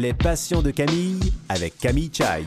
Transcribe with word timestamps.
Les 0.00 0.14
passions 0.14 0.62
de 0.62 0.70
Camille 0.70 1.18
avec 1.48 1.76
Camille 1.76 2.08
Chai. 2.12 2.44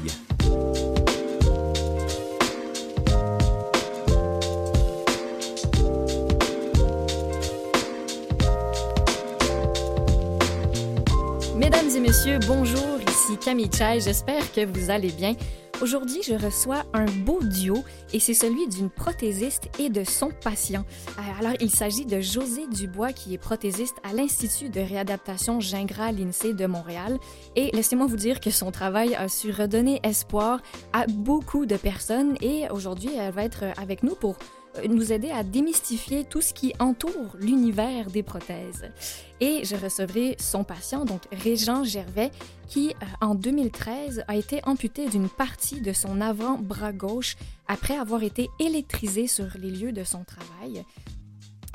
Mesdames 11.57 11.89
et 11.93 11.99
messieurs, 11.99 12.39
bonjour, 12.47 12.79
ici 13.05 13.37
Camille 13.43 13.69
Chai, 13.69 13.99
j'espère 13.99 14.49
que 14.53 14.65
vous 14.65 14.89
allez 14.89 15.11
bien. 15.11 15.35
Aujourd'hui, 15.81 16.21
je 16.21 16.35
reçois 16.35 16.83
un 16.93 17.05
beau 17.05 17.39
duo 17.41 17.83
et 18.13 18.19
c'est 18.19 18.35
celui 18.35 18.67
d'une 18.67 18.91
prothésiste 18.91 19.67
et 19.79 19.89
de 19.89 20.03
son 20.03 20.29
patient. 20.29 20.85
Euh, 21.17 21.39
alors, 21.39 21.53
il 21.59 21.71
s'agit 21.71 22.05
de 22.05 22.21
José 22.21 22.67
Dubois 22.67 23.13
qui 23.13 23.33
est 23.33 23.39
prothésiste 23.39 23.95
à 24.03 24.13
l'Institut 24.13 24.69
de 24.69 24.79
réadaptation 24.79 25.59
Gingras 25.59 26.11
l'INSEE 26.11 26.53
de 26.53 26.67
Montréal. 26.67 27.17
Et 27.55 27.71
laissez-moi 27.73 28.05
vous 28.05 28.15
dire 28.15 28.39
que 28.39 28.51
son 28.51 28.69
travail 28.69 29.15
a 29.15 29.27
su 29.27 29.49
redonner 29.49 29.99
espoir 30.03 30.61
à 30.93 31.07
beaucoup 31.07 31.65
de 31.65 31.77
personnes 31.77 32.35
et 32.41 32.69
aujourd'hui, 32.69 33.09
elle 33.17 33.33
va 33.33 33.43
être 33.43 33.63
avec 33.81 34.03
nous 34.03 34.13
pour 34.13 34.35
nous 34.87 35.11
aider 35.11 35.31
à 35.31 35.43
démystifier 35.43 36.23
tout 36.23 36.41
ce 36.41 36.53
qui 36.53 36.73
entoure 36.79 37.35
l'univers 37.39 38.09
des 38.09 38.23
prothèses. 38.23 38.89
Et 39.39 39.63
je 39.63 39.75
recevrai 39.75 40.35
son 40.39 40.63
patient, 40.63 41.05
donc 41.05 41.21
Régent 41.31 41.83
Gervais, 41.83 42.31
qui, 42.67 42.89
euh, 42.89 43.05
en 43.21 43.35
2013, 43.35 44.23
a 44.27 44.35
été 44.35 44.61
amputé 44.65 45.07
d'une 45.07 45.29
partie 45.29 45.81
de 45.81 45.93
son 45.93 46.21
avant-bras 46.21 46.93
gauche 46.93 47.35
après 47.67 47.97
avoir 47.97 48.23
été 48.23 48.49
électrisé 48.59 49.27
sur 49.27 49.47
les 49.59 49.71
lieux 49.71 49.91
de 49.91 50.03
son 50.03 50.23
travail. 50.23 50.83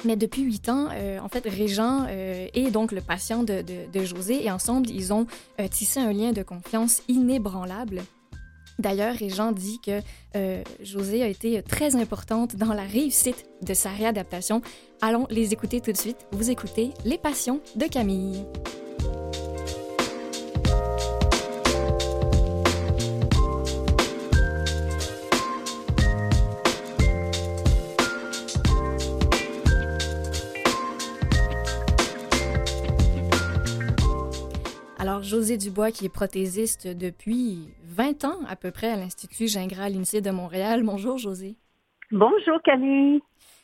Mais 0.04 0.16
depuis 0.16 0.42
huit 0.42 0.68
ans, 0.68 0.88
euh, 0.92 1.18
en 1.18 1.28
fait, 1.28 1.44
Régent 1.46 2.06
est 2.06 2.70
donc 2.70 2.92
le 2.92 3.00
patient 3.00 3.42
de, 3.42 3.62
de, 3.62 4.04
José 4.04 4.44
et 4.44 4.50
ensemble, 4.50 4.90
ils 4.90 5.12
ont 5.12 5.26
tissé 5.70 6.00
un 6.00 6.12
lien 6.12 6.32
de 6.32 6.42
confiance 6.42 7.02
inébranlable 7.08 8.02
D'ailleurs, 8.78 9.14
Régent 9.14 9.52
dit 9.52 9.80
que 9.80 10.00
euh, 10.36 10.62
José 10.82 11.22
a 11.22 11.28
été 11.28 11.62
très 11.62 11.96
importante 11.96 12.56
dans 12.56 12.74
la 12.74 12.82
réussite 12.82 13.46
de 13.62 13.74
sa 13.74 13.90
réadaptation. 13.90 14.60
Allons 15.00 15.26
les 15.30 15.52
écouter 15.52 15.80
tout 15.80 15.92
de 15.92 15.96
suite. 15.96 16.26
Vous 16.32 16.50
écoutez 16.50 16.90
Les 17.04 17.18
Passions 17.18 17.60
de 17.76 17.86
Camille. 17.86 18.44
Alors, 34.98 35.22
José 35.22 35.56
Dubois, 35.56 35.92
qui 35.92 36.04
est 36.04 36.08
prothésiste 36.08 36.88
depuis 36.88 37.68
20 37.96 38.24
ans 38.26 38.38
à 38.46 38.56
peu 38.56 38.70
près 38.70 38.90
à 38.90 38.96
l'Institut 38.96 39.48
Gingras 39.48 39.88
l'INSEE 39.88 40.20
de 40.20 40.30
Montréal. 40.30 40.82
Bonjour, 40.84 41.16
José. 41.16 41.56
Bonjour, 42.12 42.60
Camille. 42.62 43.22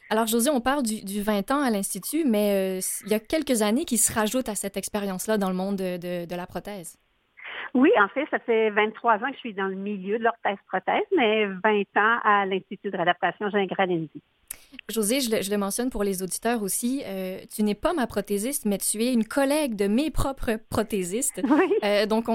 Alors, 0.08 0.26
José, 0.26 0.50
on 0.50 0.60
parle 0.60 0.82
du, 0.82 1.22
20 1.22 1.50
ans 1.50 1.62
à 1.62 1.70
l'Institut, 1.70 2.24
mais 2.26 2.78
euh, 2.78 2.80
il 3.04 3.12
y 3.12 3.14
a 3.14 3.20
quelques 3.20 3.60
années 3.62 3.84
qui 3.84 3.98
se 3.98 4.12
rajoutent 4.12 4.48
à 4.48 4.54
cette 4.54 4.76
expérience-là 4.76 5.36
dans 5.36 5.48
le 5.48 5.54
monde 5.54 5.76
de, 5.76 6.36
la 6.36 6.46
prothèse. 6.46 6.98
Oui, 7.74 7.90
en 7.98 8.08
fait, 8.08 8.26
ça 8.30 8.38
fait 8.38 8.70
23 8.70 9.16
ans 9.16 9.28
que 9.30 9.34
je 9.34 9.38
suis 9.38 9.54
dans 9.54 9.68
le 9.68 9.74
milieu 9.74 10.18
de 10.18 10.24
l'orthèse-prothèse, 10.24 11.04
mais 11.16 11.46
20 11.46 11.60
ans 11.96 12.18
à 12.24 12.46
l'Institut 12.46 12.90
de 12.90 12.96
réadaptation 12.96 13.50
Gingras 13.50 13.86
l'INSEE. 13.86 14.20
José, 14.88 15.20
je 15.20 15.50
le, 15.50 15.56
mentionne 15.56 15.90
pour 15.90 16.04
les 16.04 16.22
auditeurs 16.22 16.62
aussi, 16.62 17.02
euh, 17.06 17.38
tu 17.54 17.62
n'es 17.62 17.74
pas 17.74 17.92
ma 17.92 18.06
prothésiste, 18.06 18.66
mais 18.66 18.78
tu 18.78 19.02
es 19.02 19.12
une 19.12 19.24
collègue 19.24 19.76
de 19.76 19.86
mes 19.86 20.10
propres 20.10 20.58
prothésistes. 20.70 21.40
Oui. 21.52 21.70
Euh, 21.84 22.06
donc, 22.06 22.26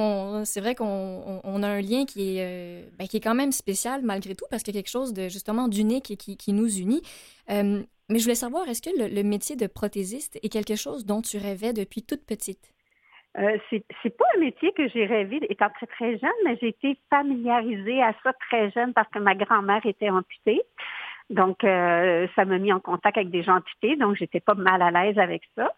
c'est 0.45 0.61
vrai 0.61 0.75
qu'on 0.75 1.63
a 1.63 1.67
un 1.67 1.81
lien 1.81 2.05
qui 2.05 2.37
est, 2.37 2.45
euh, 2.45 2.87
ben, 2.99 3.07
qui 3.07 3.17
est 3.17 3.19
quand 3.19 3.33
même 3.33 3.51
spécial 3.51 4.01
malgré 4.03 4.35
tout, 4.35 4.45
parce 4.51 4.61
qu'il 4.61 4.75
y 4.75 4.77
a 4.77 4.81
quelque 4.81 4.91
chose 4.91 5.11
de 5.11 5.23
justement 5.27 5.67
d'unique 5.67 6.11
et 6.11 6.17
qui, 6.17 6.53
nous 6.53 6.77
unit. 6.77 7.01
mais 7.49 7.85
je 8.09 8.21
voulais 8.21 8.35
savoir, 8.35 8.67
est-ce 8.69 8.81
que 8.83 8.91
le, 8.95 9.23
métier 9.23 9.55
de 9.55 9.65
prothésiste 9.65 10.37
est 10.43 10.49
quelque 10.49 10.75
chose 10.75 11.05
dont 11.05 11.21
tu 11.21 11.37
rêvais 11.37 11.73
depuis 11.73 12.03
toute 12.03 12.25
petite? 12.25 12.73
C'est 13.33 14.17
pas 14.17 14.25
un 14.35 14.39
métier 14.39 14.71
que 14.73 14.87
j'ai 14.89 15.05
rêvé 15.05 15.39
étant 15.49 15.69
très 15.71 15.87
très 15.87 16.17
jeune, 16.19 16.39
mais 16.45 16.57
j'ai 16.61 16.69
été 16.69 16.97
familiarisée 17.09 18.03
à 18.03 18.13
ça 18.23 18.33
très 18.49 18.69
jeune 18.71 18.93
parce 18.93 19.09
que 19.09 19.19
ma 19.19 19.33
grand-mère 19.33 19.85
était 19.85 20.09
amputée. 20.09 20.61
Donc, 21.29 21.63
euh, 21.63 22.27
ça 22.35 22.45
m'a 22.45 22.57
mis 22.57 22.71
en 22.71 22.79
contact 22.79 23.17
avec 23.17 23.29
des 23.29 23.43
gens 23.43 23.57
amputés, 23.57 23.97
donc 23.97 24.15
j'étais 24.15 24.39
pas 24.39 24.53
mal 24.53 24.81
à 24.81 24.91
l'aise 24.91 25.17
avec 25.17 25.43
ça. 25.55 25.73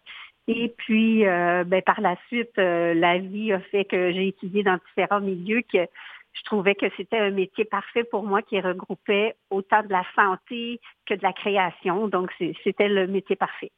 Et 0.46 0.72
puis, 0.76 1.26
euh, 1.26 1.64
ben, 1.64 1.82
par 1.82 2.00
la 2.00 2.16
suite, 2.28 2.56
euh, 2.58 2.94
la 2.94 3.18
vie 3.18 3.52
a 3.52 3.60
fait 3.60 3.84
que 3.84 4.12
j'ai 4.12 4.28
étudié 4.28 4.62
dans 4.62 4.78
différents 4.88 5.20
milieux 5.20 5.62
que 5.62 5.78
je 6.32 6.42
trouvais 6.44 6.76
que 6.76 6.86
c'était 6.96 7.18
un 7.18 7.30
métier 7.30 7.64
parfait 7.64 8.04
pour 8.04 8.22
moi 8.22 8.42
qui 8.42 8.60
regroupait 8.60 9.34
autant 9.50 9.82
de 9.82 9.90
la 9.90 10.04
santé 10.14 10.80
que 11.06 11.14
de 11.14 11.22
la 11.22 11.32
création. 11.32 12.06
Donc, 12.06 12.30
c'était 12.62 12.88
le 12.88 13.08
métier 13.08 13.34
parfait. 13.34 13.72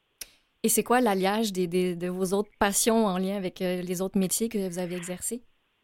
Et 0.62 0.69
c'est 0.69 0.84
quoi 0.84 1.00
l'alliage 1.00 1.53
de 1.53 2.09
vos 2.09 2.37
autres 2.37 2.50
passions 2.60 3.06
en 3.06 3.19
lien 3.19 3.37
avec 3.37 3.59
les 3.60 4.03
autres 4.03 4.19
métiers 4.19 4.49
que 4.49 4.69
vous 4.69 4.78
avez 4.78 4.94
exercés? 4.94 5.41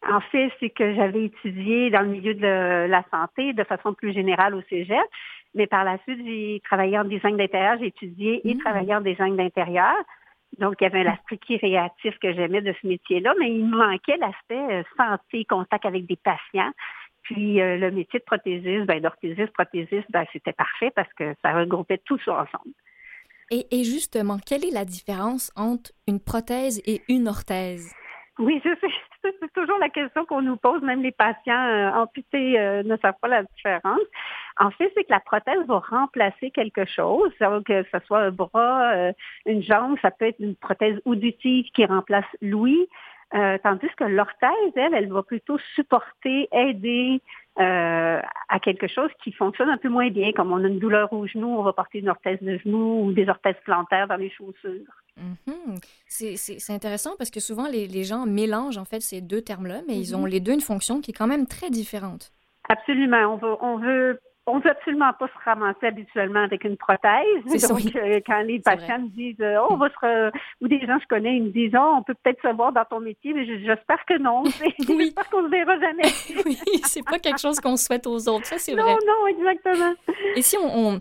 En 0.07 0.21
fait, 0.21 0.51
c'est 0.61 0.71
que 0.71 0.95
j'avais 0.95 1.25
étudié 1.25 1.91
dans 1.91 2.03
le 2.03 2.09
milieu 2.09 2.35
de 2.35 2.87
la 2.87 3.03
santé 3.11 3.53
de 3.53 3.65
façon 3.65 3.95
plus 3.95 4.13
générale 4.13 4.55
au 4.55 4.63
Cégep. 4.69 4.97
Mais 5.55 5.67
par 5.67 5.85
la 5.85 5.99
suite, 6.03 6.21
j'ai 6.25 6.61
travaillé 6.65 6.99
en 6.99 7.05
design 7.05 7.37
d'intérieur, 7.37 7.79
j'ai 7.81 7.87
étudié 7.87 8.49
et 8.49 8.55
mmh. 8.55 8.59
travaillé 8.59 8.95
en 8.95 9.01
design 9.01 9.37
d'intérieur. 9.37 9.95
Donc, 10.59 10.77
il 10.81 10.85
y 10.85 10.87
avait 10.87 11.05
l'aspect 11.05 11.39
créatif 11.39 12.19
que 12.21 12.33
j'aimais 12.33 12.63
de 12.63 12.75
ce 12.81 12.87
métier-là, 12.87 13.35
mais 13.39 13.51
il 13.51 13.67
me 13.67 13.77
manquait 13.77 14.17
l'aspect 14.17 14.77
euh, 14.77 14.83
santé, 14.97 15.45
contact 15.45 15.85
avec 15.85 16.07
des 16.07 16.17
patients. 16.17 16.73
Puis 17.23 17.61
euh, 17.61 17.77
le 17.77 17.91
métier 17.91 18.21
de 18.21 18.25
prothésiste, 18.25 18.87
ben, 18.87 19.01
d'orthésiste, 19.01 19.53
prothésiste, 19.53 20.07
ben, 20.11 20.25
c'était 20.33 20.53
parfait 20.53 20.91
parce 20.95 21.13
que 21.13 21.35
ça 21.43 21.53
regroupait 21.53 22.01
tout 22.05 22.19
ça 22.25 22.33
ensemble. 22.33 22.75
Et, 23.51 23.67
et 23.71 23.85
justement, 23.85 24.39
quelle 24.45 24.65
est 24.65 24.73
la 24.73 24.85
différence 24.85 25.53
entre 25.57 25.93
une 26.07 26.21
prothèse 26.21 26.83
et 26.87 27.03
une 27.09 27.29
orthèse? 27.29 27.93
Oui, 28.39 28.63
c'est 29.23 29.53
toujours 29.53 29.79
la 29.79 29.89
question 29.89 30.25
qu'on 30.25 30.43
nous 30.43 30.57
pose, 30.57 30.81
même 30.83 31.03
les 31.03 31.11
patients 31.11 31.67
euh, 31.67 31.91
amputés 31.91 32.59
euh, 32.59 32.85
ne 32.85 32.97
savent 32.99 33.19
pas 33.21 33.29
la 33.29 33.43
différence. 33.43 34.01
En 34.59 34.71
fait, 34.71 34.93
c'est 34.97 35.05
que 35.05 35.11
la 35.11 35.21
prothèse 35.21 35.67
va 35.67 35.81
remplacer 35.81 36.51
quelque 36.53 36.85
chose, 36.85 37.33
que 37.67 37.83
ce 37.93 37.99
soit 38.07 38.21
un 38.21 38.31
bras, 38.31 38.93
euh, 38.93 39.13
une 39.47 39.63
jambe, 39.63 39.97
ça 40.03 40.13
peut 40.13 40.27
être 40.27 40.39
une 40.39 40.55
prothèse 40.55 41.01
auditive 41.05 41.67
qui 41.75 41.85
remplace 41.85 42.27
l'ouïe, 42.41 42.89
tandis 43.33 43.89
que 43.97 44.05
l'orthèse, 44.05 44.73
elle, 44.77 44.95
elle 44.95 45.13
va 45.13 45.23
plutôt 45.23 45.59
supporter, 45.75 46.49
aider 46.51 47.21
à 47.57 48.61
quelque 48.63 48.87
chose 48.87 49.11
qui 49.23 49.33
fonctionne 49.33 49.69
un 49.69 49.77
peu 49.77 49.89
moins 49.89 50.09
bien, 50.11 50.33
comme 50.33 50.53
on 50.53 50.65
a 50.65 50.69
une 50.69 50.79
douleur 50.79 51.13
au 51.13 51.27
genou, 51.27 51.49
on 51.49 51.63
va 51.63 51.73
porter 51.73 51.99
une 51.99 52.09
orthèse 52.09 52.41
de 52.41 52.57
genou 52.59 53.05
ou 53.05 53.13
des 53.13 53.29
orthèses 53.29 53.61
plantaires 53.65 54.09
dans 54.09 54.17
les 54.17 54.31
chaussures. 54.31 54.87
Mhm. 55.19 55.79
C'est 56.07 56.73
intéressant 56.73 57.11
parce 57.19 57.31
que 57.31 57.41
souvent 57.41 57.69
les, 57.69 57.87
les, 57.87 58.05
gens 58.05 58.27
mélangent 58.27 58.79
en 58.79 58.85
fait 58.85 59.01
ces 59.01 59.21
deux 59.21 59.43
termes-là, 59.43 59.83
mais 59.87 59.97
ils 59.97 60.17
ont 60.17 60.23
mhm. 60.23 60.29
les 60.29 60.41
deux 60.41 60.53
une 60.53 60.61
fonction 60.61 61.01
qui 61.01 61.11
est 61.11 61.15
quand 61.15 61.27
même 61.27 61.47
très 61.47 61.71
différente. 61.71 62.33
Absolument. 62.69 63.35
On 63.35 63.37
veut, 63.37 63.57
on 63.61 63.79
veut, 63.79 64.21
on 64.47 64.59
veut 64.59 64.71
absolument 64.71 65.13
pas 65.19 65.27
se 65.27 65.45
ramasser 65.45 65.87
habituellement 65.87 66.43
avec 66.43 66.65
une 66.65 66.77
prothèse. 66.77 67.45
Donc, 67.69 67.97
euh, 67.97 68.21
quand 68.27 68.41
les 68.43 68.61
patients 68.61 69.01
me 69.01 69.09
disent, 69.09 69.41
euh, 69.41 69.59
oh, 69.63 69.69
on 69.71 69.77
va 69.77 69.89
se, 69.89 70.31
ou 70.61 70.69
des 70.69 70.81
gens 70.81 70.97
que 70.97 71.03
je 71.03 71.09
connais, 71.09 71.37
ils 71.37 71.45
me 71.45 71.51
disent, 71.51 71.73
oh, 71.75 71.95
on 71.99 72.03
peut 72.03 72.15
peut-être 72.23 72.41
se 72.43 72.55
voir 72.55 72.73
dans 72.73 72.85
ton 72.85 73.01
métier, 73.01 73.33
mais 73.33 73.47
j'espère 73.47 74.05
que 74.07 74.19
non. 74.19 74.43
oui. 74.63 74.75
J'espère 74.89 75.31
qu'on 75.31 75.45
se 75.45 75.51
verra 75.51 75.79
jamais. 75.79 76.43
oui, 76.47 76.59
c'est 76.85 77.05
pas 77.05 77.19
quelque 77.19 77.41
chose 77.41 77.61
qu'on 77.61 77.77
souhaite 77.77 78.07
aux 78.07 78.29
autres. 78.29 78.47
Ça, 78.47 78.59
c'est 78.59 78.73
vrai. 78.73 78.83
Non, 78.83 78.99
non, 79.07 79.27
exactement. 79.29 79.95
Et 80.37 80.43
si 80.43 80.57
on 80.57 80.69
on 80.69 81.01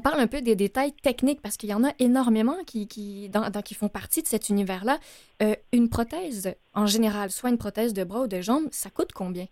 parle 0.00 0.20
un 0.20 0.26
peu 0.26 0.40
des 0.40 0.56
détails 0.56 0.92
techniques 0.92 1.42
parce 1.42 1.58
qu'il 1.58 1.68
y 1.68 1.74
en 1.74 1.84
a 1.84 1.90
énormément 1.98 2.56
qui, 2.66 2.88
qui, 2.88 3.30
qui 3.64 3.74
font 3.74 3.88
partie 3.88 4.22
de 4.22 4.26
cet 4.26 4.48
univers-là. 4.48 4.96
Euh, 5.42 5.54
une 5.74 5.90
prothèse, 5.90 6.56
en 6.74 6.86
général, 6.86 7.28
soit 7.28 7.50
une 7.50 7.58
prothèse 7.58 7.92
de 7.92 8.02
bras 8.02 8.22
ou 8.22 8.26
de 8.26 8.40
jambes, 8.40 8.68
ça 8.70 8.88
coûte 8.88 9.12
combien? 9.12 9.44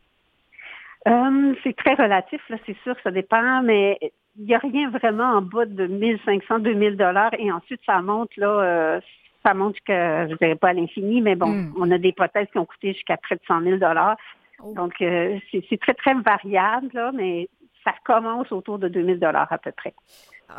Euh, 1.09 1.55
c'est 1.63 1.77
très 1.77 1.93
relatif, 1.93 2.41
là, 2.49 2.57
c'est 2.65 2.77
sûr, 2.83 2.95
ça 3.03 3.11
dépend, 3.11 3.63
mais 3.63 3.99
il 4.39 4.47
n'y 4.47 4.55
a 4.55 4.59
rien 4.59 4.89
vraiment 4.89 5.25
en 5.25 5.43
bas 5.43 5.67
de 5.67 5.87
1500, 5.87 6.61
2000 6.61 6.97
dollars 6.97 7.33
et 7.39 7.53
ensuite 7.53 7.81
ça 7.85 8.01
monte, 8.01 8.35
là, 8.39 8.49
euh, 8.49 9.01
ça 9.45 9.53
monte 9.53 9.77
que, 9.87 9.93
je 9.93 10.33
ne 10.33 10.37
dirais 10.37 10.57
pas 10.57 10.69
à 10.69 10.73
l'infini, 10.73 11.21
mais 11.21 11.37
bon, 11.37 11.49
hmm. 11.49 11.75
on 11.79 11.91
a 11.91 11.99
des 11.99 12.13
prothèses 12.13 12.49
qui 12.51 12.59
ont 12.59 12.67
coûté 12.67 12.95
jusqu'à 12.95 13.19
près 13.19 13.37
de 13.37 13.43
100 13.47 13.63
000 13.63 13.77
dollars. 13.77 14.17
Oh. 14.63 14.73
Donc, 14.75 14.95
c'est 14.99 15.81
très, 15.81 15.95
très 15.95 16.15
variable, 16.15 16.89
là, 16.93 17.13
mais 17.15 17.49
ça 17.85 17.95
commence 18.05 18.51
autour 18.53 18.79
de 18.79 18.89
2000 18.89 19.19
dollars 19.19 19.51
à 19.51 19.59
peu 19.59 19.73
près. 19.73 19.95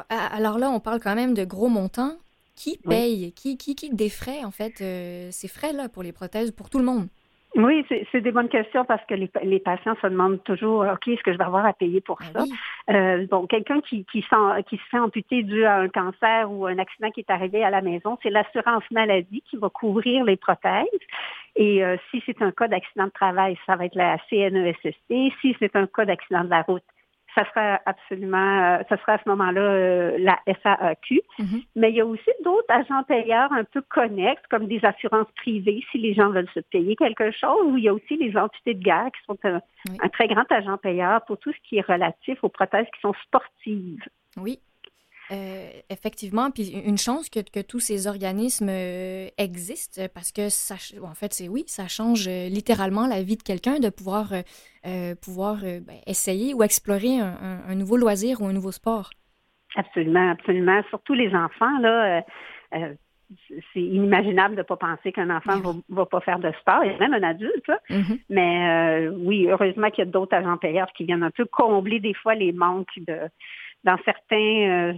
Alors 0.09 0.57
là, 0.57 0.69
on 0.69 0.79
parle 0.79 0.99
quand 0.99 1.15
même 1.15 1.33
de 1.33 1.43
gros 1.43 1.69
montants. 1.69 2.15
Qui 2.55 2.77
paye? 2.77 3.33
Qui, 3.33 3.57
qui, 3.57 3.75
qui 3.75 3.89
défraie, 3.89 4.43
en 4.43 4.51
fait, 4.51 4.81
euh, 4.81 5.29
ces 5.31 5.47
frais-là 5.47 5.89
pour 5.89 6.03
les 6.03 6.11
prothèses, 6.11 6.51
pour 6.51 6.69
tout 6.69 6.77
le 6.77 6.85
monde? 6.85 7.07
Oui, 7.55 7.85
c'est 8.11 8.21
des 8.21 8.31
bonnes 8.31 8.47
questions 8.47 8.85
parce 8.85 9.03
que 9.07 9.13
les, 9.13 9.29
les, 9.43 9.59
patients 9.59 9.95
se 10.01 10.07
demandent 10.07 10.41
toujours, 10.43 10.85
OK, 10.85 11.07
est-ce 11.09 11.21
que 11.21 11.33
je 11.33 11.37
vais 11.37 11.43
avoir 11.43 11.65
à 11.65 11.73
payer 11.73 11.99
pour 11.99 12.17
ben 12.19 12.45
ça? 12.45 12.93
Euh, 12.93 13.27
bon, 13.29 13.45
quelqu'un 13.45 13.81
qui, 13.81 14.05
qui, 14.05 14.21
qui 14.21 14.77
se 14.77 14.89
fait 14.89 14.99
amputer 14.99 15.43
dû 15.43 15.65
à 15.65 15.79
un 15.79 15.89
cancer 15.89 16.49
ou 16.49 16.65
un 16.65 16.77
accident 16.77 17.09
qui 17.11 17.21
est 17.21 17.29
arrivé 17.29 17.61
à 17.61 17.69
la 17.69 17.81
maison, 17.81 18.17
c'est 18.23 18.29
l'assurance 18.29 18.83
maladie 18.91 19.43
qui 19.49 19.57
va 19.57 19.69
couvrir 19.69 20.23
les 20.23 20.37
prothèses. 20.37 20.85
Et 21.57 21.83
si 22.09 22.23
c'est 22.25 22.41
un 22.41 22.51
cas 22.51 22.69
d'accident 22.69 23.07
de 23.07 23.11
travail, 23.11 23.57
ça 23.65 23.75
va 23.75 23.85
être 23.85 23.95
la 23.95 24.17
CNESST. 24.29 24.95
Si 25.41 25.55
c'est 25.59 25.75
un 25.75 25.87
cas 25.87 26.05
d'accident 26.05 26.45
de 26.45 26.49
la 26.49 26.61
route, 26.61 26.83
ça 27.35 27.45
sera 27.49 27.79
absolument, 27.85 28.79
ça 28.89 28.97
sera 28.97 29.13
à 29.13 29.17
ce 29.23 29.29
moment-là 29.29 30.17
la 30.17 30.39
SAAQ. 30.45 31.21
Mm-hmm. 31.39 31.65
Mais 31.75 31.91
il 31.91 31.95
y 31.95 32.01
a 32.01 32.05
aussi 32.05 32.29
d'autres 32.43 32.69
agents 32.69 33.03
payeurs 33.03 33.51
un 33.53 33.63
peu 33.63 33.81
connexes, 33.81 34.43
comme 34.49 34.67
des 34.67 34.83
assurances 34.83 35.31
privées, 35.35 35.83
si 35.91 35.97
les 35.97 36.13
gens 36.13 36.29
veulent 36.29 36.49
se 36.53 36.59
payer 36.59 36.95
quelque 36.95 37.31
chose, 37.31 37.65
ou 37.65 37.77
il 37.77 37.85
y 37.85 37.89
a 37.89 37.93
aussi 37.93 38.17
les 38.17 38.35
entités 38.37 38.73
de 38.73 38.83
guerre 38.83 39.09
qui 39.13 39.25
sont 39.25 39.37
un, 39.43 39.61
un 40.01 40.09
très 40.09 40.27
grand 40.27 40.49
agent 40.51 40.77
payeur 40.77 41.23
pour 41.25 41.37
tout 41.37 41.51
ce 41.51 41.69
qui 41.69 41.77
est 41.77 41.87
relatif 41.87 42.43
aux 42.43 42.49
prothèses 42.49 42.87
qui 42.93 43.01
sont 43.01 43.13
sportives. 43.25 44.03
Oui, 44.37 44.59
euh, 45.31 45.69
effectivement, 45.89 46.51
puis 46.51 46.71
une 46.85 46.97
chance 46.97 47.29
que, 47.29 47.39
que 47.39 47.61
tous 47.65 47.79
ces 47.79 48.07
organismes 48.07 48.67
euh, 48.69 49.27
existent 49.37 50.01
parce 50.13 50.33
que 50.33 50.49
ça, 50.49 50.75
en 51.03 51.13
fait, 51.13 51.31
c'est 51.31 51.47
oui, 51.47 51.63
ça 51.67 51.87
change 51.87 52.27
euh, 52.27 52.49
littéralement 52.49 53.07
la 53.07 53.23
vie 53.23 53.37
de 53.37 53.43
quelqu'un 53.43 53.79
de 53.79 53.89
pouvoir, 53.89 54.33
pouvoir 55.21 55.57
ben, 55.61 55.99
essayer 56.05 56.53
ou 56.53 56.63
explorer 56.63 57.19
un, 57.19 57.75
nouveau 57.75 57.97
loisir 57.97 58.41
ou 58.41 58.45
un 58.45 58.53
nouveau 58.53 58.71
sport. 58.71 59.11
Absolument, 59.75 60.31
absolument. 60.31 60.81
Surtout 60.89 61.13
les 61.13 61.33
enfants, 61.33 61.77
là. 61.79 62.23
c'est 62.71 63.79
inimaginable 63.79 64.55
de 64.55 64.61
ne 64.61 64.65
pas 64.65 64.75
penser 64.75 65.11
qu'un 65.11 65.29
enfant 65.29 65.57
ne 65.57 65.61
ben 65.61 65.81
va, 65.89 66.05
pas 66.05 66.19
faire 66.21 66.39
de 66.39 66.51
sport, 66.59 66.83
et 66.83 66.97
même 66.97 67.13
un 67.13 67.23
adulte. 67.23 67.71
Mm-hmm. 67.89 68.19
Mais 68.29 69.07
oui, 69.09 69.47
heureusement 69.47 69.91
qu'il 69.91 70.03
y 70.03 70.07
a 70.07 70.11
d'autres 70.11 70.35
agents 70.35 70.57
payeurs 70.57 70.91
qui 70.93 71.05
viennent 71.05 71.23
un 71.23 71.31
peu 71.31 71.45
combler 71.45 71.99
des 71.99 72.15
fois 72.15 72.35
les 72.35 72.51
manques 72.51 72.97
de, 72.97 73.29
dans 73.83 73.97
certains, 74.05 74.35
euh, 74.35 74.93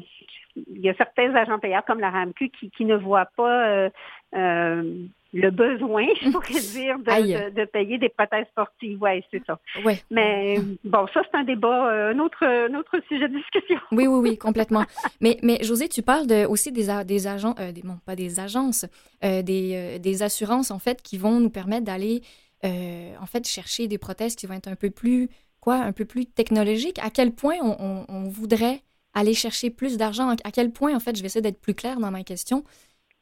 il 0.55 0.81
y 0.81 0.89
a 0.89 0.93
certains 0.95 1.33
agents 1.35 1.59
payeurs 1.59 1.85
comme 1.85 1.99
la 1.99 2.09
RAMQ 2.09 2.49
qui, 2.49 2.69
qui 2.71 2.85
ne 2.85 2.95
voient 2.95 3.29
pas 3.35 3.67
euh, 3.67 3.89
euh, 4.35 4.93
le 5.33 5.49
besoin, 5.49 6.05
je 6.21 6.29
pourrais 6.29 6.47
dire, 6.59 6.99
de, 6.99 7.65
payer 7.65 7.97
des 7.97 8.09
prothèses 8.09 8.45
sportives. 8.51 8.97
Oui, 9.01 9.23
c'est 9.31 9.43
ça. 9.45 9.59
Ouais. 9.83 10.01
Mais 10.11 10.57
bon, 10.83 11.07
ça, 11.13 11.21
c'est 11.23 11.37
un 11.37 11.43
débat, 11.43 12.09
un, 12.09 12.19
autre, 12.19 12.45
un 12.45 12.73
autre 12.75 12.97
sujet 13.07 13.27
de 13.27 13.37
discussion. 13.37 13.79
Oui, 13.91 14.07
oui, 14.07 14.29
oui, 14.29 14.37
complètement. 14.37 14.83
mais, 15.21 15.37
mais 15.43 15.59
José, 15.63 15.87
tu 15.87 16.01
parles 16.01 16.27
de, 16.27 16.45
aussi 16.45 16.71
des, 16.71 16.87
des 17.05 17.27
agents, 17.27 17.55
des, 17.73 17.81
bon, 17.83 17.97
pas 18.05 18.15
des 18.15 18.39
agences, 18.39 18.85
des, 19.21 19.99
des 19.99 20.23
assurances, 20.23 20.71
en 20.71 20.79
fait, 20.79 21.01
qui 21.01 21.17
vont 21.17 21.39
nous 21.39 21.49
permettre 21.49 21.85
d'aller, 21.85 22.21
en 22.63 23.25
fait, 23.25 23.47
chercher 23.47 23.87
des 23.87 23.97
prothèses 23.97 24.35
qui 24.35 24.45
vont 24.47 24.55
être 24.55 24.67
un 24.67 24.75
peu 24.75 24.89
plus 24.89 25.29
quoi, 25.63 25.75
un 25.75 25.93
peu 25.93 26.03
plus 26.03 26.25
technologique, 26.25 26.99
à 26.99 27.09
quel 27.09 27.31
point 27.31 27.55
on, 27.61 28.23
voudrait 28.25 28.81
aller 29.13 29.33
chercher 29.33 29.69
plus 29.69 29.97
d'argent, 29.97 30.35
à 30.43 30.51
quel 30.51 30.71
point, 30.71 30.95
en 30.95 30.99
fait, 30.99 31.15
je 31.15 31.21
vais 31.21 31.27
essayer 31.27 31.41
d'être 31.41 31.61
plus 31.61 31.75
clair 31.75 31.99
dans 31.99 32.11
ma 32.11 32.23
question. 32.23 32.63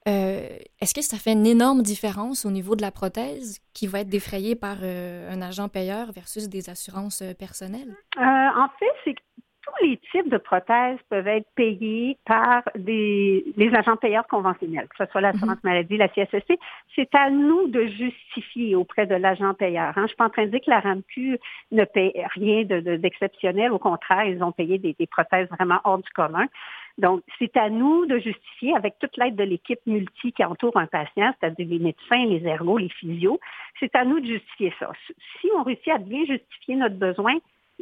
Euh, 0.07 0.47
est-ce 0.81 0.95
que 0.95 1.01
ça 1.03 1.17
fait 1.17 1.33
une 1.33 1.45
énorme 1.45 1.83
différence 1.83 2.45
au 2.45 2.49
niveau 2.49 2.75
de 2.75 2.81
la 2.81 2.89
prothèse 2.89 3.59
qui 3.73 3.85
va 3.85 3.99
être 3.99 4.09
défrayée 4.09 4.55
par 4.55 4.77
euh, 4.81 5.31
un 5.31 5.41
agent 5.43 5.69
payeur 5.69 6.11
versus 6.11 6.49
des 6.49 6.71
assurances 6.71 7.21
euh, 7.21 7.33
personnelles? 7.35 7.95
en 8.17 8.67
fait, 8.79 8.91
c'est 9.03 9.15
les 9.83 9.97
types 10.11 10.29
de 10.29 10.37
prothèses 10.37 10.99
peuvent 11.09 11.27
être 11.27 11.47
payés 11.55 12.17
par 12.25 12.63
des, 12.75 13.45
les 13.57 13.73
agents 13.73 13.97
payeurs 13.97 14.27
conventionnels, 14.27 14.87
que 14.87 15.03
ce 15.05 15.11
soit 15.11 15.21
l'assurance 15.21 15.63
mhm. 15.63 15.69
maladie, 15.69 15.97
la 15.97 16.07
CSSC. 16.09 16.57
C'est 16.95 17.13
à 17.15 17.29
nous 17.29 17.67
de 17.67 17.85
justifier 17.87 18.75
auprès 18.75 19.05
de 19.05 19.15
l'agent 19.15 19.53
payeur. 19.53 19.89
Hein. 19.89 19.93
Je 19.95 20.01
ne 20.01 20.07
suis 20.07 20.15
pas 20.17 20.25
en 20.25 20.29
train 20.29 20.45
de 20.45 20.51
dire 20.51 20.61
que 20.61 20.69
la 20.69 20.79
RAMQ 20.79 21.39
ne 21.71 21.83
paie 21.85 22.13
rien 22.35 22.63
d'exceptionnel. 22.63 23.69
De, 23.69 23.75
Au 23.75 23.79
contraire, 23.79 24.25
ils 24.25 24.43
ont 24.43 24.51
payé 24.51 24.77
des, 24.77 24.95
prothèses 25.07 25.47
vraiment 25.49 25.79
hors 25.83 25.97
du 25.97 26.09
commun. 26.11 26.45
Donc, 26.97 27.21
c'est 27.39 27.55
à 27.57 27.69
nous 27.69 28.05
de 28.05 28.19
justifier, 28.19 28.75
avec 28.75 28.99
toute 28.99 29.15
l'aide 29.17 29.35
de 29.35 29.43
l'équipe 29.43 29.79
multi 29.85 30.33
qui 30.33 30.43
entoure 30.43 30.77
un 30.77 30.87
patient, 30.87 31.33
c'est-à-dire 31.39 31.67
les 31.67 31.79
médecins, 31.79 32.25
les 32.25 32.45
ergots, 32.45 32.77
les 32.77 32.89
physios, 32.89 33.39
c'est 33.79 33.95
à 33.95 34.05
nous 34.05 34.19
de 34.19 34.25
justifier 34.25 34.73
ça. 34.79 34.91
Si 35.39 35.49
on 35.57 35.63
réussit 35.63 35.89
à 35.89 35.97
bien 35.97 36.25
justifier 36.25 36.75
notre 36.75 36.95
besoin, 36.95 37.35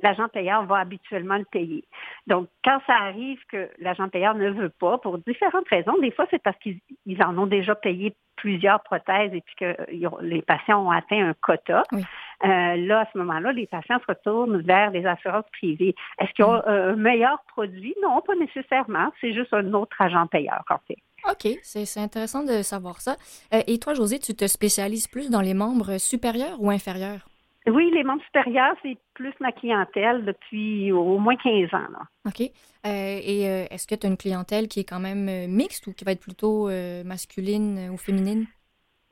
l'agent 0.04 0.28
payeur 0.28 0.66
va 0.66 0.78
habituellement 0.78 1.38
le 1.38 1.46
payer. 1.46 1.84
Donc, 2.28 2.48
quand 2.63 2.80
ça 2.88 2.94
arrive 2.94 3.40
que 3.51 3.69
l'agent 3.80 4.10
payeur 4.10 4.36
ne 4.36 4.50
veut 4.50 4.69
pas, 4.69 4.98
pour 4.98 5.18
différentes 5.19 5.68
raisons, 5.69 5.98
des 6.00 6.12
fois 6.12 6.25
c'est 6.31 6.42
parce 6.42 6.57
qu'ils 6.60 7.24
en 7.24 7.38
ont 7.38 7.48
déjà 7.48 7.75
payé 7.75 8.16
plusieurs 8.40 8.81
prothèses 8.84 9.34
et 9.34 9.42
puis 9.42 9.56
que 9.60 9.75
les 10.22 10.42
patients 10.42 10.86
ont 10.86 10.92
atteint 10.92 11.30
un 11.30 11.34
quota. 11.34 11.84
Euh, 11.92 12.75
là, 12.78 13.01
à 13.01 13.06
ce 13.12 13.18
moment-là, 13.18 13.51
les 13.51 13.68
patients 13.68 14.00
se 14.00 14.06
retournent 14.07 14.62
vers 14.62 14.92
les 14.92 15.06
assurances 15.06 15.46
privées. 15.51 15.94
Est-ce 16.19 16.31
qu'il 16.31 16.46
y 16.46 16.48
a 16.48 16.63
un 16.66 16.96
meilleur 16.96 17.44
produit? 17.48 17.94
Non, 18.01 18.22
pas 18.22 18.36
nécessairement. 18.36 19.12
C'est 19.19 19.34
juste 19.34 19.54
un 19.54 19.74
autre 19.74 20.01
agent 20.01 20.25
payeur, 20.28 20.63
en 20.69 20.78
fait. 20.88 20.98
OK, 21.30 21.60
c'est 21.63 22.00
intéressant 22.00 22.44
de 22.44 22.62
savoir 22.62 23.01
ça. 23.01 23.18
Euh, 23.54 23.62
et 23.68 23.78
toi, 23.78 23.94
José, 23.94 24.19
tu 24.19 24.34
te 24.34 24.48
spécialises 24.48 25.07
plus 25.07 25.30
dans 25.30 25.42
les 25.42 25.54
membres 25.54 25.98
supérieurs 25.98 26.56
ou 26.60 26.69
inférieurs? 26.69 27.28
Oui, 27.69 27.92
les 27.94 28.04
membres 28.04 28.24
supérieurs, 28.24 28.75
c'est 28.81 28.98
plus 29.13 29.33
ma 29.39 29.51
clientèle 29.51 30.25
depuis 30.25 30.92
au 30.92 31.18
moins 31.18 31.36
15 31.36 31.74
ans. 31.74 31.88
OK. 32.25 32.42
Euh, 32.42 33.19
et 33.24 33.50
euh, 33.50 33.66
est-ce 33.69 33.88
que 33.88 33.95
tu 33.95 34.07
as 34.07 34.10
une 34.10 34.18
clientèle 34.18 34.68
qui 34.68 34.80
est 34.80 34.89
quand 34.89 35.00
même 35.00 35.27
euh, 35.27 35.48
mixte 35.48 35.88
ou 35.88 35.94
qui 35.94 36.06
va 36.06 36.12
être 36.12 36.21
plutôt 36.21 36.69
masculine 37.06 37.89
ou 37.92 37.98
féminine? 37.98 38.45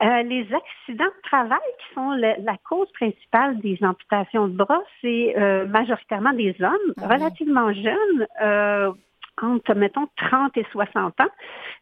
les 0.00 0.46
accidents 0.54 1.06
de 1.06 1.22
travail 1.24 1.58
qui 1.80 1.94
sont 1.94 2.12
la 2.12 2.56
cause 2.68 2.88
principale 2.92 3.58
des 3.58 3.76
amputations 3.82 4.46
de 4.46 4.56
bras, 4.56 4.80
c'est 5.00 5.34
majoritairement 5.66 6.32
des 6.34 6.54
hommes 6.60 6.94
ah 7.02 7.08
relativement 7.08 7.72
jeunes, 7.72 8.26
entre, 9.42 9.74
mettons, 9.74 10.06
30 10.18 10.56
et 10.56 10.64
60 10.70 11.20
ans. 11.20 11.24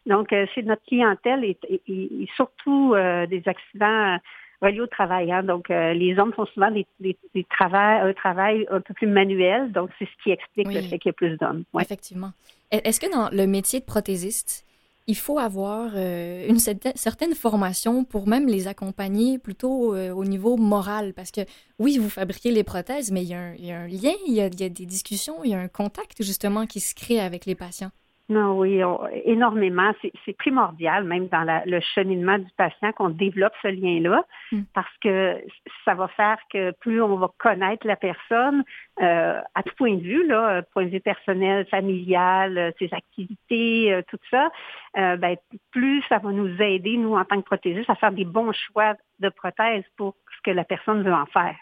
Donc, 0.07 0.29
c'est 0.31 0.63
notre 0.63 0.83
clientèle 0.85 1.43
et 1.43 2.27
surtout 2.35 2.95
des 3.29 3.43
accidents 3.45 4.17
reliés 4.61 4.81
au 4.81 4.87
travail. 4.87 5.31
Hein. 5.31 5.43
Donc, 5.43 5.69
euh, 5.69 5.93
les 5.93 6.17
hommes 6.17 6.33
font 6.33 6.45
souvent 6.47 6.71
des, 6.71 6.85
des, 6.99 7.17
des 7.33 7.45
un 7.59 8.13
travail 8.13 8.65
un 8.69 8.81
peu 8.81 8.93
plus 8.93 9.07
manuel. 9.07 9.71
Donc, 9.71 9.89
c'est 9.99 10.05
ce 10.05 10.23
qui 10.23 10.31
explique 10.31 10.67
le 10.67 10.81
fait 10.81 10.99
qu'il 10.99 11.09
y 11.09 11.09
ait 11.09 11.13
plus 11.13 11.37
d'hommes. 11.37 11.63
Effectivement. 11.79 12.31
Est-ce 12.71 12.99
que 12.99 13.11
dans 13.11 13.29
le 13.29 13.47
métier 13.47 13.79
de 13.79 13.85
prothésiste, 13.85 14.65
il 15.07 15.15
faut 15.15 15.39
avoir 15.39 15.91
euh, 15.95 16.47
une 16.49 16.59
certaine 16.59 17.33
formation 17.33 18.03
pour 18.03 18.27
même 18.27 18.47
les 18.47 18.67
accompagner 18.67 19.39
plutôt 19.39 19.95
euh, 19.95 20.11
au 20.11 20.25
niveau 20.25 20.57
moral? 20.57 21.13
Parce 21.13 21.31
que 21.31 21.41
oui, 21.79 21.97
vous 21.97 22.09
fabriquez 22.09 22.51
les 22.51 22.63
prothèses, 22.63 23.11
mais 23.11 23.23
il 23.23 23.29
y 23.29 23.33
a 23.33 23.39
un, 23.39 23.53
il 23.55 23.65
y 23.65 23.71
a 23.71 23.79
un 23.79 23.87
lien, 23.87 24.13
il 24.27 24.33
y 24.33 24.41
a, 24.41 24.47
il 24.47 24.59
y 24.59 24.63
a, 24.63 24.69
des 24.69 24.85
discussions, 24.85 25.43
il 25.45 25.51
y 25.51 25.53
a 25.53 25.59
un 25.59 25.69
contact 25.69 26.21
justement 26.23 26.65
qui 26.65 26.81
se 26.81 26.93
crée 26.93 27.21
avec 27.21 27.45
les 27.45 27.55
patients. 27.55 27.91
Non, 28.29 28.59
oui, 28.59 28.81
énormément. 29.23 29.93
C'est 30.25 30.37
primordial, 30.37 31.05
même 31.05 31.27
dans 31.29 31.45
le 31.65 31.79
cheminement 31.79 32.37
du 32.37 32.49
patient, 32.57 32.91
qu'on 32.91 33.09
développe 33.09 33.53
ce 33.61 33.69
lien-là, 33.69 34.21
mm. 34.51 34.63
parce 34.73 34.97
que 35.01 35.41
ça 35.85 35.93
va 35.93 36.09
faire 36.09 36.37
que 36.51 36.71
plus 36.71 37.01
on 37.01 37.15
va 37.15 37.31
connaître 37.37 37.87
la 37.87 37.95
personne, 37.95 38.65
euh, 39.01 39.39
à 39.55 39.63
tout 39.63 39.73
point 39.77 39.95
de 39.95 40.01
vue, 40.01 40.27
là, 40.27 40.61
point 40.73 40.83
de 40.85 40.89
vue 40.89 40.99
personnel, 40.99 41.65
familial, 41.67 42.57
euh, 42.57 42.71
ses 42.79 42.93
activités, 42.93 43.93
euh, 43.93 44.01
tout 44.09 44.19
ça, 44.29 44.49
ben, 44.93 45.37
plus 45.71 46.03
ça 46.09 46.17
va 46.17 46.31
nous 46.31 46.61
aider, 46.61 46.97
nous, 46.97 47.15
en 47.15 47.23
tant 47.23 47.39
que 47.39 47.45
prothésistes, 47.45 47.89
à 47.89 47.95
faire 47.95 48.11
des 48.11 48.25
bons 48.25 48.51
choix 48.51 48.95
de 49.19 49.29
prothèses 49.29 49.85
pour 49.95 50.15
ce 50.35 50.41
que 50.43 50.51
la 50.51 50.65
personne 50.65 51.03
veut 51.03 51.13
en 51.13 51.27
faire. 51.27 51.55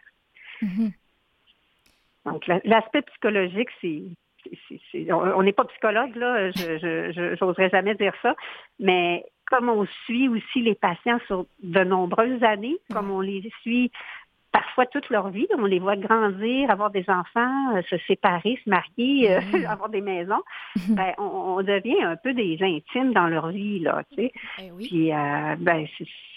Mm-hmm. 0.64 0.94
Donc, 2.26 2.48
l'aspect 2.48 3.04
psychologique, 3.04 3.70
c'est 3.82 4.02
on 5.12 5.44
n'est 5.44 5.54
pas 5.54 5.66
psychologue, 5.66 6.16
là, 6.16 6.52
je 6.52 7.44
n'oserais 7.44 7.70
jamais 7.70 7.96
dire 7.96 8.14
ça, 8.22 8.36
mais 8.80 9.24
comme 9.48 9.70
on 9.70 9.86
suit 10.06 10.28
aussi 10.28 10.62
les 10.62 10.76
patients 10.76 11.20
sur 11.28 11.46
de 11.62 11.84
nombreuses 11.84 12.44
années, 12.44 12.78
comme 12.92 13.12
on 13.12 13.22
les 13.22 13.52
suit 13.62 13.92
parfois 14.56 14.86
toute 14.86 15.10
leur 15.10 15.30
vie, 15.30 15.48
on 15.58 15.66
les 15.66 15.80
voit 15.80 15.98
grandir, 15.98 16.72
avoir 16.72 16.90
des 16.90 17.04
enfants, 17.10 17.76
euh, 17.76 17.82
se 17.90 17.98
séparer, 18.08 18.58
se 18.64 18.70
marier, 18.70 19.36
euh, 19.36 19.42
avoir 19.68 19.90
des 19.90 20.00
maisons, 20.00 20.42
ben, 20.90 21.14
on, 21.18 21.62
devient 21.62 22.02
un 22.02 22.16
peu 22.16 22.34
des 22.34 22.58
intimes 22.62 23.12
dans 23.12 23.28
leur 23.28 23.50
vie, 23.50 23.80
là, 23.80 24.04
tu 24.12 24.16
sais. 24.16 24.32
Eh 24.60 24.72
Puis, 24.78 25.12
euh, 25.12 25.56
ben, 25.60 25.86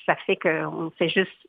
ça 0.04 0.16
fait 0.26 0.36
qu'on 0.36 0.90
fait 0.98 1.08
juste 1.08 1.46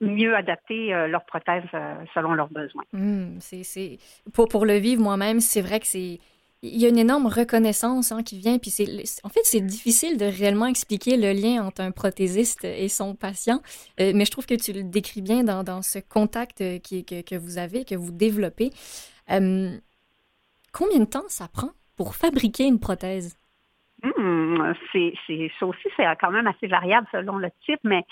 mieux 0.00 0.34
adapter 0.36 0.94
euh, 0.94 1.08
leurs 1.08 1.24
prothèses 1.24 1.64
euh, 1.74 1.94
selon 2.14 2.34
leurs 2.34 2.50
besoins. 2.50 2.84
Hmm, 2.92 3.38
c'est, 3.40 3.98
Pour, 4.32 4.48
pour 4.48 4.64
le 4.66 4.74
vivre 4.74 5.02
moi-même, 5.02 5.40
c'est 5.40 5.60
vrai 5.60 5.80
que 5.80 5.86
c'est 5.86 6.20
il 6.60 6.76
y 6.76 6.86
a 6.86 6.88
une 6.88 6.98
énorme 6.98 7.28
reconnaissance 7.28 8.10
hein, 8.10 8.24
qui 8.24 8.36
vient. 8.36 8.58
Puis 8.58 8.70
c'est, 8.70 8.88
en 9.22 9.28
fait, 9.28 9.42
c'est 9.44 9.60
difficile 9.60 10.18
de 10.18 10.24
réellement 10.24 10.66
expliquer 10.66 11.16
le 11.16 11.30
lien 11.30 11.64
entre 11.64 11.82
un 11.82 11.92
prothésiste 11.92 12.64
et 12.64 12.88
son 12.88 13.14
patient, 13.14 13.60
euh, 14.00 14.10
mais 14.12 14.24
je 14.24 14.32
trouve 14.32 14.44
que 14.44 14.56
tu 14.56 14.72
le 14.72 14.82
décris 14.82 15.22
bien 15.22 15.44
dans, 15.44 15.62
dans 15.62 15.82
ce 15.82 16.00
contact 16.00 16.58
qui, 16.80 17.04
que, 17.04 17.22
que, 17.22 17.36
vous 17.36 17.58
avez, 17.58 17.84
que 17.84 17.94
vous 17.94 18.10
développez. 18.10 18.70
combien 19.28 20.98
de 20.98 21.04
temps 21.04 21.28
ça 21.28 21.46
prend 21.46 21.70
pour 21.96 22.16
fabriquer 22.16 22.64
une 22.64 22.80
prothèse? 22.80 23.36
Hmm, 24.02 24.72
c'est, 24.90 25.12
c'est, 25.28 25.52
ça 25.60 25.66
aussi, 25.66 25.88
c'est 25.96 26.06
quand 26.20 26.32
même 26.32 26.48
assez 26.48 26.66
variable 26.66 27.06
selon 27.12 27.36
le 27.36 27.50
type, 27.64 27.80
mais 27.84 28.04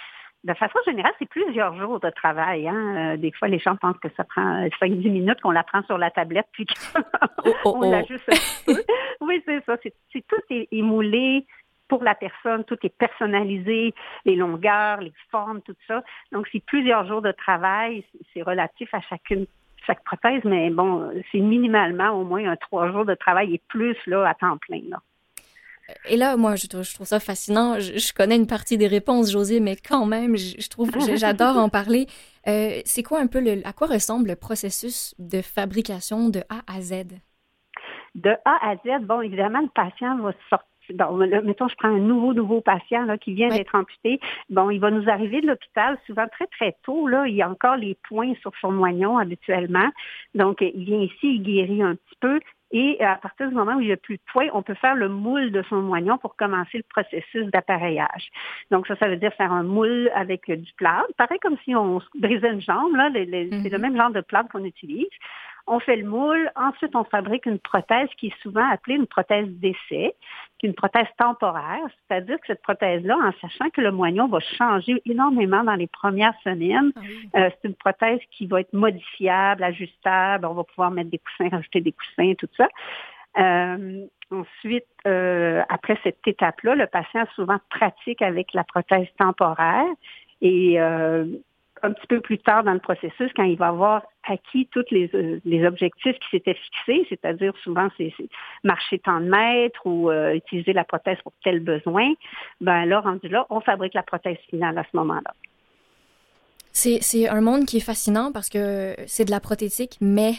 de 0.47 0.55
façon 0.55 0.79
générale, 0.87 1.12
c'est 1.19 1.29
plusieurs 1.29 1.76
jours 1.76 1.99
de 1.99 2.09
travail. 2.11 2.69
Hein. 2.69 3.15
Euh, 3.15 3.17
des 3.17 3.33
fois, 3.33 3.49
les 3.49 3.59
gens 3.59 3.75
pensent 3.75 3.99
que 3.99 4.09
ça 4.17 4.23
prend 4.23 4.65
5-10 4.81 5.11
minutes 5.11 5.41
qu'on 5.41 5.50
la 5.50 5.65
prend 5.65 5.83
sur 5.83 5.99
la 5.99 6.11
tablette 6.11 6.47
puis 6.53 6.67
qu'on 6.67 7.00
oh, 7.45 7.55
oh, 7.65 7.79
oh. 7.83 7.91
l'ajuste 7.91 8.29
un 8.29 8.73
peu. 8.73 8.83
Oui, 9.23 9.43
c'est 9.45 9.65
ça. 9.65 9.76
C'est, 9.83 9.93
tout 10.29 10.41
est, 10.50 10.83
moulé 10.83 11.45
pour 11.88 12.05
la 12.05 12.15
personne, 12.15 12.62
tout 12.65 12.79
est 12.85 12.97
personnalisé, 12.97 13.93
les 14.25 14.37
longueurs, 14.37 15.00
les 15.00 15.12
formes, 15.31 15.62
tout 15.62 15.76
ça. 15.88 16.05
Donc, 16.31 16.47
c'est 16.53 16.65
plusieurs 16.65 17.07
jours 17.07 17.23
de 17.23 17.33
travail, 17.33 18.05
c'est 18.33 18.43
relatif 18.43 18.93
à 18.95 19.00
chacune 19.00 19.47
chaque 19.85 20.03
prothèse, 20.05 20.43
mais 20.45 20.71
bon, 20.71 21.12
c'est 21.31 21.38
minimalement 21.38 22.11
au 22.11 22.25
moins 22.25 22.49
un 22.49 22.57
trois 22.57 22.91
jours 22.91 23.05
de 23.05 23.15
travail 23.15 23.55
et 23.55 23.61
plus 23.69 23.97
là 24.07 24.29
à 24.29 24.35
temps 24.35 24.59
plein. 24.59 24.81
Là. 24.88 24.99
Et 26.09 26.16
là, 26.16 26.37
moi, 26.37 26.57
je 26.57 26.66
trouve, 26.66 26.83
je 26.83 26.95
trouve 26.95 27.07
ça 27.07 27.21
fascinant. 27.21 27.78
Je, 27.78 28.12
connais 28.12 28.37
une 28.37 28.47
partie 28.47 28.76
des 28.76 28.88
réponses, 28.88 29.31
José, 29.31 29.61
mais 29.61 29.76
quand 29.76 30.07
même, 30.07 30.37
je, 30.37 30.69
trouve, 30.69 30.90
j'adore 31.16 31.57
en 31.57 31.69
parler. 31.69 32.07
Euh, 32.49 32.81
c'est 32.85 33.02
quoi 33.02 33.21
un 33.21 33.26
peu 33.26 33.40
le, 33.40 33.64
à 33.64 33.73
quoi 33.73 33.87
ressemble 33.87 34.28
le 34.28 34.37
processus 34.37 35.14
de 35.19 35.43
fabrication 35.43 36.28
de 36.28 36.40
A 36.49 36.62
à 36.66 36.81
Z? 36.81 37.05
De 38.14 38.31
A 38.45 38.71
à 38.71 38.76
Z, 38.76 39.05
bon, 39.05 39.21
évidemment, 39.21 39.61
le 39.61 39.69
patient 39.69 40.16
va 40.19 40.33
sortir 40.50 40.66
bon, 40.95 41.16
mettons, 41.16 41.69
je 41.69 41.75
prends 41.76 41.88
un 41.88 41.99
nouveau, 41.99 42.35
nouveau 42.35 42.61
patient 42.61 43.05
là, 43.05 43.19
qui 43.19 43.33
vient 43.33 43.49
d'être 43.49 43.75
amputé. 43.75 44.21
Bon, 44.50 44.71
il 44.71 44.81
va 44.81 44.90
nous 44.90 45.09
arriver 45.09 45.40
de 45.40 45.47
l'hôpital 45.47 45.99
souvent 46.07 46.26
très, 46.28 46.47
très 46.47 46.76
tôt. 46.85 47.09
Là, 47.09 47.26
il 47.26 47.35
y 47.35 47.43
a 47.43 47.50
encore 47.50 47.76
les 47.76 47.97
points 48.09 48.35
sur 48.40 48.52
son 48.61 48.73
moignon 48.73 49.19
habituellement. 49.19 49.88
Donc, 50.35 50.61
il 50.61 50.85
vient 50.85 51.00
ici, 51.00 51.37
il 51.37 51.43
guérit 51.43 51.83
un 51.83 51.95
petit 51.95 52.16
peu. 52.21 52.40
Et 52.78 53.02
à 53.02 53.14
partir 53.14 53.49
du 53.49 53.54
moment 53.54 53.76
où 53.76 53.80
il 53.80 53.87
n'y 53.87 53.92
a 53.92 53.97
plus 53.97 54.18
de 54.18 54.23
points, 54.30 54.49
on 54.52 54.61
peut 54.61 54.75
faire 54.75 54.95
le 54.95 55.09
moule 55.09 55.50
de 55.50 55.62
son 55.62 55.80
moignon 55.80 56.18
pour 56.18 56.37
commencer 56.37 56.76
le 56.76 56.85
processus 56.90 57.47
d'appareillage. 57.47 58.28
Donc 58.71 58.87
ça, 58.87 58.97
ça 58.97 59.09
veut 59.09 59.16
dire 59.16 59.33
faire 59.33 59.50
un 59.50 59.62
moule 59.62 60.11
avec 60.14 60.50
du 60.50 60.73
plâtre, 60.75 61.09
pareil 61.16 61.38
comme 61.40 61.56
si 61.64 61.75
on 61.75 62.02
brisait 62.16 62.52
une 62.52 62.61
jambe. 62.61 62.95
Là, 62.95 63.09
c'est 63.14 63.25
le 63.25 63.49
mhm. 63.49 63.80
même 63.80 63.97
genre 63.97 64.11
de 64.11 64.21
plâtre 64.21 64.50
qu'on 64.50 64.62
utilise 64.64 65.09
on 65.66 65.80
fait 65.80 65.96
le 65.96 66.08
moule, 66.08 66.50
ensuite 66.54 66.94
on 66.94 67.04
fabrique 67.04 67.46
une 67.46 67.58
prothèse 67.58 68.08
qui 68.18 68.28
est 68.28 68.42
souvent 68.42 68.68
appelée 68.70 68.94
une 68.94 69.06
prothèse 69.06 69.49
d'essai, 69.49 70.14
qui 70.58 70.66
est 70.66 70.68
une 70.68 70.75
prothèse 70.75 71.08
temporaire, 71.18 71.85
c'est-à-dire 72.08 72.38
que 72.40 72.46
cette 72.46 72.62
prothèse-là, 72.62 73.16
en 73.16 73.32
sachant 73.40 73.68
que 73.70 73.80
le 73.80 73.90
moignon 73.90 74.28
va 74.28 74.38
changer 74.40 75.02
énormément 75.06 75.64
dans 75.64 75.75
les 75.75 75.88
premières 75.88 76.35
semaines, 76.44 76.92
ah 76.96 77.38
euh, 77.38 77.50
c'est 77.50 77.68
une 77.68 77.75
prothèse 77.75 78.20
qui 78.30 78.46
va 78.46 78.61
être 78.61 78.73
modifiable, 78.73 79.64
ajustable, 79.64 80.46
on 80.46 80.54
va 80.54 80.64
pouvoir 80.64 80.90
mettre 80.90 81.11
des 81.11 81.18
coussins, 81.18 81.49
rajouter 81.49 81.80
des 81.80 81.92
coussins, 81.92 82.35
tout 82.38 82.49
ça. 82.56 82.68
Euh, 83.38 84.06
ensuite, 84.30 84.87
euh, 85.06 85.62
après 85.68 85.99
cette 86.02 86.26
étape-là, 86.26 86.75
le 86.75 86.87
patient 86.87 87.26
souvent 87.35 87.58
pratique 87.68 88.23
avec 88.23 88.54
la 88.54 88.64
prothèse 88.64 89.08
temporaire. 89.18 89.87
Et 90.42 90.78
un 91.87 91.93
petit 91.93 92.07
peu 92.07 92.21
plus 92.21 92.38
tard 92.38 92.64
dans 92.64 92.73
le 92.73 92.81
processus, 92.81 93.31
quand 93.35 93.45
il 93.45 93.57
va 93.57 93.69
avoir 93.69 94.02
acquis 94.28 94.69
tous 94.73 94.85
les, 94.90 95.11
euh, 95.14 95.66
objectifs 95.66 96.19
qui 96.19 96.28
s'étaient 96.31 96.55
fixés, 96.55 97.07
c'est-à-dire 97.09 97.52
souvent 97.62 97.88
c'est 97.97 98.12
marcher 98.64 98.99
tant 98.99 99.21
de 99.21 99.26
mètres 99.26 99.81
ou 99.87 100.11
euh, 100.11 100.35
utiliser 100.35 100.73
la 100.73 100.85
prothèse 100.85 101.19
pour 101.23 101.33
tel 101.45 101.61
besoin, 101.61 102.12
ben 102.61 102.85
là, 102.87 103.00
rendu 103.00 103.28
là, 103.28 103.47
on 103.50 103.61
fabrique 103.61 103.95
la 103.95 104.02
prothèse 104.02 104.38
finale 104.50 104.76
à 104.78 104.85
ce 104.90 104.97
moment-là. 104.97 105.33
C'est 106.73 107.28
un 107.28 107.40
monde 107.40 107.64
qui 107.64 107.78
est 107.78 107.87
fascinant 107.87 108.33
parce 108.33 108.50
que 108.50 108.95
c'est 109.07 109.25
de 109.25 109.31
la 109.31 109.40
prothétique, 109.40 109.97
mais 110.02 110.33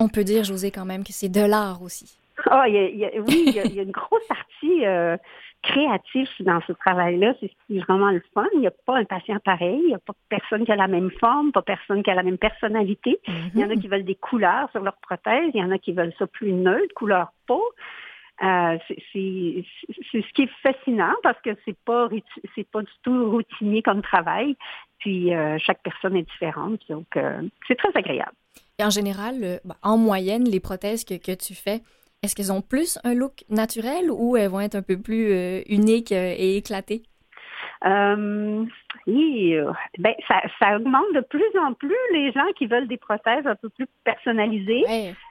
on 0.00 0.08
peut 0.08 0.24
dire, 0.24 0.44
José, 0.44 0.70
quand 0.70 0.86
même, 0.86 1.04
que 1.04 1.12
c'est 1.12 1.28
de 1.28 1.44
l'art 1.44 1.82
aussi. 1.82 2.18
Ah, 2.50 2.64
oui, 2.66 2.90
il 2.94 3.54
y, 3.54 3.78
a, 3.78 3.82
une 3.82 3.90
grosse 3.90 4.26
partie 4.26 4.86
euh, 4.86 5.16
créatif 5.62 6.28
dans 6.40 6.60
ce 6.66 6.72
travail-là. 6.72 7.34
C'est 7.40 7.78
vraiment 7.78 8.10
le 8.10 8.22
fun. 8.34 8.46
Il 8.54 8.60
n'y 8.60 8.66
a 8.66 8.72
pas 8.72 8.98
un 8.98 9.04
patient 9.04 9.38
pareil. 9.44 9.80
Il 9.82 9.88
n'y 9.88 9.94
a 9.94 9.98
pas 9.98 10.14
personne 10.28 10.64
qui 10.64 10.72
a 10.72 10.76
la 10.76 10.88
même 10.88 11.10
forme, 11.12 11.52
pas 11.52 11.62
personne 11.62 12.02
qui 12.02 12.10
a 12.10 12.14
la 12.14 12.22
même 12.22 12.38
personnalité. 12.38 13.20
Il 13.54 13.60
y 13.60 13.64
en 13.64 13.70
a 13.70 13.74
mhm. 13.74 13.80
qui 13.80 13.88
veulent 13.88 14.04
des 14.04 14.16
couleurs 14.16 14.68
sur 14.72 14.82
leur 14.82 14.96
prothèse. 14.96 15.50
Il 15.54 15.60
y 15.60 15.64
en 15.64 15.70
a 15.70 15.78
qui 15.78 15.92
veulent 15.92 16.14
ça 16.18 16.26
plus 16.26 16.52
neutre, 16.52 16.92
couleur 16.94 17.32
peau. 17.46 17.62
Euh, 18.42 18.76
c'est 18.88 19.64
ce 20.12 20.32
qui 20.32 20.42
est 20.42 20.50
fascinant 20.62 21.14
parce 21.22 21.40
que 21.42 21.50
c'est 21.64 21.76
pas 21.84 22.08
c'est 22.54 22.68
pas 22.68 22.80
du 22.80 22.92
tout 23.02 23.30
routinier 23.30 23.82
comme 23.82 24.02
travail. 24.02 24.56
Puis 24.98 25.34
euh, 25.34 25.58
chaque 25.58 25.82
personne 25.82 26.16
est 26.16 26.22
différente, 26.22 26.80
donc 26.88 27.06
euh, 27.16 27.42
c'est 27.68 27.76
très 27.76 27.90
agréable. 27.94 28.32
Et 28.78 28.84
en 28.84 28.90
général, 28.90 29.60
bah, 29.64 29.76
en 29.82 29.96
moyenne, 29.96 30.44
les 30.44 30.60
prothèses 30.60 31.04
que, 31.04 31.14
que 31.14 31.32
tu 31.32 31.54
fais, 31.54 31.82
est-ce 32.22 32.36
qu'elles 32.36 32.52
ont 32.52 32.62
plus 32.62 32.98
un 33.02 33.14
look 33.14 33.44
naturel 33.50 34.10
ou 34.10 34.36
elles 34.36 34.48
vont 34.48 34.60
être 34.60 34.76
un 34.76 34.82
peu 34.82 34.96
plus 34.96 35.32
euh, 35.32 35.60
uniques 35.68 36.12
euh, 36.12 36.34
et 36.36 36.56
éclatées? 36.56 37.02
Euh, 37.84 38.64
oui, 39.08 39.56
ben, 39.98 40.14
ça, 40.28 40.76
augmente 40.76 41.12
de 41.14 41.20
plus 41.20 41.58
en 41.60 41.72
plus 41.72 41.96
les 42.12 42.30
gens 42.30 42.46
qui 42.56 42.66
veulent 42.66 42.86
des 42.86 42.96
prothèses 42.96 43.44
un 43.44 43.56
peu 43.56 43.68
plus 43.70 43.88
personnalisées. 44.04 44.84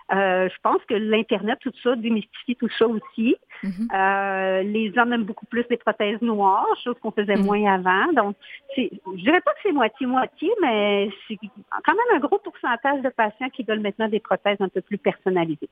je 0.09 0.61
pense 0.61 0.81
que 0.89 0.95
l'Internet, 0.95 1.59
tout 1.61 1.71
ça, 1.81 1.95
démystifie 1.95 2.57
tout 2.57 2.67
ça 2.77 2.87
aussi. 2.87 3.37
Mm-hmm. 3.63 4.63
les 4.63 4.91
gens 4.91 5.09
aiment 5.09 5.23
beaucoup 5.23 5.45
plus 5.45 5.65
des 5.69 5.77
prothèses 5.77 6.21
noires, 6.21 6.67
chose 6.83 6.95
qu'on 7.01 7.11
faisait 7.11 7.35
mm-hmm. 7.35 7.45
moins 7.45 7.73
avant. 7.73 8.11
Donc, 8.11 8.35
je 8.75 8.89
dirais 9.23 9.39
pas 9.39 9.53
que 9.53 9.59
c'est 9.63 9.71
moitié-moitié, 9.71 10.49
mais 10.61 11.09
c'est 11.29 11.37
quand 11.85 11.93
même 11.93 12.17
un 12.17 12.19
gros 12.19 12.39
pourcentage 12.39 13.01
de 13.01 13.09
patients 13.09 13.49
qui 13.53 13.63
veulent 13.63 13.79
maintenant 13.79 14.09
des 14.09 14.19
prothèses 14.19 14.59
un 14.59 14.67
peu 14.67 14.81
plus 14.81 14.97
personnalisées. 14.97 15.69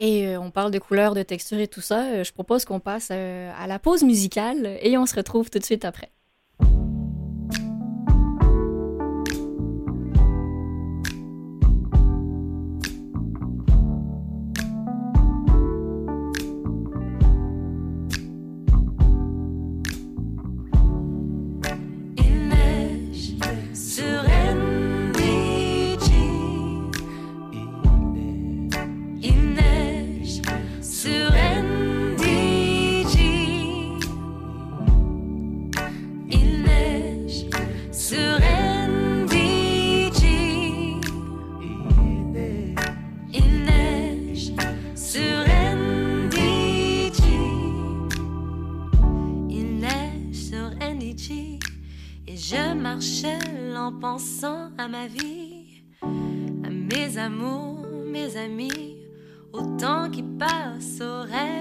Et 0.00 0.26
euh, 0.26 0.40
on 0.40 0.50
parle 0.50 0.70
de 0.70 0.78
couleurs, 0.78 1.14
de 1.14 1.22
textures 1.22 1.60
et 1.60 1.68
tout 1.68 1.82
ça. 1.82 2.06
Euh, 2.06 2.24
je 2.24 2.32
propose 2.32 2.64
qu'on 2.64 2.80
passe 2.80 3.10
euh, 3.12 3.52
à 3.56 3.66
la 3.66 3.78
pause 3.78 4.02
musicale 4.02 4.78
et 4.80 4.96
on 4.96 5.04
se 5.04 5.14
retrouve 5.14 5.50
tout 5.50 5.58
de 5.58 5.64
suite 5.64 5.84
après. 5.84 6.10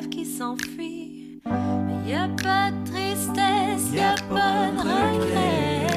qui 0.10 0.26
s'enfuit. 0.26 1.42
Mais 1.46 2.12
y 2.12 2.14
a 2.14 2.28
pas 2.42 2.72
de 2.72 2.92
tristesse, 2.92 3.94
y 3.94 4.00
a, 4.00 4.14
a 4.14 4.16
pas, 4.16 4.72
de 4.72 4.80
regret. 4.80 5.88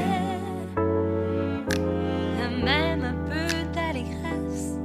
Y 2.38 2.42
a 2.42 2.64
même 2.64 3.04
un 3.04 3.18
peu 3.28 3.48
d'allégresse 3.74 4.78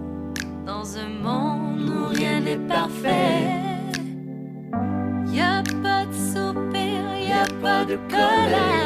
dans 0.65 0.97
un 0.97 1.09
monde 1.09 1.89
où 1.89 2.07
rien 2.09 2.39
n'est 2.39 2.67
parfait. 2.67 3.47
Y 5.31 5.39
a 5.39 5.63
pas 5.81 6.05
de 6.05 6.13
soupir, 6.13 7.01
y 7.19 7.31
a, 7.31 7.43
a 7.43 7.61
pas 7.61 7.85
de 7.85 7.97
colère. 8.09 8.76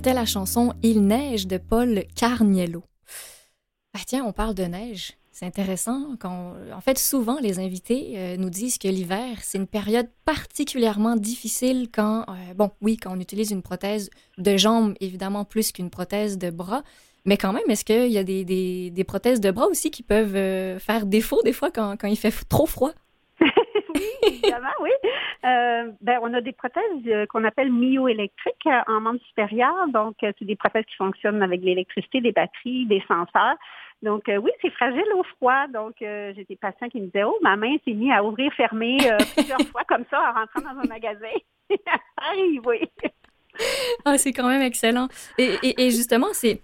C'était 0.00 0.14
la 0.14 0.24
chanson 0.24 0.72
Il 0.82 1.06
neige 1.06 1.46
de 1.46 1.58
Paul 1.58 2.04
Carniello. 2.16 2.82
Ah, 3.92 4.00
tiens, 4.06 4.24
on 4.24 4.32
parle 4.32 4.54
de 4.54 4.62
neige. 4.62 5.18
C'est 5.30 5.44
intéressant. 5.44 6.16
Quand, 6.18 6.54
en 6.74 6.80
fait, 6.80 6.98
souvent, 6.98 7.38
les 7.38 7.58
invités 7.58 8.14
euh, 8.16 8.36
nous 8.38 8.48
disent 8.48 8.78
que 8.78 8.88
l'hiver, 8.88 9.36
c'est 9.42 9.58
une 9.58 9.66
période 9.66 10.08
particulièrement 10.24 11.16
difficile 11.16 11.90
quand, 11.92 12.22
euh, 12.22 12.54
bon, 12.54 12.70
oui, 12.80 12.96
quand 12.96 13.14
on 13.14 13.20
utilise 13.20 13.50
une 13.50 13.60
prothèse 13.60 14.08
de 14.38 14.56
jambe, 14.56 14.94
évidemment, 15.00 15.44
plus 15.44 15.70
qu'une 15.70 15.90
prothèse 15.90 16.38
de 16.38 16.48
bras. 16.48 16.82
Mais 17.26 17.36
quand 17.36 17.52
même, 17.52 17.68
est-ce 17.68 17.84
qu'il 17.84 18.10
y 18.10 18.16
a 18.16 18.24
des, 18.24 18.42
des, 18.90 19.04
prothèses 19.04 19.42
de 19.42 19.50
bras 19.50 19.66
aussi 19.66 19.90
qui 19.90 20.02
peuvent 20.02 20.34
euh, 20.34 20.78
faire 20.78 21.04
défaut 21.04 21.42
des 21.44 21.52
fois 21.52 21.70
quand, 21.70 21.98
quand 22.00 22.08
il 22.08 22.16
fait 22.16 22.32
trop 22.48 22.64
froid? 22.64 22.94
Évidemment, 24.22 24.72
oui. 24.80 24.90
Euh, 25.44 25.90
ben, 26.00 26.18
on 26.22 26.34
a 26.34 26.40
des 26.40 26.52
prothèses 26.52 26.82
euh, 27.06 27.26
qu'on 27.26 27.44
appelle 27.44 27.70
myoélectriques 27.72 28.66
euh, 28.66 28.80
en 28.86 29.00
membre 29.00 29.20
supérieur. 29.28 29.74
Donc, 29.88 30.16
c'est 30.20 30.44
des 30.44 30.56
prothèses 30.56 30.84
qui 30.86 30.96
fonctionnent 30.96 31.42
avec 31.42 31.62
l'électricité, 31.62 32.20
des 32.20 32.32
batteries, 32.32 32.86
des 32.86 33.02
senseurs. 33.08 33.56
Donc, 34.02 34.24
oui, 34.28 34.50
c'est 34.62 34.70
fragile 34.70 35.04
au 35.14 35.22
froid. 35.24 35.66
Donc, 35.68 35.96
j'ai 36.00 36.46
des 36.48 36.56
patients 36.56 36.88
qui 36.88 37.00
me 37.00 37.06
disaient, 37.06 37.24
oh, 37.24 37.36
ma 37.42 37.56
main 37.56 37.76
s'est 37.84 37.92
mise 37.92 38.12
à 38.12 38.24
ouvrir, 38.24 38.50
fermer 38.54 38.96
plusieurs 39.36 39.60
fois 39.62 39.82
comme 39.86 40.04
ça 40.10 40.18
en 40.20 40.40
rentrant 40.40 40.72
dans 40.72 40.80
un 40.80 40.88
magasin. 40.88 41.26
arrive, 42.16 42.62
oui. 42.64 42.78
ah, 44.06 44.16
c'est 44.16 44.32
quand 44.32 44.48
même 44.48 44.62
excellent. 44.62 45.08
Et, 45.36 45.90
justement, 45.90 46.28
c'est, 46.32 46.62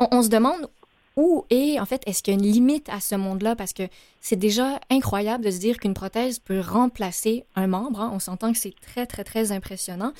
on, 0.00 0.22
se 0.22 0.28
demande 0.28 0.68
où 1.16 1.44
est, 1.50 1.78
en 1.78 1.84
fait, 1.84 2.02
est-ce 2.06 2.22
qu'il 2.22 2.34
y 2.34 2.36
a 2.36 2.40
une 2.40 2.46
limite 2.46 2.88
à 2.88 3.00
ce 3.00 3.14
monde-là? 3.14 3.54
Parce 3.56 3.72
que 3.72 3.84
c'est 4.20 4.36
déjà 4.36 4.80
incroyable 4.90 5.44
de 5.44 5.50
se 5.50 5.60
dire 5.60 5.78
qu'une 5.78 5.94
prothèse 5.94 6.38
peut 6.38 6.60
remplacer 6.60 7.44
un 7.54 7.66
membre. 7.66 8.00
Hein. 8.00 8.10
On 8.12 8.18
s'entend 8.18 8.52
que 8.52 8.58
c'est 8.58 8.74
très, 8.80 9.06
très, 9.06 9.22
très 9.22 9.52
impressionnant. 9.52 10.12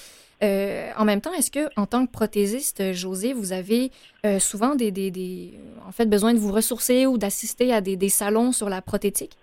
Euh, 0.42 0.90
en 0.96 1.04
même 1.04 1.20
temps, 1.20 1.32
est-ce 1.32 1.50
que, 1.50 1.68
en 1.76 1.86
tant 1.86 2.06
que 2.06 2.12
prothésiste, 2.12 2.92
José, 2.92 3.32
vous 3.32 3.52
avez 3.52 3.90
euh, 4.24 4.38
souvent 4.38 4.74
des, 4.74 4.90
des, 4.90 5.10
des, 5.10 5.54
en 5.86 5.92
fait, 5.92 6.06
besoin 6.06 6.32
de 6.32 6.38
vous 6.38 6.52
ressourcer 6.52 7.06
ou 7.06 7.18
d'assister 7.18 7.72
à 7.72 7.80
des, 7.80 7.96
des 7.96 8.08
salons 8.08 8.52
sur 8.52 8.68
la 8.68 8.82
prothétique? 8.82 9.36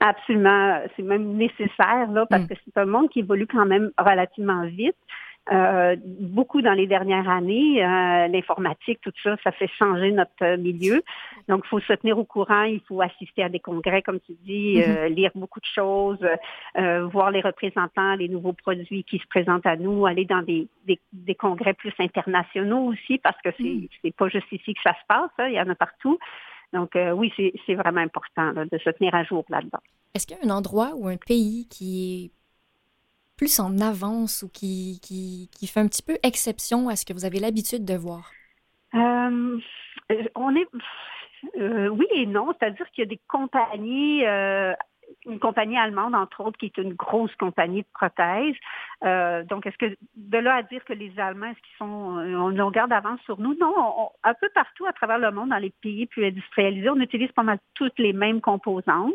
Absolument, 0.00 0.80
c'est 0.94 1.02
même 1.02 1.36
nécessaire 1.36 2.10
là 2.10 2.26
parce 2.28 2.42
hmm. 2.42 2.48
que 2.48 2.54
c'est 2.64 2.80
un 2.80 2.84
monde 2.84 3.08
qui 3.08 3.20
évolue 3.20 3.46
quand 3.46 3.64
même 3.64 3.90
relativement 3.98 4.66
vite. 4.66 4.96
Euh, 5.52 5.94
beaucoup 6.04 6.60
dans 6.60 6.72
les 6.72 6.88
dernières 6.88 7.28
années, 7.28 7.84
euh, 7.84 8.26
l'informatique, 8.26 9.00
tout 9.00 9.12
ça, 9.22 9.36
ça 9.44 9.52
fait 9.52 9.70
changer 9.78 10.10
notre 10.10 10.56
milieu. 10.56 11.02
Donc, 11.48 11.62
il 11.64 11.68
faut 11.68 11.80
se 11.80 11.92
tenir 11.92 12.18
au 12.18 12.24
courant, 12.24 12.62
il 12.62 12.80
faut 12.80 13.00
assister 13.00 13.44
à 13.44 13.48
des 13.48 13.60
congrès, 13.60 14.02
comme 14.02 14.18
tu 14.18 14.32
dis, 14.44 14.82
euh, 14.82 15.08
lire 15.08 15.30
beaucoup 15.36 15.60
de 15.60 15.66
choses, 15.66 16.18
voir 17.12 17.30
les 17.30 17.40
représentants, 17.40 18.16
les 18.16 18.28
nouveaux 18.28 18.54
produits 18.54 19.04
qui 19.04 19.18
se 19.18 19.26
présentent 19.28 19.66
à 19.66 19.76
nous, 19.76 20.06
aller 20.06 20.24
dans 20.24 20.42
des, 20.42 20.68
des, 20.84 21.34
congrès 21.34 21.74
plus 21.74 21.92
internationaux 21.98 22.92
aussi, 22.92 23.18
parce 23.18 23.40
que 23.42 23.50
c'est 23.56 23.62
mm. 23.62 23.88
c'est 24.02 24.16
pas 24.16 24.28
juste 24.28 24.50
ici 24.50 24.74
que 24.74 24.80
ça 24.82 24.94
se 24.94 25.06
passe, 25.06 25.30
hein, 25.38 25.48
il 25.48 25.54
y 25.54 25.60
en 25.60 25.68
a 25.68 25.74
partout. 25.74 26.18
Donc 26.72 26.98
oui, 27.14 27.32
c'est 27.36 27.74
vraiment 27.74 28.00
important 28.00 28.52
de 28.52 28.78
se 28.78 28.90
tenir 28.90 29.14
à 29.14 29.22
jour 29.22 29.44
là-dedans. 29.48 29.78
Est-ce 30.14 30.26
qu'il 30.26 30.36
y 30.36 30.40
a 30.40 30.44
un 30.44 30.56
endroit 30.56 30.92
ou 30.96 31.06
un 31.06 31.16
pays 31.16 31.68
qui 31.70 32.32
est 32.32 32.36
plus 33.36 33.60
en 33.60 33.78
avance 33.80 34.42
ou 34.42 34.48
qui, 34.48 35.00
qui, 35.02 35.50
qui, 35.52 35.66
fait 35.66 35.80
un 35.80 35.88
petit 35.88 36.02
peu 36.02 36.16
exception 36.22 36.88
à 36.88 36.96
ce 36.96 37.04
que 37.04 37.12
vous 37.12 37.24
avez 37.24 37.38
l'habitude 37.38 37.84
de 37.84 37.94
voir? 37.94 38.30
Euh, 38.94 39.58
on 40.34 40.56
est. 40.56 40.68
Euh, 41.58 41.88
oui 41.88 42.06
et 42.14 42.26
non, 42.26 42.52
c'est-à-dire 42.58 42.90
qu'il 42.90 43.02
y 43.02 43.06
a 43.06 43.10
des 43.10 43.20
compagnies 43.28 44.24
euh, 44.24 44.72
une 45.26 45.38
compagnie 45.38 45.76
allemande, 45.76 46.14
entre 46.14 46.40
autres, 46.40 46.58
qui 46.58 46.66
est 46.66 46.78
une 46.78 46.94
grosse 46.94 47.34
compagnie 47.36 47.82
de 47.82 47.88
prothèses. 47.92 48.54
Euh, 49.04 49.44
donc, 49.44 49.66
est-ce 49.66 49.76
que 49.76 49.96
de 50.16 50.38
là 50.38 50.56
à 50.56 50.62
dire 50.62 50.84
que 50.84 50.92
les 50.92 51.12
Allemands, 51.18 51.46
est-ce 51.46 51.60
qu'ils 51.60 51.76
sont 51.78 52.18
euh, 52.18 52.36
on 52.36 52.50
une 52.50 52.70
garde 52.70 52.90
d'avance 52.90 53.20
sur 53.22 53.38
nous? 53.40 53.54
Non, 53.54 54.10
un 54.24 54.34
peu 54.34 54.48
partout 54.54 54.86
à 54.86 54.92
travers 54.92 55.18
le 55.18 55.30
monde, 55.30 55.50
dans 55.50 55.58
les 55.58 55.72
pays 55.82 56.06
plus 56.06 56.26
industrialisés, 56.26 56.88
on 56.88 56.96
utilise 56.96 57.30
pas 57.32 57.42
mal 57.42 57.58
toutes 57.74 57.98
les 57.98 58.12
mêmes 58.12 58.40
composantes. 58.40 59.14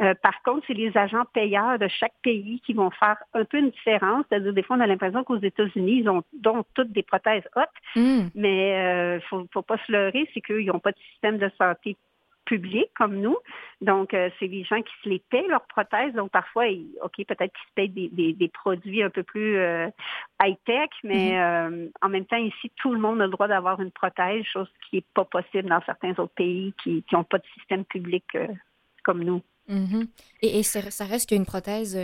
Euh, 0.00 0.14
par 0.22 0.42
contre, 0.42 0.64
c'est 0.66 0.74
les 0.74 0.96
agents 0.96 1.24
payeurs 1.32 1.78
de 1.78 1.88
chaque 1.88 2.14
pays 2.22 2.60
qui 2.64 2.72
vont 2.72 2.90
faire 2.90 3.16
un 3.34 3.44
peu 3.44 3.58
une 3.58 3.70
différence. 3.70 4.24
C'est-à-dire, 4.28 4.52
des 4.52 4.62
fois, 4.62 4.76
on 4.76 4.80
a 4.80 4.86
l'impression 4.86 5.24
qu'aux 5.24 5.38
États-Unis, 5.38 6.00
ils 6.00 6.08
ont 6.08 6.22
donc 6.32 6.66
toutes 6.74 6.92
des 6.92 7.02
prothèses 7.02 7.48
hautes, 7.54 7.68
hmm. 7.94 8.28
mais 8.34 8.70
il 8.70 9.14
ne 9.14 9.20
faut, 9.20 9.46
faut 9.52 9.62
pas 9.62 9.78
se 9.86 9.92
leurrer, 9.92 10.28
c'est 10.34 10.40
qu'ils 10.40 10.66
n'ont 10.66 10.80
pas 10.80 10.92
de 10.92 10.98
système 11.12 11.38
de 11.38 11.50
santé 11.56 11.96
public 12.46 12.86
comme 12.96 13.16
nous. 13.20 13.36
Donc, 13.82 14.14
euh, 14.14 14.30
c'est 14.38 14.46
les 14.46 14.64
gens 14.64 14.80
qui 14.80 14.92
se 15.04 15.08
les 15.08 15.18
paient, 15.18 15.46
leurs 15.48 15.66
prothèses. 15.66 16.14
Donc, 16.14 16.30
parfois, 16.30 16.64
OK, 17.02 17.12
peut-être 17.16 17.52
qu'ils 17.52 17.68
se 17.68 17.74
payent 17.74 18.34
des, 18.34 18.48
produits 18.48 19.02
un 19.02 19.10
peu 19.10 19.22
plus 19.22 19.58
euh, 19.58 19.88
high-tech, 20.42 20.88
mais 21.04 21.32
mm-hmm. 21.32 21.84
euh, 21.84 21.88
en 22.00 22.08
même 22.08 22.24
temps, 22.24 22.36
ici, 22.38 22.72
tout 22.76 22.92
le 22.94 22.98
monde 22.98 23.20
a 23.20 23.26
le 23.26 23.32
droit 23.32 23.48
d'avoir 23.48 23.80
une 23.80 23.90
prothèse, 23.90 24.44
chose 24.44 24.68
qui 24.88 24.96
n'est 24.96 25.04
pas 25.14 25.24
possible 25.24 25.68
dans 25.68 25.82
certains 25.84 26.12
autres 26.12 26.34
pays 26.34 26.72
qui 26.82 27.04
n'ont 27.12 27.24
pas 27.24 27.38
de 27.38 27.46
système 27.58 27.84
public 27.84 28.24
comme 29.04 29.22
nous. 29.22 29.42
Mm-hmm. 29.68 30.08
Et, 30.42 30.60
et 30.60 30.62
ça 30.62 31.04
reste 31.04 31.28
qu'une 31.28 31.44
prothèse 31.44 31.98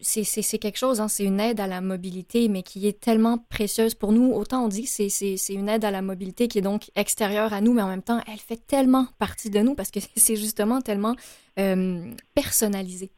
c'est 0.00 0.58
quelque 0.58 0.78
chose, 0.78 1.00
hein, 1.00 1.08
c'est 1.08 1.24
une 1.24 1.40
aide 1.40 1.60
à 1.60 1.66
la 1.66 1.80
mobilité, 1.80 2.48
mais 2.48 2.62
qui 2.62 2.86
est 2.88 3.00
tellement 3.00 3.38
précieuse 3.38 3.94
pour 3.94 4.12
nous. 4.12 4.32
Autant 4.32 4.64
on 4.64 4.68
dit 4.68 4.82
que 4.82 4.88
c'est 4.88 5.54
une 5.54 5.68
aide 5.68 5.84
à 5.84 5.90
la 5.90 6.02
mobilité 6.02 6.48
qui 6.48 6.58
est 6.58 6.62
donc 6.62 6.90
extérieure 6.96 7.52
à 7.52 7.60
nous, 7.60 7.72
mais 7.72 7.82
en 7.82 7.88
même 7.88 8.02
temps, 8.02 8.20
elle 8.26 8.38
fait 8.38 8.66
tellement 8.66 9.06
partie 9.18 9.50
de 9.50 9.60
nous 9.60 9.74
parce 9.74 9.90
que 9.90 10.00
c'est 10.16 10.36
justement 10.36 10.80
tellement 10.80 11.14
euh, 11.58 12.10
personnalisé. 12.34 13.10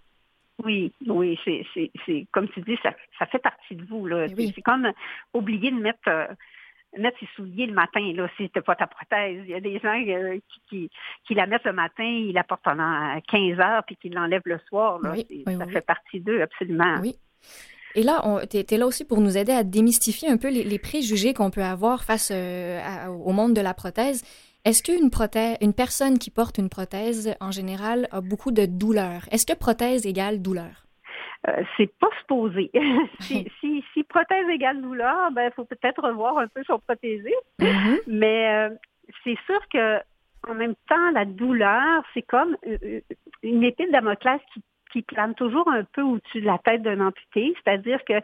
Oui, 0.65 0.93
oui, 1.07 1.39
c'est 1.45 2.27
comme 2.33 2.49
tu 2.49 2.61
dis, 2.61 2.79
ça, 2.83 2.95
ça 3.19 3.27
fait 3.27 3.41
partie 3.41 3.75
de 3.75 3.85
vous. 3.87 4.09
Eh 4.09 4.53
c'est 4.55 4.63
comme 4.63 4.91
oublier 5.33 5.71
de 5.71 5.79
mettre... 5.81 6.09
Euh, 6.09 6.27
mettre 6.99 7.19
ses 7.19 7.29
souliers 7.37 7.67
le 7.67 7.75
matin, 7.75 8.01
là, 8.15 8.29
si 8.37 8.45
c'était 8.45 8.61
pas 8.61 8.75
ta 8.75 8.87
prothèse. 8.87 9.43
Il 9.45 9.51
y 9.51 9.55
a 9.55 9.61
des 9.61 9.79
gens 9.79 9.95
euh, 9.95 10.39
qui, 10.69 10.91
qui, 11.27 11.35
la 11.35 11.47
mettent 11.47 11.65
le 11.65 11.73
matin, 11.73 12.05
ils 12.05 12.33
la 12.33 12.45
portent 12.45 12.63
pendant 12.63 13.21
15 13.29 13.59
heures, 13.61 13.83
puis 13.87 13.97
qui 13.97 14.09
l'enlèvent 14.09 14.43
le 14.45 14.61
soir. 14.69 15.01
ça 15.03 15.67
fait 15.67 15.87
partie 15.87 16.21
d'eux, 16.21 16.43
absolument. 16.43 16.99
Oui. 17.01 17.17
Et 17.95 18.03
là, 18.03 18.23
tu 18.51 18.59
es, 18.59 18.77
là 18.77 18.87
aussi 18.87 19.05
pour 19.05 19.21
nous 19.21 19.37
aider 19.37 19.53
à 19.53 19.63
démystifier 19.63 20.29
un 20.29 20.37
peu 20.37 20.51
les, 20.51 20.79
préjugés 20.79 21.33
qu'on 21.33 21.51
peut 21.51 21.63
avoir 21.63 22.03
face 22.03 22.33
euh, 22.33 23.07
au 23.07 23.33
monde 23.33 23.55
de 23.55 23.61
la 23.61 23.73
prothèse. 23.73 24.25
Est-ce 24.65 24.83
qu'une 24.83 25.11
prothèse, 25.11 25.59
une 25.61 25.75
personne 25.75 26.19
qui 26.19 26.31
porte 26.31 26.59
une 26.59 26.71
prothèse, 26.71 27.35
en 27.41 27.51
général, 27.51 28.09
a 28.11 28.21
beaucoup 28.21 28.51
de 28.51 28.67
douleur? 28.67 29.29
Est-ce 29.31 29.47
que 29.47 29.53
prothèse 29.53 30.07
égale 30.07 30.43
douleur? 30.43 30.84
Euh, 31.49 31.63
c'est 31.77 31.93
pas 31.99 32.09
supposé. 32.21 32.71
si, 33.21 33.47
si, 33.61 33.85
si, 33.93 34.03
prothèse 34.05 34.49
égale 34.49 34.81
douleur, 34.81 35.31
ben 35.33 35.51
faut 35.55 35.65
peut-être 35.65 36.03
revoir 36.03 36.39
un 36.39 36.49
peu 36.49 36.63
son 36.65 36.79
prothésiste. 36.79 37.35
Mm-hmm. 37.61 37.99
Mais 38.07 38.49
euh, 38.49 38.75
c'est 39.23 39.39
sûr 39.47 39.61
que 39.73 40.01
en 40.49 40.55
même 40.55 40.75
temps, 40.89 41.11
la 41.13 41.25
douleur, 41.25 42.03
c'est 42.13 42.23
comme 42.23 42.57
euh, 42.67 43.01
une 43.43 43.65
épine 43.65 43.91
Damoclès 43.91 44.41
qui, 44.53 44.63
qui 44.93 45.03
plane 45.03 45.35
toujours 45.35 45.69
un 45.69 45.85
peu 45.85 46.03
au-dessus 46.03 46.41
de 46.41 46.47
la 46.47 46.59
tête 46.59 46.83
d'un 46.83 47.01
amputé, 47.01 47.55
c'est-à-dire 47.63 48.05
que 48.05 48.15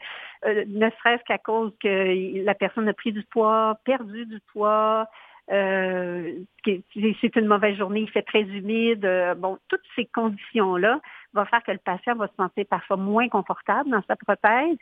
euh, 0.47 0.65
ne 0.69 0.89
serait-ce 0.91 1.25
qu'à 1.25 1.39
cause 1.39 1.73
que 1.83 2.45
la 2.45 2.55
personne 2.55 2.89
a 2.89 2.93
pris 2.93 3.13
du 3.13 3.25
poids, 3.25 3.79
perdu 3.85 4.27
du 4.27 4.41
poids, 4.53 5.09
c'est 5.51 7.37
une 7.37 7.47
mauvaise 7.47 7.77
journée, 7.77 8.01
il 8.01 8.11
fait 8.11 8.23
très 8.23 8.43
humide. 8.43 9.05
Euh, 9.05 9.35
bon, 9.35 9.59
toutes 9.69 9.83
ces 9.97 10.05
conditions-là 10.07 11.01
vont 11.33 11.45
faire 11.45 11.63
que 11.63 11.73
le 11.73 11.79
patient 11.79 12.15
va 12.15 12.29
se 12.29 12.35
sentir 12.37 12.65
parfois 12.69 12.97
moins 12.97 13.29
confortable 13.29 13.91
dans 13.91 14.03
sa 14.07 14.17
prothèse. 14.17 14.77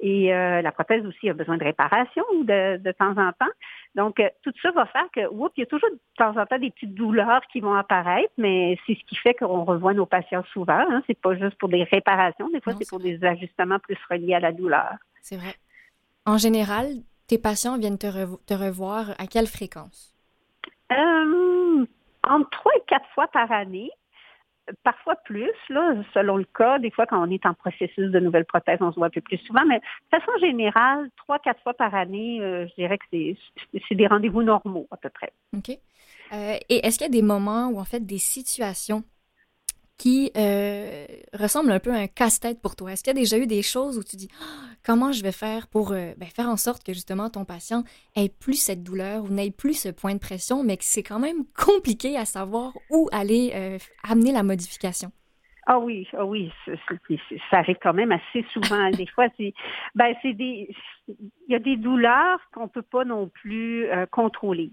Et 0.00 0.32
euh, 0.32 0.62
la 0.62 0.70
prothèse 0.70 1.04
aussi 1.06 1.28
a 1.28 1.34
besoin 1.34 1.56
de 1.56 1.64
réparation 1.64 2.22
de, 2.42 2.76
de 2.76 2.92
temps 2.92 3.16
en 3.16 3.32
temps. 3.32 3.52
Donc, 3.94 4.20
euh, 4.20 4.28
tout 4.42 4.52
ça 4.62 4.70
va 4.70 4.86
faire 4.86 5.06
que, 5.12 5.26
oups, 5.28 5.52
il 5.56 5.60
y 5.60 5.62
a 5.64 5.66
toujours 5.66 5.90
de 5.90 5.98
temps 6.16 6.36
en 6.36 6.46
temps 6.46 6.58
des 6.58 6.70
petites 6.70 6.94
douleurs 6.94 7.42
qui 7.52 7.60
vont 7.60 7.74
apparaître, 7.74 8.32
mais 8.38 8.78
c'est 8.86 8.94
ce 8.94 9.04
qui 9.04 9.16
fait 9.16 9.34
qu'on 9.34 9.64
revoit 9.64 9.94
nos 9.94 10.06
patients 10.06 10.44
souvent. 10.52 10.84
Hein. 10.88 11.02
C'est 11.06 11.20
pas 11.20 11.34
juste 11.34 11.56
pour 11.56 11.68
des 11.68 11.84
réparations, 11.84 12.48
des 12.50 12.60
fois 12.60 12.74
c'est 12.78 12.88
pour 12.88 13.00
des 13.00 13.22
ajustements 13.24 13.78
plus 13.80 13.98
reliés 14.08 14.34
à 14.34 14.40
la 14.40 14.52
douleur. 14.52 14.94
C'est 15.20 15.36
vrai. 15.36 15.54
En 16.26 16.38
général, 16.38 16.86
tes 17.26 17.38
patients 17.38 17.78
viennent 17.78 17.98
te, 17.98 18.06
te 18.46 18.54
revoir 18.54 19.10
à 19.18 19.26
quelle 19.26 19.46
fréquence? 19.46 20.11
Euh, 20.98 21.86
entre 22.28 22.50
trois 22.50 22.72
et 22.76 22.82
quatre 22.86 23.08
fois 23.14 23.28
par 23.28 23.50
année. 23.50 23.90
Parfois 24.84 25.16
plus, 25.24 25.50
là, 25.70 25.94
selon 26.14 26.36
le 26.36 26.44
cas. 26.44 26.78
Des 26.78 26.92
fois, 26.92 27.04
quand 27.04 27.20
on 27.20 27.30
est 27.30 27.44
en 27.46 27.54
processus 27.54 28.10
de 28.10 28.20
nouvelles 28.20 28.44
prothèses, 28.44 28.78
on 28.80 28.92
se 28.92 28.96
voit 28.96 29.08
un 29.08 29.10
peu 29.10 29.20
plus 29.20 29.38
souvent. 29.38 29.64
Mais 29.66 29.80
de 29.80 30.18
façon 30.18 30.30
générale, 30.40 31.10
trois, 31.16 31.40
quatre 31.40 31.60
fois 31.62 31.74
par 31.74 31.94
année, 31.94 32.40
euh, 32.40 32.66
je 32.68 32.74
dirais 32.76 32.96
que 32.98 33.04
c'est 33.10 33.94
des 33.94 34.06
rendez-vous 34.06 34.42
normaux 34.42 34.86
à 34.92 34.96
peu 34.96 35.10
près. 35.10 35.32
OK. 35.56 35.70
Euh, 36.32 36.56
et 36.68 36.86
est-ce 36.86 36.98
qu'il 36.98 37.06
y 37.06 37.10
a 37.10 37.20
des 37.20 37.22
moments 37.22 37.68
ou 37.68 37.80
en 37.80 37.84
fait 37.84 38.06
des 38.06 38.18
situations 38.18 39.02
qui 40.02 40.32
euh, 40.36 41.06
ressemble 41.32 41.70
un 41.70 41.78
peu 41.78 41.92
à 41.92 41.98
un 41.98 42.06
casse-tête 42.08 42.60
pour 42.60 42.74
toi. 42.74 42.90
Est-ce 42.90 43.04
qu'il 43.04 43.16
y 43.16 43.16
a 43.16 43.20
déjà 43.20 43.38
eu 43.38 43.46
des 43.46 43.62
choses 43.62 43.98
où 43.98 44.02
tu 44.02 44.16
dis 44.16 44.28
ah, 44.42 44.44
comment 44.84 45.12
je 45.12 45.22
vais 45.22 45.30
faire 45.30 45.68
pour 45.68 45.92
euh, 45.92 46.12
ben, 46.16 46.26
faire 46.26 46.48
en 46.48 46.56
sorte 46.56 46.82
que 46.82 46.92
justement 46.92 47.30
ton 47.30 47.44
patient 47.44 47.84
ait 48.16 48.28
plus 48.28 48.60
cette 48.60 48.82
douleur 48.82 49.22
ou 49.22 49.28
n'ait 49.28 49.52
plus 49.52 49.74
ce 49.74 49.90
point 49.90 50.14
de 50.14 50.18
pression, 50.18 50.64
mais 50.64 50.76
que 50.76 50.82
c'est 50.82 51.04
quand 51.04 51.20
même 51.20 51.44
compliqué 51.56 52.16
à 52.16 52.24
savoir 52.24 52.72
où 52.90 53.08
aller 53.12 53.52
euh, 53.54 53.78
amener 54.02 54.32
la 54.32 54.42
modification? 54.42 55.12
Ah 55.68 55.78
oui, 55.78 56.08
ah 56.18 56.24
oui, 56.24 56.50
ça 57.48 57.58
arrive 57.58 57.76
quand 57.80 57.94
même 57.94 58.10
assez 58.10 58.44
souvent. 58.52 58.90
Des 58.90 59.06
fois, 59.06 59.28
c'est, 59.36 59.54
ben 59.94 60.12
c'est 60.20 60.32
des, 60.32 60.68
il 61.08 61.52
y 61.52 61.54
a 61.54 61.58
des 61.58 61.76
douleurs 61.76 62.38
qu'on 62.52 62.68
peut 62.68 62.82
pas 62.82 63.04
non 63.04 63.28
plus 63.28 63.86
euh, 63.86 64.06
contrôler. 64.06 64.70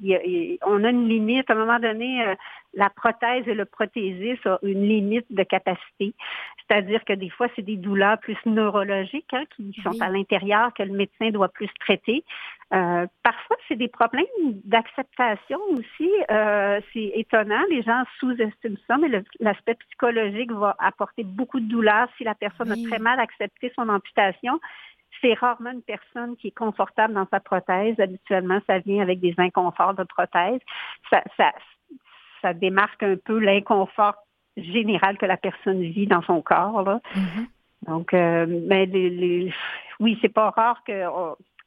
on 0.65 0.84
a 0.84 0.89
une 0.89 1.08
limite. 1.08 1.50
À 1.50 1.54
un 1.54 1.58
moment 1.58 1.80
donné, 1.80 2.26
euh, 2.26 2.36
la 2.74 2.89
prothèse 2.89 3.48
et 3.48 3.54
le 3.54 3.65
prothésiste 3.65 4.46
ont 4.46 4.60
une 4.62 4.88
limite 4.88 5.26
de 5.30 5.44
capacité. 5.44 6.13
C'est-à-dire 6.60 7.04
que 7.04 7.13
des 7.13 7.30
fois, 7.30 7.48
c'est 7.56 7.63
des 7.63 7.78
douleurs 7.78 8.20
plus 8.20 8.38
neurologiques 8.46 9.34
hein, 9.34 9.44
qui 9.56 9.76
sont 9.84 10.00
à 10.02 10.10
l'intérieur 10.10 10.72
que 10.74 10.84
le 10.84 10.94
médecin 10.94 11.32
doit 11.32 11.50
plus 11.50 11.70
traiter. 11.80 12.24
Euh, 12.72 13.08
parfois, 13.24 13.58
c'est 13.68 13.76
des 13.76 13.88
problèmes 13.88 14.26
d'acceptation 14.46 15.60
aussi. 15.72 16.12
Euh, 16.30 16.80
c'est 16.94 17.12
étonnant, 17.15 17.63
les 17.72 17.82
gens 17.82 18.04
sous-estiment 18.20 18.78
ça, 18.88 18.98
mais 18.98 19.10
l'aspect 19.39 19.74
psychologique 19.88 20.52
va 20.52 20.76
apporter 20.78 21.24
beaucoup 21.24 21.60
de 21.60 21.68
douleur 21.68 22.08
si 22.18 22.24
la 22.24 22.36
personne 22.36 22.72
a 22.72 22.76
très 22.88 23.00
mal 23.00 23.20
accepté 23.20 23.72
son 23.76 23.89
amputation. 23.89 24.60
C'est 25.22 25.34
rarement 25.34 25.72
une 25.72 25.82
personne 25.82 26.36
qui 26.38 26.48
est 26.48 26.58
confortable 26.58 27.14
dans 27.14 27.28
sa 27.30 27.40
prothèse. 27.40 28.00
Habituellement, 28.00 28.60
ça 28.68 28.80
vient 28.80 29.02
avec 29.02 29.20
des 29.20 29.34
inconforts 29.38 29.96
de 29.96 30.04
prothèse. 30.04 30.60
Ça, 31.10 31.24
ça, 31.38 31.52
ça 32.42 32.54
démarque 32.54 33.04
un 33.04 33.16
peu 33.18 33.38
l'inconfort 33.40 34.16
général 34.58 35.18
que 35.18 35.26
la 35.26 35.38
personne 35.38 35.82
vit 35.82 36.08
dans 36.08 36.22
son 36.24 36.42
corps. 36.42 36.84
Là. 36.84 37.00
Mm-hmm. 37.16 37.88
Donc, 37.88 38.14
euh, 38.14 38.46
mais 38.68 38.86
les, 38.86 39.54
oui, 40.00 40.18
c'est 40.22 40.34
pas 40.34 40.50
rare 40.52 40.84
que 40.86 41.04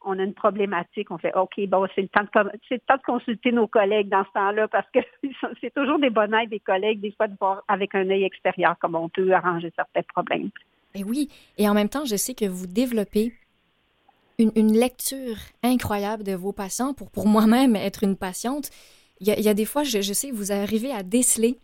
on 0.05 0.19
a 0.19 0.23
une 0.23 0.35
problématique, 0.35 1.11
on 1.11 1.19
fait 1.19 1.35
OK, 1.35 1.61
bon, 1.69 1.87
c'est 1.95 2.03
le 2.03 2.09
temps 2.09 2.23
de 2.23 2.51
c'est 2.69 2.75
le 2.75 2.81
temps 2.81 2.97
de 2.97 3.03
consulter 3.03 3.53
nos 3.53 3.67
collègues 3.67 4.09
dans 4.09 4.25
ce 4.25 4.33
temps-là 4.33 4.69
parce 4.69 4.87
que 4.91 4.99
c'est 5.61 5.73
toujours 5.75 5.99
des 5.99 6.11
bonnes 6.11 6.35
aides 6.35 6.51
des 6.51 6.61
collègues, 6.61 7.01
des 7.01 7.12
fois 7.12 7.29
de 7.29 7.37
voir 7.38 7.62
avec 7.69 7.95
un 7.95 8.09
œil 8.11 8.25
extérieur 8.25 8.75
comment 8.81 9.05
on 9.05 9.09
peut 9.09 9.33
arranger 9.33 9.73
certains 9.77 10.03
problèmes. 10.03 10.51
Et 10.95 11.05
oui, 11.05 11.31
et 11.57 11.69
en 11.69 11.75
même 11.75 11.88
temps, 11.88 12.05
je 12.05 12.17
sais 12.17 12.35
que 12.35 12.45
vous 12.45 12.67
développez 12.67 13.33
une, 14.55 14.72
lecture 14.72 15.37
incroyable 15.62 16.24
de 16.24 16.33
vos 16.33 16.52
patients 16.52 16.94
pour, 16.94 17.11
pour 17.11 17.26
moi-même 17.26 17.76
être 17.76 18.05
une 18.05 18.16
patiente. 18.16 18.70
Il 19.20 19.28
y, 19.28 19.48
a, 19.48 19.55
des 19.55 19.64
fois, 19.64 19.85
je, 19.85 20.12
sais, 20.12 20.33
vous 20.33 20.50
arrivez 20.50 20.90
à 20.92 21.02
déceler, 21.02 21.59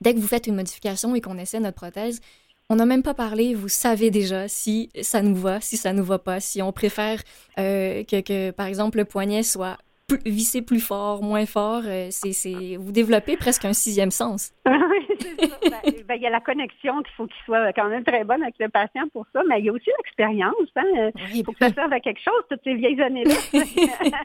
dès 0.00 0.14
que 0.14 0.20
vous 0.20 0.28
faites 0.28 0.46
une 0.46 0.54
modification 0.54 1.14
et 1.14 1.20
qu'on 1.20 1.38
essaie 1.38 1.58
notre 1.58 1.76
prothèse, 1.76 2.20
on 2.68 2.76
n'a 2.76 2.86
même 2.86 3.02
pas 3.02 3.14
parlé, 3.14 3.54
vous 3.54 3.68
savez 3.68 4.10
déjà 4.10 4.48
si 4.48 4.90
ça 5.02 5.22
nous 5.22 5.36
va, 5.36 5.60
si 5.60 5.76
ça 5.76 5.92
nous 5.92 6.04
va 6.04 6.18
pas, 6.18 6.40
si 6.40 6.62
on 6.62 6.72
préfère 6.72 7.22
euh, 7.58 8.04
que, 8.04 8.20
que, 8.20 8.50
par 8.50 8.66
exemple, 8.66 8.98
le 8.98 9.04
poignet 9.04 9.42
soit 9.42 9.78
plus, 10.06 10.18
vissé 10.24 10.62
plus 10.62 10.80
fort, 10.80 11.22
moins 11.22 11.46
fort. 11.46 11.82
Euh, 11.84 12.08
c'est, 12.10 12.76
vous 12.76 12.92
développez 12.92 13.36
presque 13.36 13.64
un 13.64 13.72
sixième 13.72 14.10
sens. 14.10 14.52
oui, 14.66 15.16
c'est 15.20 15.46
ça. 15.46 15.56
Ben, 15.62 15.92
ben, 16.06 16.14
il 16.14 16.22
y 16.22 16.26
a 16.26 16.30
la 16.30 16.40
connexion 16.40 17.02
qu'il 17.02 17.14
faut 17.16 17.26
qu'il 17.26 17.42
soit 17.44 17.72
quand 17.72 17.88
même 17.88 18.04
très 18.04 18.24
bonne 18.24 18.42
avec 18.42 18.54
le 18.58 18.68
patient 18.68 19.08
pour 19.12 19.26
ça, 19.32 19.42
mais 19.48 19.60
il 19.60 19.66
y 19.66 19.68
a 19.68 19.72
aussi 19.72 19.90
l'expérience. 19.98 20.54
Hein? 20.76 21.10
Il 21.34 21.44
faut 21.44 21.52
que 21.52 21.58
ça 21.58 21.72
serve 21.72 21.92
à 21.92 22.00
quelque 22.00 22.20
chose, 22.20 22.42
toutes 22.48 22.60
ces 22.64 22.74
vieilles 22.74 23.00
années-là. 23.00 23.34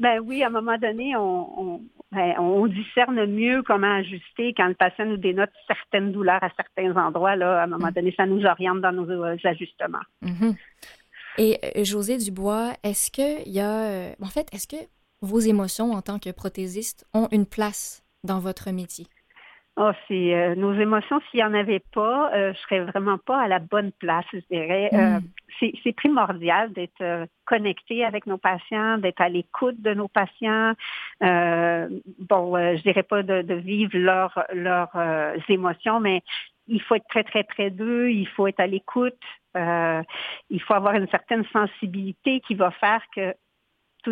ben 0.00 0.20
oui, 0.24 0.42
à 0.42 0.48
un 0.48 0.50
moment 0.50 0.76
donné, 0.78 1.14
on, 1.16 1.82
ben, 2.10 2.34
on, 2.38 2.66
discerne 2.66 3.26
mieux 3.26 3.62
comment 3.62 3.94
ajuster 3.96 4.54
quand 4.56 4.66
le 4.66 4.74
patient 4.74 5.06
nous 5.06 5.16
dénote 5.16 5.50
certaines 5.66 6.12
douleurs 6.12 6.42
à 6.42 6.50
certains 6.56 6.96
endroits. 6.96 7.36
Là, 7.36 7.60
à 7.60 7.64
un 7.64 7.68
moment 7.68 7.90
donné, 7.94 8.12
ça 8.16 8.26
nous 8.26 8.44
oriente 8.44 8.80
dans 8.80 8.92
nos 8.92 9.08
euh, 9.10 9.36
ajustements. 9.44 9.98
Mm-hmm. 10.24 10.56
Et 11.38 11.58
euh, 11.64 11.84
José 11.84 12.18
Dubois, 12.18 12.72
est-ce 12.82 13.10
qu'il 13.10 13.52
y 13.52 13.60
a... 13.60 14.10
en 14.20 14.26
fait, 14.26 14.48
est-ce 14.52 14.66
que 14.66 14.76
vos 15.22 15.40
émotions 15.40 15.92
en 15.92 16.02
tant 16.02 16.18
que 16.18 16.30
prothésiste 16.30 17.06
ont 17.14 17.28
une 17.30 17.46
place 17.46 18.04
dans 18.24 18.38
votre 18.38 18.70
métier? 18.70 19.06
Oh, 19.80 19.92
c'est 20.08 20.34
euh, 20.34 20.56
nos 20.56 20.74
émotions. 20.74 21.20
S'il 21.30 21.38
n'y 21.38 21.44
en 21.44 21.54
avait 21.54 21.82
pas, 21.94 22.32
euh, 22.34 22.52
je 22.52 22.58
serais 22.62 22.80
vraiment 22.80 23.16
pas 23.16 23.40
à 23.40 23.46
la 23.46 23.60
bonne 23.60 23.92
place, 23.92 24.24
je 24.32 24.40
dirais. 24.50 24.90
Euh, 24.92 25.20
mm. 25.20 25.70
c'est 25.84 25.92
primordial 25.92 26.72
d'être 26.72 27.28
connecté 27.46 28.04
avec 28.04 28.26
nos 28.26 28.38
patients, 28.38 28.98
d'être 28.98 29.20
à 29.20 29.28
l'écoute 29.28 29.80
de 29.80 29.94
nos 29.94 30.08
patients. 30.08 30.72
bon, 31.20 32.56
je 32.56 32.82
dirais 32.82 33.04
pas 33.04 33.22
de, 33.22 33.42
de 33.42 33.54
vivre 33.54 33.96
leurs 33.96 34.44
leurs 34.52 34.96
émotions, 35.48 36.00
mais 36.00 36.22
il 36.66 36.82
faut 36.82 36.96
être 36.96 37.08
très 37.08 37.22
très 37.22 37.44
près 37.44 37.70
d'eux. 37.70 38.10
Il 38.10 38.26
faut 38.26 38.48
être 38.48 38.60
à 38.60 38.66
l'écoute. 38.66 39.22
il 39.54 40.60
faut 40.66 40.74
avoir 40.74 40.96
une 40.96 41.08
certaine 41.08 41.44
sensibilité 41.52 42.40
qui 42.40 42.56
va 42.56 42.72
faire 42.72 43.02
que 43.14 43.32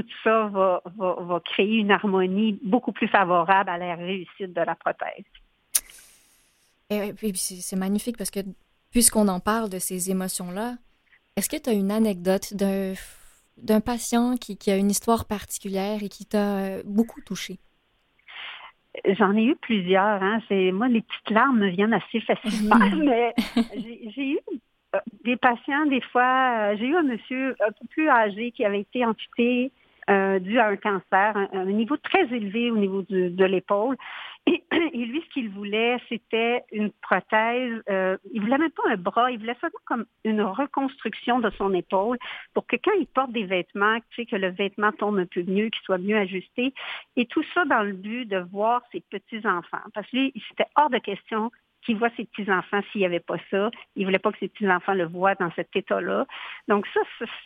tout 0.00 0.18
ça 0.24 0.46
va, 0.46 0.82
va, 0.96 1.40
créer 1.44 1.78
une 1.78 1.90
harmonie 1.90 2.58
beaucoup 2.62 2.92
plus 2.92 3.08
favorable 3.08 3.70
à 3.70 3.78
la 3.78 3.94
réussite 3.94 4.52
de 4.52 4.60
la 4.60 4.74
prothèse. 4.74 5.24
Et 6.90 7.12
puis 7.12 7.32
c'est 7.36 7.76
magnifique 7.76 8.16
parce 8.16 8.30
que 8.30 8.40
puisqu'on 8.90 9.28
en 9.28 9.40
parle 9.40 9.68
de 9.68 9.78
ces 9.78 10.10
émotions-là, 10.10 10.76
est-ce 11.36 11.48
que 11.48 11.56
tu 11.56 11.68
as 11.68 11.72
une 11.72 11.90
anecdote 11.90 12.54
d'un 12.54 13.80
patient 13.80 14.36
qui, 14.36 14.56
qui, 14.56 14.70
a 14.70 14.76
une 14.76 14.90
histoire 14.90 15.26
particulière 15.26 16.02
et 16.02 16.08
qui 16.08 16.24
t'a 16.24 16.58
euh, 16.58 16.82
beaucoup 16.84 17.20
touché? 17.20 17.58
J'en 19.18 19.36
ai 19.36 19.44
eu 19.44 19.56
plusieurs. 19.56 20.22
Hein. 20.22 20.40
Moi, 20.72 20.88
les 20.88 21.02
petites 21.02 21.30
larmes 21.30 21.58
me 21.58 21.68
viennent 21.68 21.92
assez 21.92 22.20
facilement, 22.20 22.78
mais 22.96 23.34
j'ai 24.14 24.30
eu 24.30 24.38
euh, 24.94 25.00
des 25.24 25.36
patients, 25.36 25.86
des 25.86 26.00
fois, 26.00 26.70
euh, 26.72 26.76
j'ai 26.78 26.86
eu 26.86 26.96
un 26.96 27.02
monsieur 27.02 27.56
un 27.60 27.72
peu 27.72 27.86
plus 27.90 28.08
âgé 28.08 28.52
qui 28.52 28.64
avait 28.64 28.80
été 28.80 29.04
amputé 29.04 29.70
euh, 30.10 30.38
dû 30.38 30.58
à 30.58 30.68
un 30.68 30.76
cancer, 30.76 31.36
un, 31.52 31.64
niveau 31.66 31.96
très 31.96 32.24
élevé 32.32 32.70
au 32.70 32.76
niveau 32.76 33.02
de 33.08 33.44
l'épaule. 33.44 33.96
Et, 34.46 35.04
lui, 35.04 35.22
ce 35.22 35.34
qu'il 35.34 35.50
voulait, 35.50 35.98
c'était 36.08 36.62
une 36.70 36.92
prothèse. 37.02 37.82
Euh, 37.90 38.16
il 38.32 38.40
voulait 38.40 38.58
même 38.58 38.70
pas 38.70 38.84
un 38.88 38.96
bras, 38.96 39.30
il 39.30 39.38
voulait 39.38 39.56
seulement 39.60 39.78
comme 39.84 40.06
une 40.24 40.42
reconstruction 40.42 41.40
de 41.40 41.50
son 41.50 41.74
épaule 41.74 42.18
pour 42.54 42.66
que 42.66 42.76
quand 42.76 42.92
il 42.98 43.06
porte 43.06 43.32
des 43.32 43.44
vêtements, 43.44 43.98
tu 44.10 44.22
sais, 44.22 44.26
que 44.26 44.36
le 44.36 44.50
vêtement 44.50 44.92
tombe 44.92 45.18
un 45.18 45.26
peu 45.26 45.42
mieux, 45.42 45.68
qu'il 45.68 45.82
soit 45.82 45.98
mieux 45.98 46.16
ajusté. 46.16 46.72
Et 47.16 47.26
tout 47.26 47.44
ça 47.54 47.64
dans 47.64 47.82
le 47.82 47.92
but 47.92 48.26
de 48.26 48.38
voir 48.38 48.82
ses 48.92 49.00
petits-enfants. 49.10 49.82
Parce 49.94 50.08
que 50.10 50.16
lui, 50.16 50.32
c'était 50.48 50.70
hors 50.76 50.90
de 50.90 50.98
question 50.98 51.50
qu'il 51.86 51.96
voit 51.96 52.10
ses 52.16 52.24
petits-enfants 52.24 52.80
s'il 52.90 53.00
n'y 53.00 53.06
avait 53.06 53.20
pas 53.20 53.36
ça. 53.50 53.70
Il 53.94 54.02
ne 54.02 54.06
voulait 54.06 54.18
pas 54.18 54.32
que 54.32 54.38
ses 54.38 54.48
petits-enfants 54.48 54.92
le 54.92 55.06
voient 55.06 55.36
dans 55.36 55.50
cet 55.52 55.74
état-là. 55.74 56.26
Donc 56.68 56.86
ça, 56.92 57.00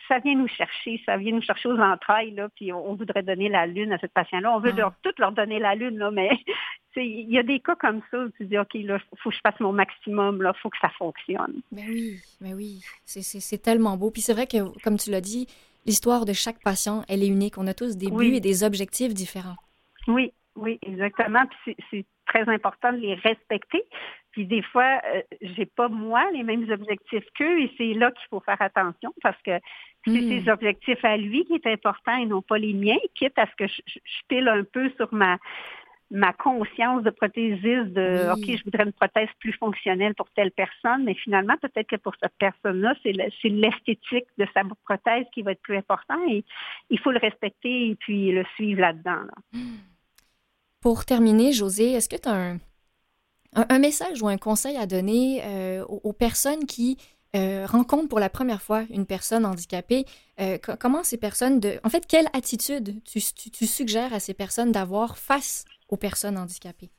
ça, 0.07 0.19
vient 0.19 0.35
nous 0.35 0.47
chercher, 0.47 1.01
ça 1.05 1.15
vient 1.17 1.33
nous 1.33 1.41
chercher 1.41 1.69
aux 1.69 1.79
entrailles, 1.79 2.31
là, 2.31 2.49
puis 2.55 2.73
on, 2.73 2.95
voudrait 2.95 3.23
donner 3.23 3.47
la 3.47 3.67
lune 3.67 3.93
à 3.93 3.99
cette 3.99 4.13
patient-là. 4.13 4.53
On 4.53 4.59
veut 4.59 4.71
leur, 4.71 4.93
tout 5.03 5.13
leur 5.19 5.31
donner 5.31 5.59
la 5.59 5.75
lune, 5.75 5.97
là, 5.97 6.11
mais 6.11 6.29
il 6.97 7.31
y 7.31 7.37
a 7.37 7.43
des 7.43 7.59
cas 7.59 7.75
comme 7.75 8.01
ça 8.09 8.19
où 8.19 8.29
tu 8.31 8.45
dis, 8.45 8.57
OK, 8.57 8.73
là, 8.73 8.99
faut 9.17 9.29
que 9.29 9.35
je 9.35 9.41
fasse 9.41 9.59
mon 9.59 9.71
maximum, 9.71 10.41
là, 10.41 10.53
faut 10.61 10.69
que 10.69 10.79
ça 10.81 10.89
fonctionne. 10.89 11.61
Mais 11.71 11.85
oui, 11.87 12.19
mais 12.41 12.53
oui, 12.53 12.81
c'est 13.05 13.61
tellement 13.61 13.95
beau. 13.95 14.11
Puis 14.11 14.21
c'est 14.21 14.33
vrai 14.33 14.47
que, 14.47 14.77
comme 14.83 14.97
tu 14.97 15.11
l'as 15.11 15.21
dit, 15.21 15.47
l'histoire 15.85 16.25
de 16.25 16.33
chaque 16.33 16.61
patient, 16.61 17.03
elle 17.07 17.23
est 17.23 17.27
unique. 17.27 17.57
On 17.57 17.67
a 17.67 17.73
tous 17.73 17.95
des 17.95 18.09
buts 18.09 18.35
et 18.35 18.39
des 18.39 18.63
objectifs 18.63 19.13
différents. 19.13 19.55
Oui, 20.07 20.33
oui, 20.55 20.79
exactement. 20.81 21.43
Puis 21.63 21.75
c'est 21.89 22.05
très 22.25 22.47
important 22.49 22.91
de 22.91 22.97
les 22.97 23.15
respecter. 23.15 23.83
Puis 24.31 24.45
des 24.45 24.61
fois, 24.61 25.01
euh, 25.13 25.21
j'ai 25.41 25.65
pas 25.65 25.89
moi 25.89 26.23
les 26.31 26.43
mêmes 26.43 26.69
objectifs 26.71 27.25
qu'eux 27.35 27.59
et 27.61 27.71
c'est 27.77 27.93
là 27.93 28.11
qu'il 28.11 28.27
faut 28.29 28.39
faire 28.39 28.61
attention 28.61 29.13
parce 29.21 29.41
que 29.43 29.51
c'est 30.07 30.21
Hmm. 30.21 30.29
ses 30.43 30.49
objectifs 30.49 31.03
à 31.05 31.15
lui 31.17 31.45
qui 31.45 31.53
est 31.53 31.67
important 31.67 32.15
et 32.17 32.25
non 32.25 32.41
pas 32.41 32.57
les 32.57 32.73
miens, 32.73 32.97
quitte 33.13 33.37
à 33.37 33.45
ce 33.45 33.55
que 33.55 33.67
je, 33.67 33.81
pile 34.27 34.47
un 34.47 34.63
peu 34.63 34.89
sur 34.97 35.13
ma 35.13 35.37
ma 36.13 36.33
conscience 36.33 37.03
de 37.03 37.09
prothésiste 37.09 37.93
de 37.93 38.27
Oui. 38.27 38.33
OK, 38.33 38.57
je 38.57 38.63
voudrais 38.65 38.83
une 38.83 38.91
prothèse 38.91 39.29
plus 39.39 39.53
fonctionnelle 39.53 40.13
pour 40.15 40.29
telle 40.31 40.51
personne, 40.51 41.05
mais 41.05 41.13
finalement, 41.13 41.55
peut-être 41.61 41.87
que 41.87 41.95
pour 41.95 42.13
cette 42.21 42.33
personne-là, 42.37 42.95
c'est 43.01 43.13
le- 43.13 43.31
c'est 43.41 43.47
l'esthétique 43.47 44.25
de 44.37 44.45
sa 44.53 44.63
prothèse 44.83 45.25
qui 45.33 45.41
va 45.41 45.53
être 45.53 45.61
plus 45.61 45.77
important 45.77 46.19
et 46.27 46.43
il 46.89 46.99
faut 46.99 47.11
le 47.11 47.19
respecter 47.19 47.91
et 47.91 47.95
puis 47.95 48.31
le 48.33 48.43
suivre 48.55 48.81
là-dedans. 48.81 49.21
là. 49.23 49.59
Pour 50.81 51.05
terminer, 51.05 51.53
José, 51.53 51.93
est-ce 51.93 52.09
que 52.09 52.19
tu 52.21 52.27
as 52.27 52.33
un, 52.33 52.57
un- 53.55 53.65
un 53.69 53.79
message 53.79 54.21
ou 54.21 54.27
un 54.27 54.37
conseil 54.37 54.77
à 54.77 54.85
donner 54.85 55.41
euh, 55.43 55.83
aux, 55.85 56.01
aux 56.03 56.13
personnes 56.13 56.65
qui 56.65 56.97
euh, 57.35 57.65
rencontrent 57.65 58.09
pour 58.09 58.19
la 58.19 58.29
première 58.29 58.61
fois 58.61 58.83
une 58.89 59.05
personne 59.05 59.45
handicapée? 59.45 60.03
Euh, 60.39 60.57
co- 60.57 60.73
comment 60.79 61.03
ces 61.03 61.17
personnes, 61.17 61.59
de, 61.61 61.79
en 61.83 61.89
fait, 61.89 62.05
quelle 62.05 62.27
attitude 62.33 63.01
tu, 63.05 63.19
tu- 63.21 63.51
tu 63.51 63.65
suggères 63.65 64.13
à 64.13 64.19
ces 64.19 64.33
personnes 64.33 64.71
d'avoir 64.73 65.17
face 65.17 65.63
aux 65.87 65.97
personnes 65.97 66.37
handicapées? 66.37 66.89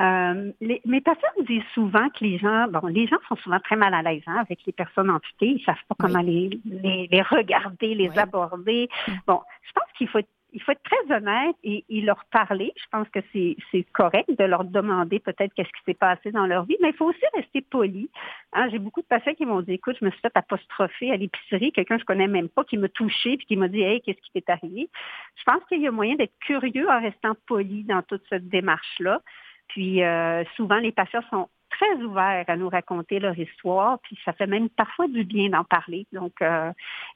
Euh, 0.00 0.50
les- 0.60 0.80
mes 0.84 1.00
patients 1.00 1.28
disent 1.46 1.62
souvent 1.74 2.08
que 2.10 2.24
les 2.24 2.38
gens, 2.38 2.66
bon, 2.68 2.84
les 2.88 3.06
gens 3.06 3.18
sont 3.28 3.36
souvent 3.36 3.60
très 3.60 3.76
mal 3.76 3.94
à 3.94 4.02
l'aise 4.02 4.22
hein, 4.26 4.38
avec 4.40 4.58
les 4.66 4.72
personnes 4.72 5.10
amputées. 5.10 5.54
Ils 5.58 5.62
savent 5.64 5.76
pas 5.88 5.94
Oui. 6.00 6.06
comment 6.06 6.22
les, 6.22 6.60
les, 6.64 7.08
les 7.10 7.22
regarder, 7.22 7.94
les 7.94 8.08
Oui. 8.08 8.18
aborder. 8.18 8.88
Mm. 9.06 9.12
Bon, 9.26 9.40
je 9.62 9.72
pense 9.72 9.84
qu'il 9.96 10.08
faut 10.08 10.18
être 10.18 10.28
il 10.52 10.62
faut 10.62 10.72
être 10.72 10.82
très 10.82 11.16
honnête 11.16 11.56
et, 11.64 11.84
et 11.88 12.00
leur 12.00 12.24
parler. 12.26 12.72
Je 12.76 12.84
pense 12.90 13.08
que 13.08 13.20
c'est 13.32 13.82
correct 13.92 14.28
de 14.30 14.44
leur 14.44 14.64
demander 14.64 15.18
peut-être 15.18 15.52
qu'est-ce 15.54 15.68
qui 15.68 15.84
s'est 15.86 15.94
passé 15.94 16.30
dans 16.30 16.46
leur 16.46 16.64
vie, 16.64 16.76
mais 16.80 16.90
il 16.90 16.94
faut 16.94 17.06
aussi 17.06 17.24
rester 17.34 17.62
poli. 17.62 18.10
Hein, 18.52 18.68
J'ai 18.70 18.78
beaucoup 18.78 19.00
de 19.00 19.06
patients 19.06 19.34
qui 19.34 19.46
m'ont 19.46 19.62
dit, 19.62 19.72
écoute, 19.72 19.96
je 20.00 20.04
me 20.04 20.10
suis 20.10 20.20
fait 20.20 20.36
apostropher 20.36 21.10
à 21.10 21.16
l'épicerie, 21.16 21.72
quelqu'un 21.72 21.96
que 21.96 22.02
je 22.02 22.06
connais 22.06 22.28
même 22.28 22.48
pas 22.48 22.64
qui 22.64 22.76
m'a 22.76 22.88
touché 22.88 23.36
puis 23.36 23.46
qui 23.46 23.56
m'a 23.56 23.68
dit, 23.68 23.82
hey, 23.82 24.00
qu'est-ce 24.00 24.20
qui 24.20 24.32
t'est 24.32 24.50
arrivé? 24.50 24.88
Je 25.36 25.44
pense 25.44 25.64
qu'il 25.68 25.80
y 25.80 25.86
a 25.86 25.90
moyen 25.90 26.16
d'être 26.16 26.38
curieux 26.40 26.88
en 26.88 27.00
restant 27.00 27.34
poli 27.46 27.84
dans 27.84 28.02
toute 28.02 28.22
cette 28.28 28.48
démarche-là. 28.48 29.20
Puis 29.68 30.02
euh, 30.02 30.44
souvent, 30.56 30.78
les 30.78 30.92
patients 30.92 31.22
sont 31.30 31.48
très 31.70 31.94
ouverts 32.02 32.44
à 32.48 32.56
nous 32.56 32.68
raconter 32.68 33.18
leur 33.18 33.38
histoire, 33.38 33.98
puis 34.00 34.18
ça 34.24 34.32
fait 34.32 34.46
même 34.46 34.68
parfois 34.68 35.08
du 35.08 35.24
bien 35.24 35.48
d'en 35.48 35.64
parler. 35.64 36.06
Donc, 36.12 36.34
euh, 36.42 36.70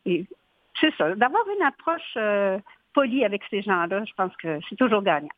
c'est 0.04 0.94
ça, 0.96 1.14
d'avoir 1.14 1.42
une 1.56 1.64
approche 1.64 2.14
euh, 2.16 2.58
polie 2.96 3.24
avec 3.24 3.42
ces 3.50 3.60
gens-là, 3.62 4.02
je 4.04 4.12
pense 4.16 4.32
que 4.42 4.58
c'est 4.68 4.76
toujours 4.76 5.02
gagnant. 5.02 5.28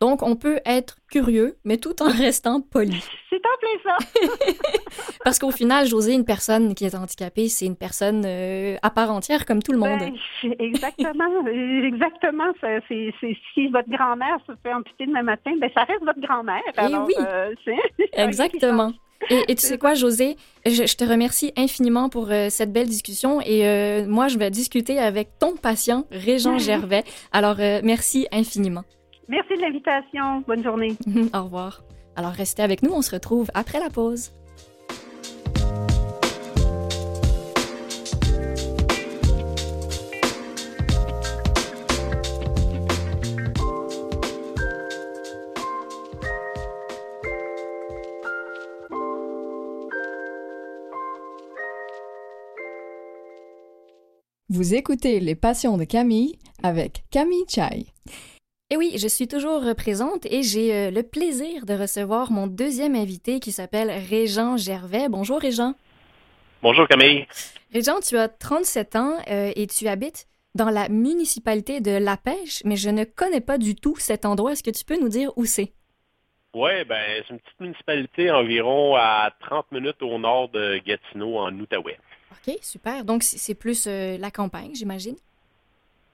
Donc, 0.00 0.22
on 0.24 0.34
peut 0.34 0.58
être 0.66 0.96
curieux, 1.10 1.54
mais 1.64 1.76
tout 1.76 2.02
en 2.02 2.10
restant 2.26 2.60
poli. 2.60 3.04
C'est 3.30 3.36
en 3.36 3.56
plein 3.60 3.76
ça. 3.84 3.96
Parce 5.24 5.38
qu'au 5.38 5.52
final, 5.52 5.86
José, 5.86 6.12
une 6.12 6.24
personne 6.24 6.74
qui 6.74 6.84
est 6.84 6.94
handicapée, 6.96 7.48
c'est 7.48 7.66
une 7.66 7.76
personne 7.76 8.24
euh, 8.26 8.76
à 8.82 8.90
part 8.90 9.12
entière, 9.12 9.46
comme 9.46 9.62
tout 9.62 9.72
le 9.72 9.78
monde. 9.78 10.00
Ben, 10.00 10.54
exactement, 10.58 11.46
exactement. 11.46 12.52
C'est, 12.60 13.14
si 13.54 13.68
votre 13.68 13.88
grand-mère 13.90 14.38
se 14.46 14.52
fait 14.62 14.72
amputer 14.72 15.06
demain 15.06 15.22
matin, 15.22 15.52
ben 15.60 15.70
ça 15.72 15.84
reste 15.84 16.04
votre 16.04 16.20
grand-mère. 16.20 16.62
Eh 16.78 16.96
oui. 16.96 17.14
euh, 17.20 17.54
Exactement. 18.14 18.92
Et, 19.30 19.44
et 19.48 19.54
tu 19.54 19.66
sais 19.66 19.78
quoi, 19.78 19.94
José, 19.94 20.36
je, 20.66 20.86
je 20.86 20.96
te 20.96 21.04
remercie 21.04 21.52
infiniment 21.56 22.08
pour 22.08 22.30
euh, 22.30 22.48
cette 22.50 22.72
belle 22.72 22.88
discussion 22.88 23.40
et 23.40 23.66
euh, 23.66 24.06
moi, 24.06 24.28
je 24.28 24.38
vais 24.38 24.50
discuter 24.50 24.98
avec 24.98 25.38
ton 25.38 25.56
patient, 25.56 26.06
Régent 26.10 26.58
Gervais. 26.58 27.04
Alors, 27.32 27.56
euh, 27.60 27.80
merci 27.82 28.26
infiniment. 28.32 28.84
Merci 29.28 29.56
de 29.56 29.62
l'invitation. 29.62 30.42
Bonne 30.46 30.62
journée. 30.62 30.96
Au 31.34 31.44
revoir. 31.44 31.82
Alors, 32.16 32.32
restez 32.32 32.62
avec 32.62 32.82
nous, 32.82 32.92
on 32.92 33.02
se 33.02 33.10
retrouve 33.12 33.50
après 33.54 33.80
la 33.80 33.88
pause. 33.88 34.32
Vous 54.54 54.74
écoutez 54.74 55.18
Les 55.18 55.34
Passions 55.34 55.78
de 55.78 55.84
Camille 55.84 56.38
avec 56.62 57.04
Camille 57.10 57.46
Chai. 57.48 57.86
Et 58.68 58.76
oui, 58.76 58.98
je 58.98 59.08
suis 59.08 59.26
toujours 59.26 59.62
présente 59.74 60.26
et 60.26 60.42
j'ai 60.42 60.74
euh, 60.74 60.90
le 60.90 61.02
plaisir 61.02 61.64
de 61.64 61.72
recevoir 61.72 62.30
mon 62.30 62.46
deuxième 62.48 62.94
invité 62.94 63.40
qui 63.40 63.50
s'appelle 63.50 63.90
Régent 64.10 64.58
Gervais. 64.58 65.08
Bonjour 65.08 65.40
Régent. 65.40 65.72
Bonjour 66.62 66.86
Camille. 66.86 67.26
Régent, 67.72 68.00
tu 68.06 68.18
as 68.18 68.28
37 68.28 68.96
ans 68.96 69.16
euh, 69.30 69.52
et 69.56 69.66
tu 69.66 69.88
habites 69.88 70.26
dans 70.54 70.68
la 70.68 70.90
municipalité 70.90 71.80
de 71.80 71.92
La 71.92 72.18
Pêche, 72.18 72.60
mais 72.66 72.76
je 72.76 72.90
ne 72.90 73.04
connais 73.04 73.40
pas 73.40 73.56
du 73.56 73.74
tout 73.74 73.96
cet 73.96 74.26
endroit. 74.26 74.52
Est-ce 74.52 74.62
que 74.62 74.70
tu 74.70 74.84
peux 74.84 75.00
nous 75.00 75.08
dire 75.08 75.32
où 75.36 75.46
c'est? 75.46 75.72
Oui, 76.54 76.84
ben 76.86 77.00
c'est 77.26 77.32
une 77.32 77.40
petite 77.40 77.60
municipalité 77.60 78.30
environ 78.30 78.96
à 78.96 79.30
30 79.48 79.72
minutes 79.72 80.02
au 80.02 80.18
nord 80.18 80.50
de 80.50 80.76
Gatineau, 80.84 81.38
en 81.38 81.58
Outaouais. 81.58 81.96
OK, 82.32 82.56
super. 82.62 83.04
Donc, 83.04 83.22
c'est 83.22 83.54
plus 83.54 83.86
euh, 83.86 84.16
la 84.18 84.30
campagne, 84.30 84.74
j'imagine? 84.74 85.16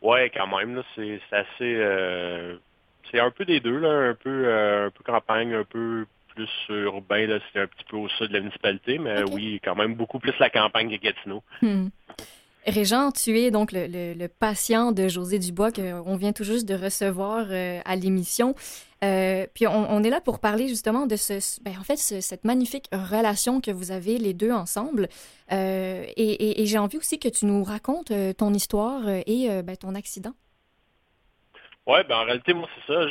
Ouais, 0.02 0.30
quand 0.34 0.46
même, 0.46 0.76
là, 0.76 0.82
c'est 0.94 1.20
c'est 1.28 1.36
assez... 1.36 1.74
euh, 1.76 2.56
c'est 3.10 3.20
un 3.20 3.30
peu 3.30 3.44
des 3.44 3.60
deux, 3.60 3.78
là, 3.78 4.10
un 4.10 4.14
peu, 4.14 4.44
euh, 4.46 4.86
un 4.86 4.90
peu 4.90 5.02
campagne, 5.04 5.54
un 5.54 5.64
peu 5.64 6.06
plus 6.34 6.48
urbain, 6.68 7.26
là, 7.26 7.38
c'est 7.52 7.60
un 7.60 7.66
petit 7.66 7.84
peu 7.88 7.96
au 7.96 8.08
sud 8.08 8.28
de 8.28 8.34
la 8.34 8.40
municipalité, 8.40 8.98
mais 8.98 9.22
oui, 9.32 9.60
quand 9.64 9.74
même 9.74 9.94
beaucoup 9.94 10.18
plus 10.18 10.34
la 10.38 10.50
campagne 10.50 10.90
que 10.90 11.02
Gatineau. 11.02 11.42
Hmm. 11.62 11.88
Régent, 12.68 13.12
tu 13.12 13.38
es 13.38 13.50
donc 13.50 13.70
le, 13.72 14.26
patient 14.26 14.92
de 14.92 15.08
José 15.08 15.38
Dubois 15.38 15.72
qu'on 15.72 16.16
vient 16.16 16.32
tout 16.32 16.44
juste 16.44 16.68
de 16.68 16.74
recevoir 16.74 17.46
euh, 17.50 17.80
à 17.84 17.96
l'émission. 17.96 18.54
Euh, 19.04 19.46
puis 19.54 19.66
on, 19.66 20.02
est 20.02 20.10
là 20.10 20.20
pour 20.20 20.40
parler 20.40 20.66
justement 20.68 21.06
de 21.06 21.16
ce, 21.16 21.60
ben, 21.62 21.72
en 21.78 21.84
fait, 21.84 21.96
ce- 21.96 22.20
cette 22.20 22.44
magnifique 22.44 22.88
relation 22.92 23.60
que 23.60 23.70
vous 23.70 23.92
avez 23.92 24.18
les 24.18 24.34
deux 24.34 24.50
ensemble. 24.50 25.08
Euh, 25.52 26.04
et 26.16 26.66
j'ai 26.66 26.78
envie 26.78 26.98
aussi 26.98 27.18
que 27.18 27.28
tu 27.28 27.46
nous 27.46 27.62
racontes 27.64 28.12
ton 28.36 28.52
histoire 28.52 29.08
et 29.08 29.48
ben, 29.62 29.76
ton 29.76 29.94
accident. 29.94 30.32
Ouais, 31.86 32.04
ben 32.04 32.16
en 32.16 32.24
réalité, 32.24 32.52
moi, 32.52 32.68
c'est 32.74 32.92
ça. 32.92 33.08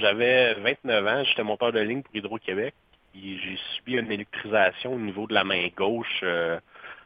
J'avais 0.00 0.54
29 0.54 1.06
ans, 1.06 1.24
j'étais 1.24 1.44
monteur 1.44 1.72
de 1.72 1.80
ligne 1.80 2.02
pour 2.02 2.16
Hydro-Québec. 2.16 2.74
J'ai 3.14 3.58
subi 3.76 3.94
une 3.94 4.10
électrisation 4.10 4.94
au 4.94 4.98
niveau 4.98 5.26
de 5.26 5.34
la 5.34 5.44
main 5.44 5.68
gauche 5.76 6.24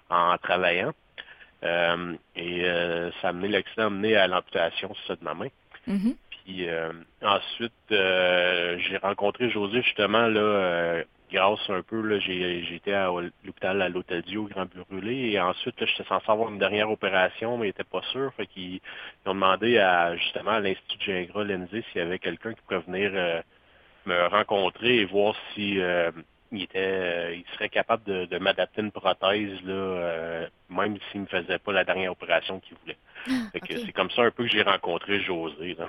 en 0.09 0.39
travaillant. 0.39 0.93
Euh, 1.63 2.15
et 2.37 2.65
euh, 2.65 3.11
ça 3.21 3.29
a 3.29 3.31
amené, 3.31 3.49
l'accident 3.49 3.87
a 3.87 3.91
mené 3.91 4.17
à 4.17 4.27
l'amputation, 4.27 4.95
c'est 4.95 5.09
ça, 5.09 5.17
de 5.17 5.25
ma 5.25 5.35
main. 5.35 5.49
Mhm. 5.87 6.15
Puis 6.31 6.69
euh, 6.69 6.93
ensuite, 7.23 7.73
euh, 7.93 8.79
j'ai 8.79 8.97
rencontré 8.97 9.51
José 9.51 9.83
justement 9.83 10.27
là, 10.27 10.41
euh, 10.41 11.05
grâce 11.33 11.69
un 11.69 11.83
peu, 11.83 12.01
là, 12.01 12.19
j'ai 12.19 12.75
été 12.75 12.93
à 12.93 13.11
l'hôpital 13.45 13.81
à 13.83 13.89
l'Hôtel 13.89 14.23
Dieu 14.23 14.41
au 14.41 14.45
Grand 14.47 14.67
Brûlé 14.89 15.31
et 15.33 15.41
ensuite 15.41 15.81
là, 15.81 15.87
j'étais 15.87 16.09
censé 16.09 16.25
avoir 16.29 16.51
une 16.51 16.59
dernière 16.59 16.91
opération, 16.91 17.57
mais 17.57 17.67
ils 17.67 17.69
n'étaient 17.69 17.85
pas 17.85 18.03
sûrs. 18.13 18.33
Fait 18.37 18.47
qu'ils 18.47 18.75
ils 18.75 19.29
ont 19.29 19.35
demandé 19.35 19.79
à 19.79 20.17
justement 20.17 20.53
à 20.53 20.61
l'Institut 20.61 21.13
Gingras 21.13 21.45
l'ENSI 21.45 21.85
s'il 21.93 22.01
y 22.03 22.05
avait 22.05 22.19
quelqu'un 22.19 22.53
qui 22.55 22.61
pouvait 22.67 22.81
venir 22.81 23.11
euh, 23.15 23.43
me 24.07 24.29
rencontrer 24.29 24.97
et 24.97 25.05
voir 25.05 25.35
si 25.55 25.81
euh, 25.81 26.11
il 26.53 26.63
était 26.63 26.79
euh, 26.79 27.35
il 27.35 27.45
serait 27.55 27.69
capable 27.69 28.05
de, 28.05 28.25
de 28.27 28.39
m'adapter 28.39 28.81
une 28.83 28.91
prothèse 28.91 29.61
là, 29.65 29.73
euh, 29.73 30.47
même 30.69 30.97
s'il 31.11 31.21
ne 31.21 31.27
me 31.27 31.31
faisait 31.31 31.59
pas 31.59 31.73
la 31.73 31.85
dernière 31.85 32.13
opération 32.13 32.61
qu'il 32.61 32.77
voulait. 32.83 32.97
Ok. 33.55 33.67
c'est 33.69 33.93
comme 33.93 34.11
ça 34.11 34.23
un 34.23 34.31
peu 34.31 34.45
que 34.45 34.51
j'ai 34.51 34.63
rencontré 34.63 35.21
José. 35.21 35.77
Là. 35.79 35.89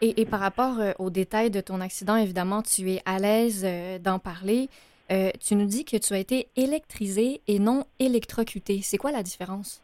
Et, 0.00 0.20
et 0.20 0.26
par 0.26 0.40
rapport 0.40 0.78
euh, 0.78 0.92
aux 0.98 1.10
détails 1.10 1.50
de 1.50 1.60
ton 1.60 1.80
accident, 1.80 2.16
évidemment, 2.16 2.62
tu 2.62 2.90
es 2.90 3.00
à 3.04 3.18
l'aise 3.18 3.66
d'en 4.02 4.18
parler. 4.18 4.68
Tu 5.08 5.54
nous 5.54 5.64
dis 5.64 5.86
que 5.86 5.96
tu 5.96 6.12
as 6.12 6.18
été 6.18 6.48
électrisé 6.54 7.40
et 7.48 7.58
non 7.58 7.84
électrocuté. 7.98 8.80
C'est 8.82 8.98
quoi 8.98 9.10
la 9.10 9.22
différence? 9.22 9.82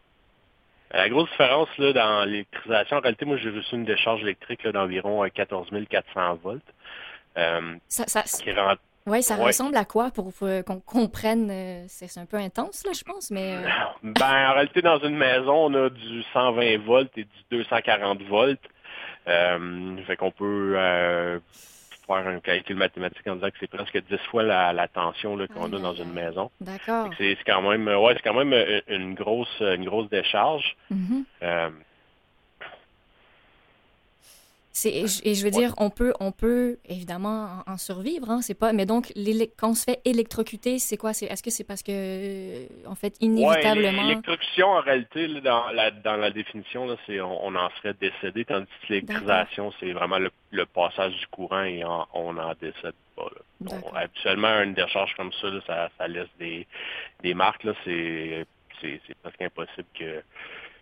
La 0.92 1.08
grosse 1.08 1.30
différence 1.30 1.68
là, 1.78 1.92
dans 1.94 2.24
l'électrisation, 2.26 2.98
en 2.98 3.00
réalité, 3.00 3.24
moi 3.24 3.38
j'ai 3.38 3.50
reçu 3.50 3.74
une 3.74 3.86
décharge 3.86 4.20
électrique 4.20 4.68
d'environ 4.68 5.24
euh, 5.24 5.28
14 5.28 5.68
400 5.88 6.34
volts. 6.42 6.62
Ça, 7.88 8.06
ça, 8.06 8.22
qui 8.22 8.52
rentre 8.52 8.80
ouais, 9.06 9.22
ça 9.22 9.36
Ouais. 9.36 9.44
ressemble 9.46 9.76
à 9.76 9.84
quoi 9.84 10.10
pour, 10.10 10.32
pour, 10.32 10.46
euh, 10.48 10.62
qu'on 10.62 10.80
comprenne? 10.80 11.50
euh, 11.50 11.84
c'est 11.88 12.18
un 12.18 12.26
peu 12.26 12.36
intense, 12.36 12.84
là, 12.84 12.92
je 12.96 13.02
pense, 13.04 13.30
mais... 13.30 13.56
euh, 13.56 13.68
Ben, 14.02 14.50
en 14.50 14.54
réalité, 14.54 14.82
dans 14.82 14.98
une 14.98 15.16
maison, 15.16 15.66
on 15.66 15.74
a 15.74 15.90
du 15.90 16.22
120 16.32 16.78
volts 16.84 17.16
et 17.16 17.24
du 17.24 17.30
240 17.58 18.22
volts. 18.22 18.60
Euh, 19.26 19.96
fait 20.06 20.16
qu'on 20.16 20.30
peut 20.30 20.74
euh, 20.76 21.38
faire 22.06 22.16
un 22.28 22.40
calcul 22.40 22.76
mathématique 22.76 23.26
en 23.26 23.36
disant 23.36 23.48
que 23.48 23.56
c'est 23.58 23.70
presque 23.70 23.96
10 24.10 24.18
fois 24.30 24.42
la, 24.42 24.74
la 24.74 24.86
tension 24.86 25.38
qu'on 25.54 25.72
a 25.72 25.78
dans 25.78 25.94
une 25.94 26.12
maison. 26.12 26.50
D'accord. 26.60 27.08
C'est 27.16 27.38
quand 27.46 27.62
même, 27.62 27.88
ouais, 27.88 28.12
c'est 28.14 28.22
quand 28.22 28.34
même 28.44 28.52
une 28.88 29.14
grosse, 29.14 29.60
une 29.60 29.86
grosse 29.86 30.10
décharge. 30.10 30.76
Euh, 31.42 31.70
C'est, 31.70 31.70
et 34.84 35.06
je- 35.06 35.20
et 35.24 35.34
je 35.34 35.44
veux 35.44 35.50
dire, 35.52 35.72
on 35.78 35.88
peut, 35.88 36.12
on 36.18 36.32
peut 36.32 36.78
évidemment 36.88 37.62
en, 37.66 37.72
en 37.74 37.76
survivre, 37.78 38.28
hein, 38.30 38.40
c'est 38.42 38.54
pas. 38.58 38.72
Mais 38.72 38.86
donc, 38.86 39.12
quand 39.56 39.70
on 39.70 39.74
se 39.74 39.84
fait 39.84 40.00
électrocuter, 40.04 40.78
c'est 40.80 40.96
quoi? 40.96 41.10
Est-ce 41.10 41.42
que 41.42 41.50
c'est 41.50 41.62
parce 41.64 41.82
que, 41.82 41.92
euh, 41.92 42.66
en 42.86 42.94
fait, 42.96 43.14
Ouais, 43.20 43.26
inévitablement? 43.26 44.02
l'électrocution, 44.02 44.66
en 44.68 44.80
réalité, 44.80 45.28
là, 45.28 45.40
dans, 45.40 45.66
la, 45.70 45.90
dans 45.92 46.16
la 46.16 46.30
définition, 46.32 46.86
là, 46.86 46.96
c'est 47.06 47.20
on, 47.20 47.46
on 47.46 47.54
en 47.54 47.70
serait 47.78 47.94
décédé, 47.94 48.44
tandis 48.44 48.66
que 48.86 48.92
l'électrisation, 48.94 49.72
c'est 49.78 49.92
vraiment 49.92 50.18
le, 50.18 50.30
le 50.50 50.66
passage 50.66 51.14
du 51.18 51.26
courant 51.28 51.62
et 51.62 51.84
en- 51.84 52.08
on 52.12 52.32
n'en 52.32 52.52
décède 52.60 52.94
pas. 53.14 53.24
là. 53.34 53.40
D'accord. 53.60 53.96
habituellement, 53.96 54.60
une 54.62 54.74
décharge 54.74 55.14
comme 55.16 55.32
ça, 55.40 55.48
là, 55.50 55.60
ça, 55.66 55.90
ça 55.96 56.08
laisse 56.08 56.28
des, 56.40 56.66
des 57.22 57.32
marques. 57.34 57.66
C'est, 57.84 58.44
presque 59.22 59.40
impossible 59.40 59.86
que, 59.98 60.22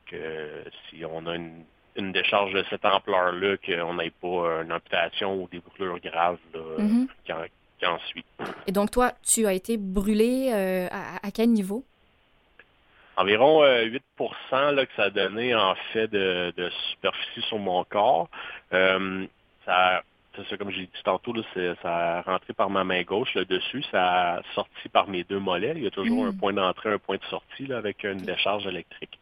que 0.06 0.64
si 0.88 1.04
on 1.04 1.26
a 1.26 1.36
une, 1.36 1.64
une 1.96 2.12
décharge 2.12 2.52
de 2.52 2.64
cette 2.70 2.84
ampleur-là, 2.84 3.56
qu'on 3.58 3.94
n'ait 3.94 4.10
pas 4.10 4.62
une 4.62 4.72
amputation 4.72 5.34
ou 5.42 5.48
des 5.52 5.60
brûlures 5.60 5.98
graves 6.00 6.38
là, 6.54 6.60
Mhm. 6.78 7.06
qui, 7.24 7.32
en, 7.32 7.42
qui 7.78 7.86
en 7.86 7.98
suit. 8.00 8.24
Et 8.66 8.72
donc, 8.72 8.90
toi, 8.90 9.12
tu 9.22 9.46
as 9.46 9.52
été 9.52 9.76
brûlé 9.76 10.50
euh, 10.52 10.88
à, 10.90 11.26
à 11.26 11.30
quel 11.30 11.50
niveau? 11.50 11.84
Environ 13.16 13.62
euh, 13.62 13.82
8 13.84 14.02
là, 14.52 14.86
que 14.86 14.92
ça 14.96 15.04
a 15.04 15.10
donné 15.10 15.54
en 15.54 15.74
fait 15.92 16.08
de, 16.08 16.52
de 16.56 16.70
superficie 16.92 17.42
sur 17.48 17.58
mon 17.58 17.84
corps. 17.84 18.28
Euh, 18.72 19.26
ça, 19.66 20.02
c'est 20.34 20.46
ça, 20.48 20.56
comme 20.56 20.70
j'ai 20.70 20.86
dit 20.86 21.02
tantôt, 21.04 21.34
là, 21.34 21.42
ça 21.82 22.18
a 22.18 22.22
rentré 22.22 22.54
par 22.54 22.70
ma 22.70 22.84
main 22.84 23.02
gauche, 23.02 23.34
le 23.34 23.44
dessus, 23.44 23.84
ça 23.90 24.36
a 24.36 24.42
sorti 24.54 24.88
par 24.88 25.08
mes 25.08 25.24
deux 25.24 25.38
mollets. 25.38 25.74
Il 25.76 25.82
y 25.82 25.86
a 25.86 25.90
toujours 25.90 26.24
Mm. 26.24 26.28
un 26.28 26.32
point 26.32 26.52
d'entrée, 26.54 26.90
un 26.90 26.98
point 26.98 27.16
de 27.18 27.24
sortie 27.24 27.66
là, 27.66 27.76
avec 27.76 28.02
une 28.02 28.22
décharge 28.22 28.66
électrique. 28.66 29.18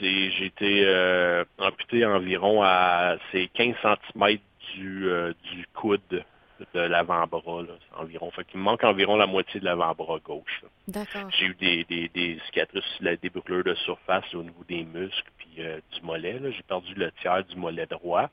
J'ai 0.00 0.46
été 0.46 0.82
euh, 0.84 1.44
amputé 1.58 2.04
environ 2.04 2.62
à 2.62 3.16
ces 3.32 3.48
15 3.48 3.74
cm 3.82 4.38
du, 4.74 5.08
euh, 5.08 5.32
du 5.52 5.66
coude 5.74 6.00
de 6.10 6.80
l'avant-bras, 6.80 7.64
environ. 7.98 8.30
Fait 8.30 8.44
qu'il 8.44 8.58
me 8.60 8.64
manque 8.64 8.84
environ 8.84 9.16
la 9.16 9.26
moitié 9.26 9.60
de 9.60 9.64
l'avant-bras 9.64 10.18
gauche. 10.24 10.62
D'accord. 10.88 11.28
J'ai 11.38 11.46
eu 11.46 11.54
des, 11.54 11.84
des, 11.84 12.08
des 12.08 12.38
cicatrices, 12.46 12.84
sur 12.96 13.04
la- 13.04 13.16
des 13.16 13.28
brûlures 13.30 13.64
de 13.64 13.74
surface 13.74 14.32
au 14.34 14.42
niveau 14.42 14.64
des 14.68 14.84
muscles 14.84 15.30
puis 15.36 15.48
euh, 15.58 15.78
du 15.94 16.02
mollet. 16.02 16.40
J'ai 16.52 16.62
perdu 16.62 16.94
le 16.94 17.10
tiers 17.20 17.44
du 17.44 17.56
mollet 17.56 17.86
droit. 17.86 18.30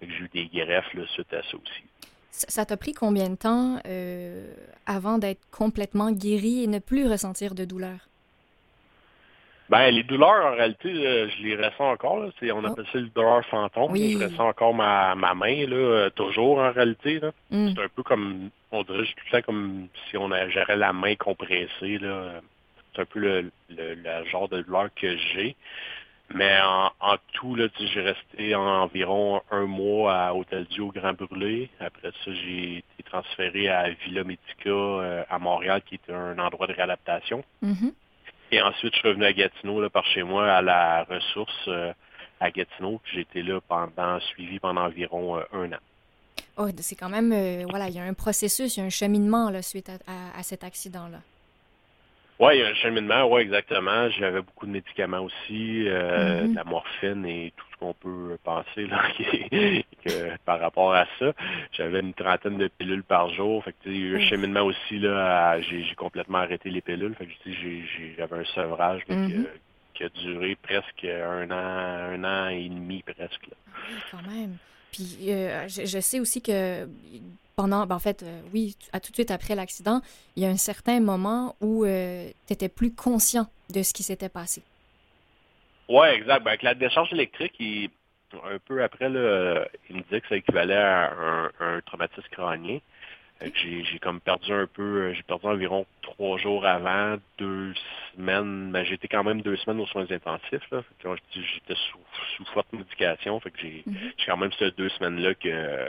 J'ai 0.00 0.06
eu 0.08 0.28
des 0.32 0.46
greffes 0.46 0.94
là, 0.94 1.02
suite 1.08 1.32
à 1.32 1.42
ça 1.42 1.56
aussi. 1.56 1.82
Ça 2.30 2.46
ça 2.48 2.64
t'a 2.64 2.76
pris 2.76 2.92
combien 2.92 3.30
de 3.30 3.34
temps 3.36 3.80
euh, 3.86 4.46
avant 4.86 5.18
d'être 5.18 5.40
complètement 5.50 6.12
guéri 6.12 6.62
et 6.62 6.66
ne 6.68 6.78
plus 6.78 7.06
ressentir 7.08 7.54
de 7.54 7.64
douleur? 7.64 8.07
Ben, 9.70 9.90
les 9.90 10.02
douleurs, 10.02 10.46
en 10.46 10.56
réalité, 10.56 10.88
euh, 10.88 11.28
je 11.28 11.42
les 11.42 11.56
ressens 11.56 11.90
encore. 11.90 12.20
Là. 12.20 12.30
C'est- 12.40 12.50
On 12.52 12.62
Oh. 12.64 12.66
appelle 12.68 12.86
ça 12.92 12.98
le 12.98 13.08
douleur 13.08 13.44
fantôme. 13.46 13.92
Oui. 13.92 14.16
Je 14.18 14.24
ressens 14.24 14.48
encore 14.48 14.72
ma, 14.74 15.14
ma 15.14 15.34
main, 15.34 15.66
là, 15.66 15.76
euh, 15.76 16.10
toujours 16.10 16.58
en 16.58 16.72
réalité. 16.72 17.20
Là. 17.20 17.32
Hmm. 17.50 17.68
C'est 17.74 17.82
un 17.82 17.88
peu 17.94 18.02
comme, 18.02 18.50
on 18.72 18.82
dirait 18.82 19.04
tout 19.04 19.12
le 19.26 19.30
temps 19.40 19.44
comme 19.46 19.88
si 20.08 20.16
on 20.16 20.30
j'aurais 20.48 20.76
la 20.76 20.92
main 20.92 21.14
compressée. 21.16 21.98
Là. 21.98 22.40
C'est 22.94 23.02
un 23.02 23.04
peu 23.04 23.18
le, 23.20 23.50
le- 23.68 23.94
le 23.94 24.24
genre 24.30 24.48
de 24.48 24.62
douleur 24.62 24.88
que 24.96 25.16
j'ai. 25.16 25.54
Mais 26.34 26.58
en, 26.62 26.90
en 27.00 27.16
tout, 27.32 27.54
là, 27.54 27.68
j'ai 27.78 28.00
resté 28.02 28.54
environ 28.54 29.40
un 29.50 29.64
mois 29.66 30.14
à 30.14 30.34
Hôtel 30.34 30.64
Dieu 30.66 30.82
au 30.84 30.92
Grand 30.92 31.14
Brûlé. 31.14 31.70
Après 31.80 32.10
ça, 32.24 32.32
j'ai 32.32 32.78
été 32.78 33.02
transféré 33.10 33.68
à 33.70 33.88
Villa 34.04 34.24
Medica 34.24 34.68
euh, 34.68 35.22
à 35.30 35.38
Montréal, 35.38 35.80
qui 35.86 35.94
est 35.94 36.12
un 36.12 36.38
endroit 36.38 36.66
de 36.66 36.74
réadaptation. 36.74 37.42
Mhm. 37.62 37.92
Et 38.50 38.62
ensuite, 38.62 38.94
je 38.94 38.98
suis 39.00 39.08
revenu 39.08 39.24
à 39.24 39.32
Gatineau, 39.32 39.80
là, 39.80 39.90
par 39.90 40.04
chez 40.06 40.22
moi, 40.22 40.50
à 40.50 40.62
la 40.62 41.04
ressource 41.04 41.54
euh, 41.68 41.92
à 42.40 42.50
Gatineau. 42.50 43.00
Puis 43.04 43.12
J'ai 43.16 43.20
été 43.22 43.42
là 43.42 43.60
pendant, 43.66 44.18
suivi 44.20 44.58
pendant 44.58 44.82
environ 44.82 45.38
euh, 45.38 45.42
un 45.52 45.72
an. 45.72 45.78
Oh, 46.56 46.66
c'est 46.78 46.96
quand 46.96 47.08
même, 47.08 47.32
euh, 47.32 47.64
voilà, 47.68 47.88
il 47.88 47.94
y 47.94 47.98
a 48.00 48.02
un 48.04 48.14
processus, 48.14 48.76
il 48.76 48.80
y 48.80 48.82
a 48.82 48.86
un 48.86 48.90
cheminement 48.90 49.50
là, 49.50 49.62
suite 49.62 49.90
à- 49.90 50.38
à 50.38 50.42
cet 50.42 50.64
accident-là. 50.64 51.18
Oui, 52.40 52.52
il 52.54 52.60
y 52.60 52.62
a 52.62 52.68
un 52.68 52.74
cheminement, 52.74 53.24
oui, 53.32 53.42
exactement. 53.42 54.08
J'avais 54.10 54.42
beaucoup 54.42 54.66
de 54.66 54.70
médicaments 54.70 55.20
aussi, 55.22 55.88
euh, 55.88 56.42
Mhm. 56.44 56.50
de 56.50 56.54
la 56.54 56.64
morphine 56.64 57.26
et 57.26 57.52
tout 57.56 57.64
ce 57.72 57.76
qu'on 57.78 57.94
peut 57.94 58.38
penser 58.44 58.86
là, 58.86 59.02
que, 60.04 60.36
par 60.44 60.60
rapport 60.60 60.94
à 60.94 61.06
ça. 61.18 61.32
J'avais 61.72 61.98
une 62.00 62.14
trentaine 62.14 62.56
de 62.58 62.68
pilules 62.68 63.02
par 63.02 63.28
jour. 63.34 63.64
Fait 63.64 63.72
que, 63.72 63.76
tu 63.82 63.90
sais, 63.90 63.96
il 63.96 64.00
y 64.02 64.04
a 64.04 64.08
eu 64.10 64.16
un 64.18 64.28
cheminement 64.28 64.62
aussi. 64.62 64.98
là. 65.00 65.60
J'ai 65.62 65.84
complètement 65.96 66.38
arrêté 66.38 66.70
les 66.70 66.80
pilules. 66.80 67.14
Fait 67.16 67.26
que, 67.26 67.32
j'avais 68.16 68.36
un 68.38 68.44
sevrage 68.54 69.02
là, 69.08 69.16
qui, 69.26 69.34
a, 69.34 69.38
qui 69.94 70.04
a 70.04 70.08
duré 70.10 70.56
presque 70.62 71.04
un 71.04 71.50
an, 71.50 72.12
un 72.14 72.22
an 72.24 72.48
et 72.50 72.68
demi 72.68 73.02
presque. 73.02 73.46
là. 73.48 73.56
Oui, 73.88 73.96
quand 74.12 74.22
même. 74.30 74.56
Puis 74.92 75.18
euh, 75.32 75.66
je, 75.68 75.84
je 75.86 75.98
sais 76.00 76.18
aussi 76.20 76.40
que 76.40 76.84
pendant, 77.58 77.86
ben, 77.86 77.96
en 77.96 77.98
fait, 77.98 78.22
euh, 78.22 78.40
oui, 78.54 78.76
à 78.92 79.00
tout 79.00 79.10
de 79.10 79.16
suite 79.16 79.32
après 79.32 79.56
l'accident, 79.56 80.00
il 80.36 80.44
y 80.44 80.46
a 80.46 80.48
un 80.48 80.56
certain 80.56 81.00
moment 81.00 81.56
où 81.60 81.84
tu 81.84 82.52
étais 82.52 82.68
plus 82.68 82.94
conscient 82.94 83.46
de 83.74 83.82
ce 83.82 83.92
qui 83.92 84.04
s'était 84.04 84.28
passé. 84.28 84.62
Oui, 85.88 86.06
exact. 86.08 86.44
Ben, 86.44 86.50
avec 86.50 86.62
la 86.62 86.74
décharge 86.74 87.12
électrique, 87.12 87.54
il- 87.58 87.90
un 88.32 88.58
peu 88.64 88.80
après, 88.84 89.08
là, 89.08 89.66
il 89.90 89.96
me 89.96 90.02
disait 90.02 90.20
que 90.20 90.28
ça 90.28 90.36
équivalait 90.36 90.76
à 90.76 91.12
un, 91.12 91.50
un 91.58 91.80
traumatisme 91.80 92.28
crânien. 92.30 92.78
J'ai 93.40 93.84
j'ai 93.84 93.98
comme 94.00 94.20
perdu 94.20 94.52
un 94.52 94.66
peu, 94.66 94.82
euh, 94.82 95.14
j'ai 95.14 95.22
perdu 95.22 95.46
environ 95.46 95.86
trois 96.02 96.38
jours 96.38 96.66
avant, 96.66 97.16
deux 97.38 97.72
semaines, 98.14 98.70
mais 98.72 98.84
j'étais 98.84 99.08
quand 99.08 99.22
même 99.24 99.42
deux 99.42 99.56
semaines 99.56 99.80
aux 99.80 99.86
soins 99.86 100.06
intensifs. 100.10 100.68
Là. 100.72 100.82
J'étais 101.32 101.74
sous, 101.88 101.98
sous 102.36 102.44
forte 102.52 102.72
médication, 102.72 103.38
fait 103.40 103.50
que 103.52 103.60
j'ai 103.60 103.82
Mhm. 103.86 103.96
j'ai 104.18 104.26
quand 104.26 104.36
même 104.36 104.52
ces 104.58 104.70
deux 104.72 104.88
semaines-là 104.90 105.34
que, 105.34 105.88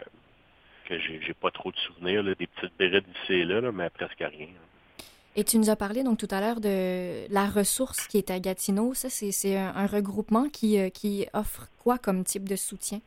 que 0.98 1.00
j'ai 1.00 1.34
pas 1.34 1.52
trop 1.52 1.72
de 1.72 1.78
souvenirs, 1.78 2.24
là, 2.24 2.36
des 2.36 2.48
petites 2.48 2.76
brides 2.78 3.06
ici 3.24 3.34
et 3.34 3.46
là, 3.46 3.62
là, 3.62 3.72
mais 3.72 3.90
presque 3.90 4.20
rien. 4.20 4.48
Et 5.36 5.44
tu 5.44 5.58
nous 5.58 5.70
as 5.70 5.76
parlé 5.76 6.04
donc 6.04 6.18
tout 6.18 6.28
à 6.32 6.42
l'heure 6.42 6.60
de 6.60 7.32
la 7.32 7.46
ressource 7.46 8.08
qui 8.08 8.18
est 8.18 8.32
à 8.32 8.40
Gatineau. 8.40 8.94
Ça, 8.94 9.10
c'est 9.10 9.58
un, 9.58 9.74
un 9.76 9.88
regroupement 9.88 10.50
qui, 10.50 10.80
euh, 10.80 10.90
qui 10.90 11.28
offre 11.34 11.68
quoi 11.78 11.98
comme 11.98 12.24
type 12.24 12.50
de 12.50 12.56
soutien? 12.56 13.00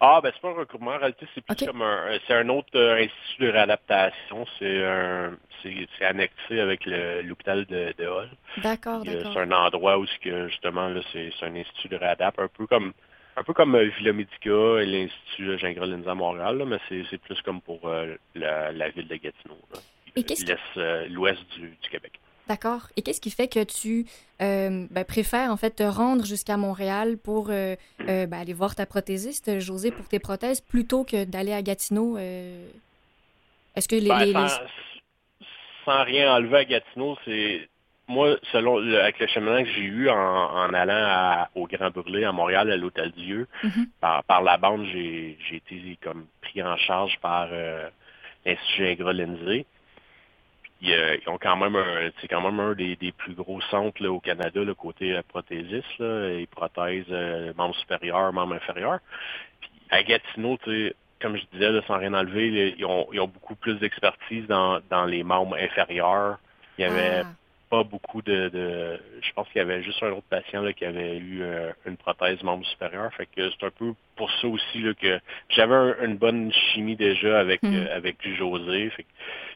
Ah, 0.00 0.20
ben 0.22 0.30
c'est 0.34 0.42
pas 0.42 0.50
un 0.50 0.54
regroupement. 0.54 0.90
En 0.90 0.98
réalité, 0.98 1.26
c'est 1.34 1.40
plus 1.40 1.66
comme 1.66 1.80
un, 1.80 2.18
c'est 2.26 2.34
un 2.34 2.48
autre 2.50 2.68
euh, 2.74 3.02
institut 3.02 3.44
de 3.44 3.48
réadaptation. 3.48 4.44
C'est 4.58 4.84
un, 4.84 5.34
c'est, 5.62 6.04
annexé 6.04 6.60
avec 6.60 6.84
l'hôpital 6.84 7.64
de, 7.66 7.94
de 7.96 8.06
Hall. 8.06 8.28
D'accord, 8.62 9.00
euh, 9.00 9.04
d'accord. 9.04 9.32
C'est 9.32 9.40
un 9.40 9.52
endroit 9.52 9.98
où 9.98 10.04
que 10.22 10.48
justement 10.48 10.88
là, 10.88 11.00
c'est, 11.12 11.32
un 11.42 11.54
institut 11.54 11.88
de 11.88 11.96
réadap, 11.96 12.38
un 12.38 12.48
peu 12.48 12.66
comme 12.66 12.92
un 13.36 13.42
peu 13.42 13.52
comme 13.52 13.74
euh, 13.74 13.90
Villa 13.98 14.12
Medica 14.12 14.80
et 14.80 14.86
l'Institut 14.86 15.58
Gingras-Lindsay 15.58 16.08
à 16.08 16.14
Montréal, 16.14 16.58
là, 16.58 16.64
mais 16.64 16.78
c'est, 16.88 17.18
plus 17.18 17.40
comme 17.42 17.60
pour 17.60 17.80
euh, 17.88 18.14
la, 18.34 18.72
la 18.72 18.88
ville 18.90 19.08
de 19.08 19.16
Gatineau, 19.16 19.58
là, 19.72 19.80
Et 20.16 20.22
qu'est-ce 20.22 20.44
qui- 20.44 20.50
L'est, 20.52 20.58
euh, 20.76 21.06
l'ouest 21.08 21.42
du, 21.56 21.68
du 21.68 21.88
Québec. 21.90 22.12
D'accord. 22.46 22.88
Et 22.96 23.02
qu'est-ce 23.02 23.22
qui 23.22 23.30
fait 23.30 23.48
que 23.48 23.64
tu 23.64 24.04
euh, 24.42 24.86
ben, 24.90 25.04
préfères 25.04 25.50
en 25.50 25.56
fait 25.56 25.70
te 25.76 25.82
rendre 25.82 26.26
jusqu'à 26.26 26.58
Montréal 26.58 27.16
pour 27.16 27.48
euh, 27.48 27.74
euh, 28.02 28.26
ben, 28.26 28.34
aller 28.38 28.52
voir 28.52 28.74
ta 28.74 28.84
prothésiste, 28.84 29.60
José, 29.60 29.90
pour 29.90 30.06
tes 30.08 30.18
prothèses, 30.18 30.60
plutôt 30.60 31.04
que 31.04 31.24
d'aller 31.24 31.54
à 31.54 31.62
Gatineau? 31.62 32.18
euh, 32.18 32.68
Est-ce 33.74 33.88
que 33.88 33.96
les... 33.96 34.08
Ben, 34.08 34.24
les- 34.26 34.32
sans, 34.34 34.44
les- 34.60 35.46
sans 35.86 36.04
rien 36.04 36.34
enlever 36.36 36.58
à 36.58 36.64
Gatineau, 36.66 37.16
c'est 37.24 37.66
moi, 38.08 38.36
selon 38.52 38.78
le, 38.78 39.00
avec 39.00 39.18
le 39.18 39.26
cheminement 39.28 39.62
que 39.62 39.70
j'ai 39.70 39.82
eu 39.82 40.08
en, 40.10 40.14
en 40.16 40.74
allant 40.74 40.92
à- 40.94 41.48
au 41.54 41.66
Grand 41.66 41.90
Brûlé 41.90 42.24
à 42.24 42.32
Montréal, 42.32 42.70
à 42.70 42.76
l'Hôtel 42.76 43.12
Dieu, 43.12 43.46
Mhm. 43.62 43.86
par, 44.00 44.24
par 44.24 44.42
la 44.42 44.56
bande, 44.58 44.84
j'ai 44.86 45.38
été 45.52 45.98
comme 46.02 46.26
pris 46.42 46.62
en 46.62 46.76
charge 46.76 47.18
par 47.20 47.48
euh, 47.52 47.88
l'Institut 48.44 48.86
Ingras 48.88 49.12
Lindsay. 49.14 49.64
Puis, 50.80 50.92
euh, 50.92 51.16
ils 51.22 51.28
ont 51.30 51.38
quand 51.38 51.56
même 51.56 51.76
un, 51.76 52.10
c'est 52.20 52.28
quand 52.28 52.42
même 52.42 52.60
un 52.60 52.74
des, 52.74 52.96
des 52.96 53.12
plus 53.12 53.32
gros 53.34 53.60
centres 53.62 54.02
là, 54.02 54.10
au 54.12 54.20
Canada, 54.20 54.62
le 54.62 54.74
côté 54.74 55.14
euh, 55.14 55.22
prothésiste, 55.26 55.98
là, 55.98 56.28
et 56.30 56.46
prothèses 56.46 57.06
euh, 57.10 57.52
membres 57.56 57.76
supérieurs, 57.76 58.32
membres 58.32 58.54
inférieurs. 58.54 58.98
Puis 59.60 59.70
à 59.90 60.02
Gatineau, 60.02 60.58
tu 60.62 60.88
sais, 60.88 60.94
comme 61.22 61.36
je 61.38 61.44
disais, 61.52 61.70
là, 61.70 61.80
sans 61.86 61.96
rien 61.96 62.12
enlever, 62.12 62.74
ils, 62.76 62.84
ont, 62.84 63.06
ils 63.14 63.20
ont 63.20 63.28
beaucoup 63.28 63.54
plus 63.54 63.76
d'expertise 63.76 64.46
dans, 64.46 64.80
dans 64.90 65.06
les 65.06 65.22
membres 65.22 65.56
inférieurs. 65.56 66.38
Il 66.76 66.82
y 66.82 66.84
avait 66.84 67.22
Ah, 67.24 67.28
pas 67.74 67.82
beaucoup 67.84 68.22
de, 68.22 68.48
de- 68.50 69.00
je 69.20 69.32
pense 69.32 69.48
qu'il 69.48 69.58
y 69.58 69.60
avait 69.60 69.82
juste 69.82 70.02
un 70.02 70.10
autre 70.12 70.26
patient 70.30 70.62
là, 70.62 70.72
qui 70.72 70.84
avait 70.84 71.16
eu 71.18 71.42
euh, 71.42 71.72
une 71.86 71.96
prothèse 71.96 72.40
membre 72.42 72.64
supérieur. 72.66 73.12
Fait 73.14 73.26
que 73.26 73.50
c'est 73.50 73.66
un 73.66 73.70
peu 73.70 73.94
pour 74.16 74.30
ça 74.40 74.46
aussi 74.48 74.78
là, 74.80 74.94
que 74.94 75.18
j'avais 75.48 75.74
un- 75.74 75.96
une 76.04 76.16
bonne 76.16 76.52
chimie 76.52 76.96
déjà 76.96 77.40
avec 77.40 77.62
Mhm. 77.62 77.74
euh, 77.74 77.96
avec 77.96 78.16
José. 78.36 78.90
Fait 78.90 79.02
que 79.02 79.08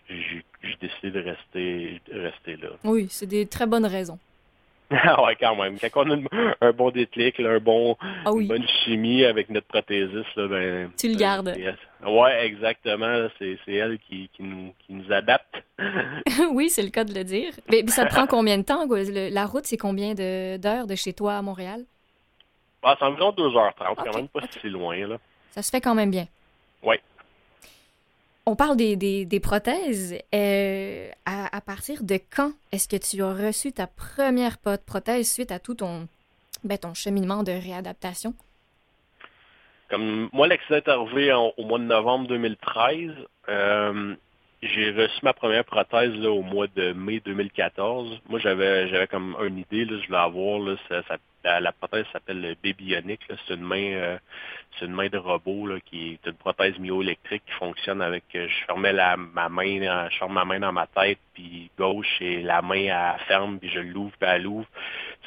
j'ai 0.08 0.42
j'ai 0.64 0.76
décidé 0.80 1.10
de 1.12 1.20
rester 1.20 2.00
de 2.12 2.20
rester 2.20 2.56
là. 2.56 2.70
oui, 2.84 3.06
c'est 3.10 3.26
des 3.26 3.46
très 3.46 3.66
bonnes 3.66 3.86
raisons. 3.86 4.18
Ah 5.04 5.22
ouais, 5.22 5.36
quand 5.36 5.54
même. 5.56 5.78
Quand 5.78 6.06
on 6.06 6.24
a 6.26 6.54
un 6.62 6.72
bon 6.72 6.90
déclic, 6.90 7.38
là, 7.38 7.50
un 7.50 7.58
bon, 7.58 7.96
Ah 8.24 8.32
oui. 8.32 8.44
une 8.44 8.48
bonne 8.48 8.66
chimie 8.84 9.24
avec 9.24 9.50
notre 9.50 9.66
prothésiste, 9.66 10.34
là, 10.36 10.48
ben, 10.48 10.90
Tu 10.98 11.08
le 11.08 11.14
gardes. 11.18 11.54
Ouais, 12.06 12.46
exactement. 12.46 13.28
C'est 13.38 13.58
elle 13.66 13.98
qui, 13.98 14.30
qui, 14.34 14.42
nous, 14.42 14.72
qui 14.78 14.94
nous 14.94 15.12
adapte. 15.12 15.62
oui, 16.52 16.70
c'est 16.70 16.82
le 16.82 16.88
cas 16.90 17.04
de 17.04 17.12
le 17.12 17.24
dire. 17.24 17.52
Mais, 17.70 17.82
mais 17.84 17.90
ça 17.90 18.06
te 18.06 18.10
prend 18.14 18.26
combien 18.28 18.56
de 18.56 18.62
temps? 18.62 18.86
quoi? 18.88 19.02
Le- 19.02 19.28
la 19.28 19.44
route, 19.46 19.66
c'est 19.66 19.76
combien 19.76 20.14
d'heures 20.14 20.86
de, 20.86 20.94
chez 20.94 21.12
toi 21.12 21.34
à 21.36 21.42
Montréal? 21.42 21.84
Ah, 22.82 22.96
c'est 22.98 23.04
environ 23.04 23.30
2h30, 23.32 23.72
Ok, 23.92 23.98
quand 24.04 24.16
même 24.16 24.28
pas 24.28 24.40
si 24.60 24.68
loin, 24.70 24.96
là. 25.06 25.18
Ça 25.50 25.62
se 25.62 25.70
fait 25.70 25.80
quand 25.80 25.94
même 25.94 26.10
bien. 26.10 26.26
Oui. 26.82 26.96
On 28.50 28.56
parle 28.56 28.78
des, 28.78 28.96
des, 28.96 29.40
prothèses. 29.40 30.16
Euh, 30.34 31.10
à, 31.26 31.60
partir 31.60 32.02
de 32.02 32.18
quand 32.34 32.52
est-ce 32.72 32.88
que 32.88 32.96
tu 32.96 33.22
as 33.22 33.34
reçu 33.34 33.72
ta 33.72 33.86
première 33.86 34.56
prothèse 34.86 35.30
suite 35.30 35.52
à 35.52 35.58
tout 35.58 35.74
ton, 35.74 36.08
ben, 36.64 36.78
ton 36.78 36.94
cheminement 36.94 37.42
de 37.42 37.52
réadaptation? 37.52 38.32
Comme 39.90 40.30
moi, 40.32 40.48
l'accident 40.48 40.76
est 40.76 40.88
arrivé 40.88 41.30
au 41.58 41.62
mois 41.62 41.78
de 41.78 41.84
novembre 41.84 42.26
2013. 42.28 43.10
Euh, 43.50 44.14
j'ai 44.62 44.90
reçu 44.90 45.20
ma 45.22 45.32
première 45.32 45.64
prothèse 45.64 46.14
là, 46.16 46.30
au 46.30 46.42
mois 46.42 46.66
de 46.74 46.92
mai 46.92 47.20
2014. 47.24 48.20
Moi, 48.28 48.40
j'avais 48.40 48.88
j'avais 48.88 49.06
comme 49.06 49.36
une 49.46 49.58
idée, 49.58 49.84
là, 49.84 49.98
je 50.00 50.06
voulais 50.06 50.18
avoir, 50.18 50.58
là, 50.60 50.76
ça- 50.88 51.02
ça- 51.04 51.60
la, 51.60 51.72
prothèse 51.72 52.04
s'appelle 52.12 52.40
le. 52.42 52.56
C'est 53.46 53.54
une 53.54 53.62
main 53.62 53.92
euh, 53.94 54.18
c'est 54.78 54.86
une 54.86 54.92
main 54.92 55.08
de 55.08 55.18
robot 55.18 55.66
là, 55.66 55.80
qui 55.80 56.12
est 56.14 56.26
une 56.26 56.36
prothèse 56.36 56.78
myoélectrique 56.78 57.42
qui 57.46 57.52
fonctionne 57.54 58.02
avec 58.02 58.24
euh, 58.34 58.48
je 58.48 58.64
fermais 58.66 58.92
la, 58.92 59.16
ma 59.16 59.48
main, 59.48 59.80
euh, 59.82 60.08
je 60.10 60.18
ferme 60.18 60.34
ma 60.34 60.44
main 60.44 60.60
dans 60.60 60.72
ma 60.72 60.86
tête, 60.88 61.18
puis 61.34 61.70
gauche 61.78 62.20
et 62.20 62.42
la 62.42 62.60
main 62.62 63.14
elle 63.16 63.20
ferme, 63.26 63.58
puis 63.58 63.70
je 63.70 63.80
l'ouvre, 63.80 64.12
puis 64.20 64.28
elle 64.30 64.42
l'ouvre. 64.42 64.66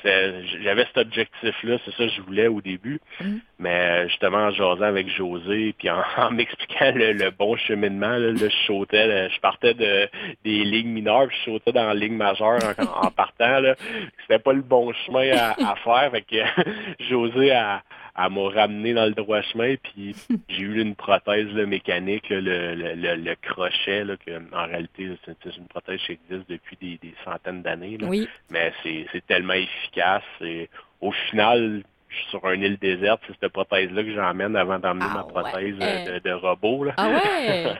J'avais 0.04 0.86
cet 0.86 0.97
objectif-là, 0.97 1.78
c'est 1.86 1.91
ça 1.91 2.06
que 2.06 2.10
je 2.10 2.22
voulais 2.22 2.47
au 2.47 2.62
début. 2.62 2.99
Mhm. 3.20 3.41
Mais 3.60 3.80
euh, 3.80 4.08
justement, 4.08 4.38
en 4.45 4.52
jasant 4.52 4.82
avec 4.82 5.08
José, 5.10 5.76
puis 5.78 5.89
en, 5.89 6.02
en 6.18 6.32
m'expliquant 6.32 6.91
le, 6.95 7.14
le 7.14 7.30
bon 7.32 7.56
cheminement, 7.56 8.10
là, 8.10 8.32
là, 8.32 8.34
je 8.34 8.66
sautais, 8.66 9.08
là, 9.08 9.30
je 9.30 9.39
partais 9.39 9.74
de 9.74 10.10
des 10.43 10.64
lignes 10.64 10.89
mineures, 10.89 11.28
puis 11.28 11.38
je 11.45 11.52
sautais 11.52 11.72
dans 11.72 11.88
la 11.88 11.93
ligne 11.93 12.16
majeure 12.16 12.60
en, 12.78 13.08
en 13.08 13.12
partant. 13.16 13.62
C'était 14.22 14.39
pas 14.39 14.54
le 14.54 14.62
bon 14.62 14.91
chemin 15.06 15.32
à, 15.32 15.72
à 15.72 15.76
faire. 15.76 16.12
Fait 16.12 16.22
que 16.22 16.64
José 17.10 17.52
a, 17.52 17.84
elle 18.18 18.32
m'a 18.32 18.49
ramené 18.49 18.93
dans 18.93 19.05
le 19.05 19.12
droit 19.14 19.41
chemin, 19.41 19.76
puis 19.76 20.16
j'ai 20.49 20.62
eu 20.62 20.82
une 20.82 20.95
prothèse 20.95 21.47
là, 21.53 21.66
mécanique, 21.66 22.30
là, 22.30 22.41
le, 22.41 22.76
le, 22.76 23.16
le, 23.16 23.36
crochet, 23.41 24.03
là, 24.03 24.16
que, 24.18 24.32
en 24.53 24.66
réalité, 24.66 25.09
c'est 25.26 25.57
une 25.57 25.68
prothèse 25.68 25.99
qui 26.05 26.14
existe 26.14 26.49
depuis 26.49 26.78
des, 26.82 26.97
des 27.01 27.14
centaines 27.24 27.62
d'années. 27.62 27.97
Oui. 28.01 28.28
Mais 28.49 28.74
c'est 28.84 29.05
c'est 29.12 29.26
tellement 29.26 29.53
efficace. 29.53 30.24
Et 30.41 30.70
au 30.99 31.12
final, 31.12 31.84
je 32.12 32.16
suis 32.18 32.30
sur 32.30 32.49
une 32.49 32.62
île 32.62 32.78
déserte, 32.78 33.22
c'est 33.26 33.34
cette 33.39 33.53
prothèse-là 33.53 34.03
que 34.03 34.14
j'emmène 34.14 34.55
avant 34.57 34.78
d'emmener 34.80 35.05
Ah 35.09 35.14
ma 35.16 35.24
prothèse 35.24 35.76
ouais. 35.80 36.05
euh, 36.09 36.20
de, 36.20 36.30
de 36.30 36.34
robot. 36.34 36.84
Là. 36.84 36.93
Ah 36.97 37.09
ouais! 37.09 37.74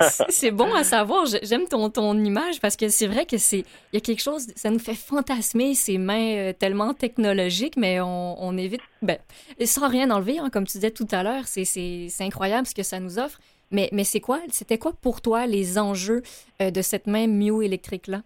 C'est 0.28 0.50
bon 0.52 0.72
à 0.74 0.84
savoir. 0.84 1.26
J'ai- 1.26 1.44
J'aime 1.44 1.66
ton, 1.66 1.90
ton 1.90 2.16
image 2.22 2.60
parce 2.60 2.76
que 2.76 2.88
c'est 2.88 3.06
vrai 3.08 3.26
que 3.26 3.36
c'est 3.36 3.58
il 3.92 3.94
y 3.94 3.96
a 3.96 4.00
quelque 4.00 4.22
chose, 4.22 4.46
ça 4.56 4.70
nous 4.70 4.78
fait 4.78 4.94
fantasmer 4.94 5.74
ces 5.74 5.98
mains 5.98 6.36
euh, 6.36 6.52
tellement 6.52 6.94
technologiques, 6.94 7.76
mais 7.76 8.00
on, 8.00 8.40
on 8.42 8.56
évite, 8.56 8.80
ben, 9.02 9.18
sans 9.64 9.88
rien 9.88 10.10
enlever, 10.10 10.38
hein, 10.38 10.50
comme 10.52 10.66
tu 10.66 10.72
disais 10.78 10.90
tout 10.92 11.08
à 11.10 11.22
l'heure, 11.24 11.46
c'est- 11.46 11.64
c'est 11.64 12.06
c'est 12.08 12.24
incroyable 12.24 12.66
ce 12.66 12.74
que 12.74 12.82
ça 12.84 13.00
nous 13.00 13.18
offre. 13.18 13.38
Mais, 13.70 13.88
mais 13.92 14.04
c'est 14.04 14.20
quoi, 14.20 14.40
c'était 14.50 14.78
quoi 14.78 14.92
pour 15.02 15.20
toi 15.20 15.46
les 15.46 15.78
enjeux 15.78 16.22
euh, 16.62 16.70
de 16.70 16.80
cette 16.80 17.06
main 17.06 17.26
myoélectrique-là? 17.26 18.22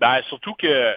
Ben, 0.00 0.22
surtout 0.28 0.54
que, 0.54 0.94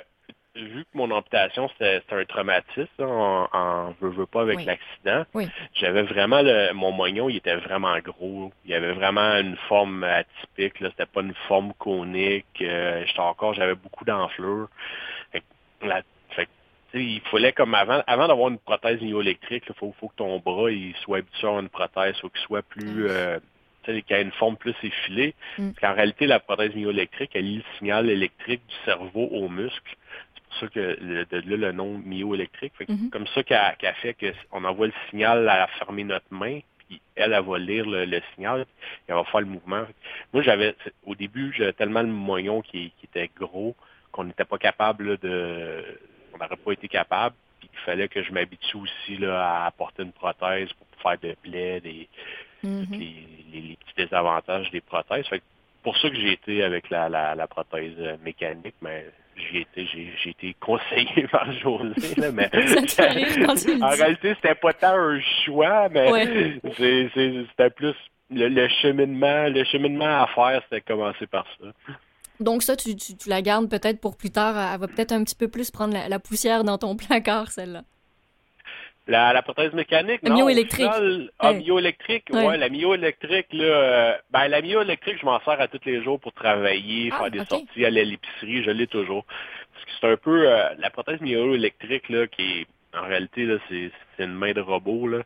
vu 0.55 0.83
que 0.85 0.97
mon 0.97 1.11
amputation, 1.11 1.69
c'était 1.69 2.01
un 2.11 2.25
traumatisme, 2.25 2.87
là, 2.99 3.07
en, 3.07 3.47
en 3.51 3.95
veux, 3.99 4.09
veux 4.09 4.25
pas 4.25 4.41
avec 4.41 4.57
Oui. 4.57 4.65
l'accident, 4.65 5.25
Oui. 5.33 5.47
j'avais 5.73 6.03
vraiment, 6.03 6.41
le, 6.41 6.73
mon 6.73 6.91
moignon, 6.91 7.29
il 7.29 7.37
était 7.37 7.55
vraiment 7.55 7.97
gros. 7.99 8.51
Il 8.65 8.73
avait 8.73 8.93
vraiment 8.93 9.35
une 9.37 9.57
forme 9.67 10.03
atypique, 10.03 10.79
là. 10.79 10.89
C'était 10.91 11.05
pas 11.05 11.21
une 11.21 11.33
forme 11.47 11.73
conique. 11.77 12.45
Euh, 12.61 13.03
j'étais 13.05 13.19
encore, 13.19 13.53
j'avais 13.53 13.75
beaucoup 13.75 14.05
d'enflure. 14.05 14.69
Il 16.97 17.19
fallait 17.29 17.51
comme 17.51 17.75
avant, 17.75 18.01
avant 18.07 18.27
d'avoir 18.29 18.47
une 18.49 18.57
prothèse 18.59 19.01
myoélectrique, 19.01 19.65
il 19.67 19.75
faut, 19.75 19.93
faut 19.99 20.07
que 20.07 20.15
ton 20.15 20.39
bras 20.39 20.71
il 20.71 20.95
soit 21.03 21.17
habitué 21.17 21.47
à 21.47 21.59
une 21.59 21.67
prothèse, 21.67 22.15
faut 22.21 22.29
qu'il 22.29 22.39
soit 22.41 22.61
plus, 22.61 23.07
euh, 23.09 23.37
qu'il 23.83 24.01
ait 24.09 24.21
une 24.21 24.31
forme 24.31 24.55
plus 24.55 24.75
effilée. 24.81 25.35
Mm. 25.57 25.71
Parce 25.71 25.79
qu'en 25.81 25.93
réalité, 25.97 26.25
la 26.25 26.39
prothèse 26.39 26.73
myoélectrique, 26.73 27.31
elle 27.33 27.43
lie 27.45 27.57
le 27.57 27.77
signal 27.77 28.09
électrique 28.09 28.61
du 28.65 28.75
cerveau 28.85 29.27
au 29.29 29.49
muscle. 29.49 29.95
Ça 30.59 30.67
que 30.67 30.97
le, 31.01 31.25
de 31.25 31.37
là 31.49 31.57
le 31.57 31.71
nom 31.71 31.97
myoélectrique. 31.97 32.73
Fait 32.77 32.85
que 32.85 32.91
Mhm. 32.91 33.09
Comme 33.09 33.27
ça 33.27 33.43
qu'elle 33.43 33.75
qu'elle 33.77 33.95
fait 33.95 34.15
qu'on 34.49 34.63
envoie 34.63 34.87
le 34.87 34.93
signal 35.09 35.47
à 35.49 35.67
fermer 35.79 36.03
notre 36.03 36.25
main, 36.31 36.59
puis 36.87 37.01
elle, 37.15 37.33
elle 37.33 37.43
va 37.43 37.57
lire 37.57 37.85
le, 37.85 38.05
le 38.05 38.21
signal, 38.33 38.61
et 38.61 38.65
elle 39.09 39.15
va 39.15 39.23
faire 39.25 39.41
le 39.41 39.47
mouvement. 39.47 39.85
Moi, 40.33 40.43
j'avais 40.43 40.75
au 41.05 41.15
début, 41.15 41.53
j'avais 41.57 41.73
tellement 41.73 42.01
le 42.01 42.07
moignon 42.09 42.61
qui, 42.61 42.91
qui 42.99 43.05
était 43.05 43.29
gros 43.35 43.75
qu'on 44.11 44.23
n'était 44.25 44.45
pas 44.45 44.57
capable 44.57 45.09
là, 45.11 45.17
de. 45.17 45.83
On 46.33 46.37
n'aurait 46.37 46.55
pas 46.57 46.71
été 46.73 46.87
capable. 46.87 47.35
Puis 47.59 47.69
il 47.73 47.79
fallait 47.79 48.07
que 48.07 48.21
je 48.23 48.31
m'habitue 48.31 48.77
aussi 48.77 49.17
là, 49.17 49.65
à 49.65 49.71
porter 49.71 50.03
une 50.03 50.11
prothèse 50.11 50.69
pour 50.73 50.87
faire 51.01 51.17
de 51.19 51.35
plaies, 51.41 51.79
des, 51.81 52.07
Mhm. 52.63 52.87
les, 52.91 52.97
les- 53.51 53.61
les 53.61 53.75
petits 53.77 53.93
désavantages 54.05 54.69
des 54.71 54.81
prothèses. 54.81 55.27
Fait 55.27 55.39
que 55.39 55.43
pour 55.85 55.97
ça 55.97 56.09
que 56.09 56.15
j'ai 56.15 56.33
été 56.33 56.63
avec 56.63 56.89
la, 56.89 57.07
la, 57.09 57.35
la 57.35 57.47
prothèse 57.47 57.93
euh, 57.99 58.17
mécanique, 58.23 58.73
mais 58.81 59.05
j'ai 59.37 59.61
été, 59.61 59.85
j'ai, 59.85 60.29
été 60.31 60.55
conseillé 60.59 61.27
par 61.31 61.49
José, 61.53 62.15
là, 62.17 62.31
mais 62.31 62.49
en 63.81 63.89
réalité, 63.89 64.33
c'était 64.35 64.55
pas 64.55 64.73
tant 64.73 64.95
un 64.95 65.19
choix, 65.45 65.87
mais 65.89 66.11
Ouais. 66.11 66.59
c'était 67.47 67.69
plus 67.69 67.95
le, 68.31 68.47
le 68.47 68.67
cheminement, 68.81 69.47
le 69.47 69.63
cheminement 69.63 70.23
à 70.23 70.27
faire, 70.33 70.61
c'était 70.63 70.81
commencer 70.81 71.27
par 71.27 71.45
ça. 71.59 71.67
Donc 72.39 72.63
ça, 72.63 72.75
tu, 72.75 72.95
tu, 72.95 73.15
tu 73.15 73.29
la 73.29 73.41
gardes 73.43 73.69
peut-être 73.69 74.01
pour 74.01 74.17
plus 74.17 74.31
tard. 74.31 74.55
Elle 74.73 74.79
va 74.79 74.87
peut-être 74.87 75.11
un 75.13 75.23
petit 75.23 75.35
peu 75.35 75.47
plus 75.47 75.69
prendre 75.71 75.93
la, 75.93 76.09
la 76.09 76.19
poussière 76.19 76.63
dans 76.63 76.77
ton 76.79 76.95
placard, 76.97 77.51
celle-là. 77.51 77.83
La, 79.07 79.33
la 79.33 79.41
prothèse 79.43 79.71
mécanique, 79.73 80.21
La 80.23 80.29
non. 80.31 80.37
myoélectrique. 80.37 80.89
ah, 81.39 81.51
Ouais. 81.51 82.57
la 82.57 82.69
myoélectrique, 82.69 83.47
là, 83.53 83.63
euh, 83.63 84.13
ben, 84.31 84.47
la 84.47 84.61
myoélectrique, 84.61 85.17
je 85.21 85.25
m'en 85.25 85.39
sers 85.41 85.61
à 85.61 85.67
tous 85.67 85.79
les 85.85 86.03
jours 86.03 86.19
pour 86.19 86.33
travailler, 86.33 87.11
Ah, 87.13 87.19
faire 87.19 87.31
des 87.31 87.45
sorties, 87.45 87.85
aller 87.85 88.01
à 88.01 88.03
l'épicerie, 88.05 88.63
je 88.63 88.71
l'ai 88.71 88.87
toujours. 88.87 89.23
Parce 89.73 89.85
que 89.85 89.91
c'est 90.01 90.11
un 90.11 90.17
peu, 90.17 90.49
euh, 90.49 90.69
la 90.79 90.89
prothèse 90.89 91.21
myoélectrique, 91.21 92.09
là, 92.09 92.25
qui 92.27 92.61
est, 92.61 92.67
en 92.97 93.03
réalité, 93.07 93.43
là, 93.45 93.57
c'est, 93.69 93.91
une 94.17 94.33
main 94.33 94.53
de 94.53 94.61
robot, 94.61 95.07
là. 95.09 95.19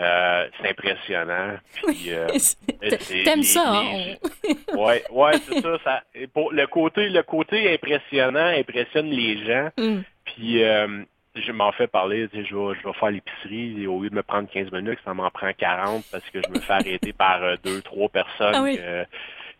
Euh, 0.00 0.48
c'est 0.62 0.70
impressionnant. 0.70 1.56
Puis, 1.84 2.10
euh, 2.12 2.28
T'aimes 3.24 3.42
ça, 3.42 3.82
les- 3.82 4.12
hein? 4.12 4.54
Ouais, 4.76 5.02
ouais, 5.10 5.32
c'est 5.48 5.60
ça, 5.60 5.78
ça. 5.84 6.02
Pour 6.32 6.52
le 6.52 6.66
côté, 6.68 7.08
le 7.08 7.22
côté 7.24 7.74
impressionnant 7.74 8.46
impressionne 8.56 9.10
les 9.10 9.44
gens. 9.44 9.68
Hum. 9.78 10.04
Puis 10.24 10.62
euh, 10.62 11.02
je 11.40 11.52
m'en 11.52 11.72
fais 11.72 11.86
parler, 11.86 12.28
tu 12.28 12.38
sais, 12.42 12.44
je 12.48 12.54
vais, 12.56 12.74
je 12.80 12.86
vais 12.86 12.92
faire 12.94 13.10
l'épicerie 13.10 13.82
et 13.82 13.86
au 13.86 14.02
lieu 14.02 14.10
de 14.10 14.14
me 14.14 14.22
prendre 14.22 14.48
15 14.50 14.70
minutes, 14.72 14.98
ça 15.04 15.14
m'en 15.14 15.30
prend 15.30 15.50
40 15.52 16.04
parce 16.10 16.28
que 16.30 16.40
je 16.42 16.48
me 16.50 16.60
fais 16.60 16.72
arrêter 16.72 17.12
par 17.16 17.42
euh, 17.42 17.56
deux, 17.64 17.80
trois 17.82 18.08
personnes 18.08 18.54
Ah 18.54 18.62
oui. 18.62 18.76
que- 18.76 19.04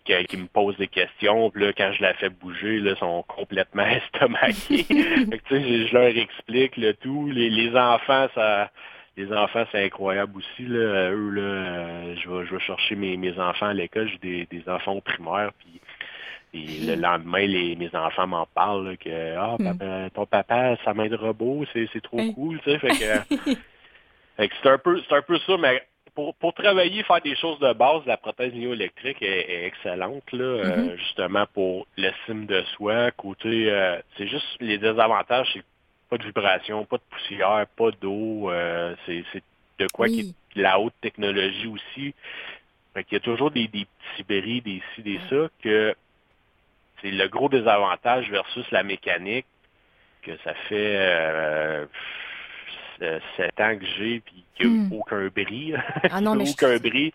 que- 0.05 0.23
qui 0.27 0.37
me 0.37 0.47
posent 0.47 0.77
des 0.77 0.87
questions. 0.89 1.51
Puis 1.51 1.65
là, 1.65 1.73
quand 1.73 1.93
je 1.93 2.03
la 2.03 2.15
fais 2.15 2.29
bouger, 2.29 2.79
là, 2.79 2.93
ils 2.93 2.97
sont 2.99 3.25
complètement 3.27 3.87
estomaqués. 3.87 4.85
Que, 5.49 5.61
je, 5.61 5.87
je 5.89 5.95
leur 5.95 6.17
explique 6.17 6.77
le 6.77 6.95
tout. 6.95 7.29
Les, 7.31 7.51
les 7.51 7.77
enfants, 7.77 8.29
ça. 8.35 8.71
Les 9.19 9.33
enfants, 9.33 9.65
c'est 9.73 9.83
incroyable 9.83 10.37
aussi. 10.37 10.65
Là. 10.67 11.11
Eux, 11.11 11.31
là, 11.31 11.41
euh, 11.43 12.15
je, 12.23 12.29
vais, 12.29 12.47
je 12.47 12.55
vais 12.55 12.61
chercher 12.61 12.95
mes, 12.97 13.17
mes 13.17 13.39
enfants 13.39 13.67
à 13.69 13.73
l'école. 13.73 14.09
J'ai 14.11 14.19
des, 14.19 14.47
des 14.59 14.69
enfants 14.69 14.93
au 14.93 15.01
primaire. 15.01 15.53
Puis 15.59 15.81
le 16.65 16.95
lendemain, 16.97 17.47
les, 17.47 17.77
mes 17.77 17.95
enfants 17.95 18.27
m'en 18.27 18.47
parlent 18.47 18.91
là, 18.91 18.97
que 18.97 19.37
ah, 19.37 19.57
papa, 19.59 20.11
ton 20.15 20.27
papa, 20.27 20.77
sa 20.85 20.95
main 20.95 21.09
de 21.09 21.17
robot, 21.17 21.65
c'est, 21.73 21.89
trop 22.03 22.21
Hey. 22.21 22.35
cool. 22.35 22.61
Tu 22.61 22.71
sais, 22.71 22.79
fait 22.79 22.89
que, 22.89 23.55
fait 24.37 24.49
que 24.49 24.55
c'est 24.63 24.69
un 24.71 24.79
peu 24.79 25.03
c'est 25.09 25.15
un 25.17 25.23
peu 25.23 25.39
ça, 25.41 25.57
mais 25.59 25.83
pour, 26.15 26.35
pour 26.37 26.55
travailler, 26.55 27.03
faire 27.03 27.21
des 27.21 27.37
choses 27.37 27.59
de 27.59 27.73
base, 27.75 28.03
la 28.07 28.17
prothèse 28.17 28.55
myoélectrique 28.55 29.21
est, 29.21 29.51
est 29.51 29.67
excellente, 29.67 30.31
là, 30.33 30.45
euh, 30.45 30.91
Mhm. 30.93 30.97
justement 30.99 31.45
pour 31.53 31.87
l'estime 31.97 32.47
de 32.47 32.63
soi. 32.77 33.11
Côté 33.13 33.71
euh, 33.71 33.99
c'est 34.17 34.27
juste 34.29 34.57
les 34.61 34.79
désavantages, 34.79 35.49
c'est 35.53 35.65
pas 36.09 36.17
de 36.19 36.25
vibration, 36.25 36.85
pas 36.87 36.97
de 36.97 37.03
poussière, 37.11 37.67
pas 37.77 37.91
d'eau. 38.01 38.51
euh, 38.51 38.95
c'est, 39.05 39.25
de 39.79 39.89
quoi 39.89 40.09
qui 40.09 40.23
Oui. 40.23 40.35
de 40.55 40.63
la 40.63 40.81
haute 40.81 40.95
technologie 41.03 41.67
aussi. 41.67 42.15
Fait 42.95 43.05
qu'il 43.05 43.15
y 43.15 43.21
a 43.21 43.21
toujours 43.21 43.51
des, 43.51 43.69
des 43.69 43.87
petits 44.17 44.23
bris, 44.23 44.63
des 44.63 44.81
ci, 44.95 45.03
des 45.03 45.21
ça, 45.29 45.49
que 45.63 45.95
c'est 47.03 47.11
le 47.11 47.29
gros 47.29 47.49
désavantage 47.49 48.31
versus 48.31 48.65
la 48.71 48.83
mécanique, 48.83 49.47
que 50.23 50.33
ça 50.45 50.55
fait 50.69 50.97
euh, 50.99 51.87
sept 53.37 53.61
ans 53.61 53.77
que 53.79 53.85
j'ai, 53.99 54.21
puis 54.21 54.45
qu'il 54.57 54.69
n'y 54.71 54.79
a 54.79 54.83
Hmm. 54.89 54.93
aucun 54.93 55.29
bris. 55.29 55.75
Ah 56.11 56.21
non, 56.21 56.35
mais 56.35 56.47
je- 56.47 56.53
aucun 56.53 56.77
bris. 56.79 57.13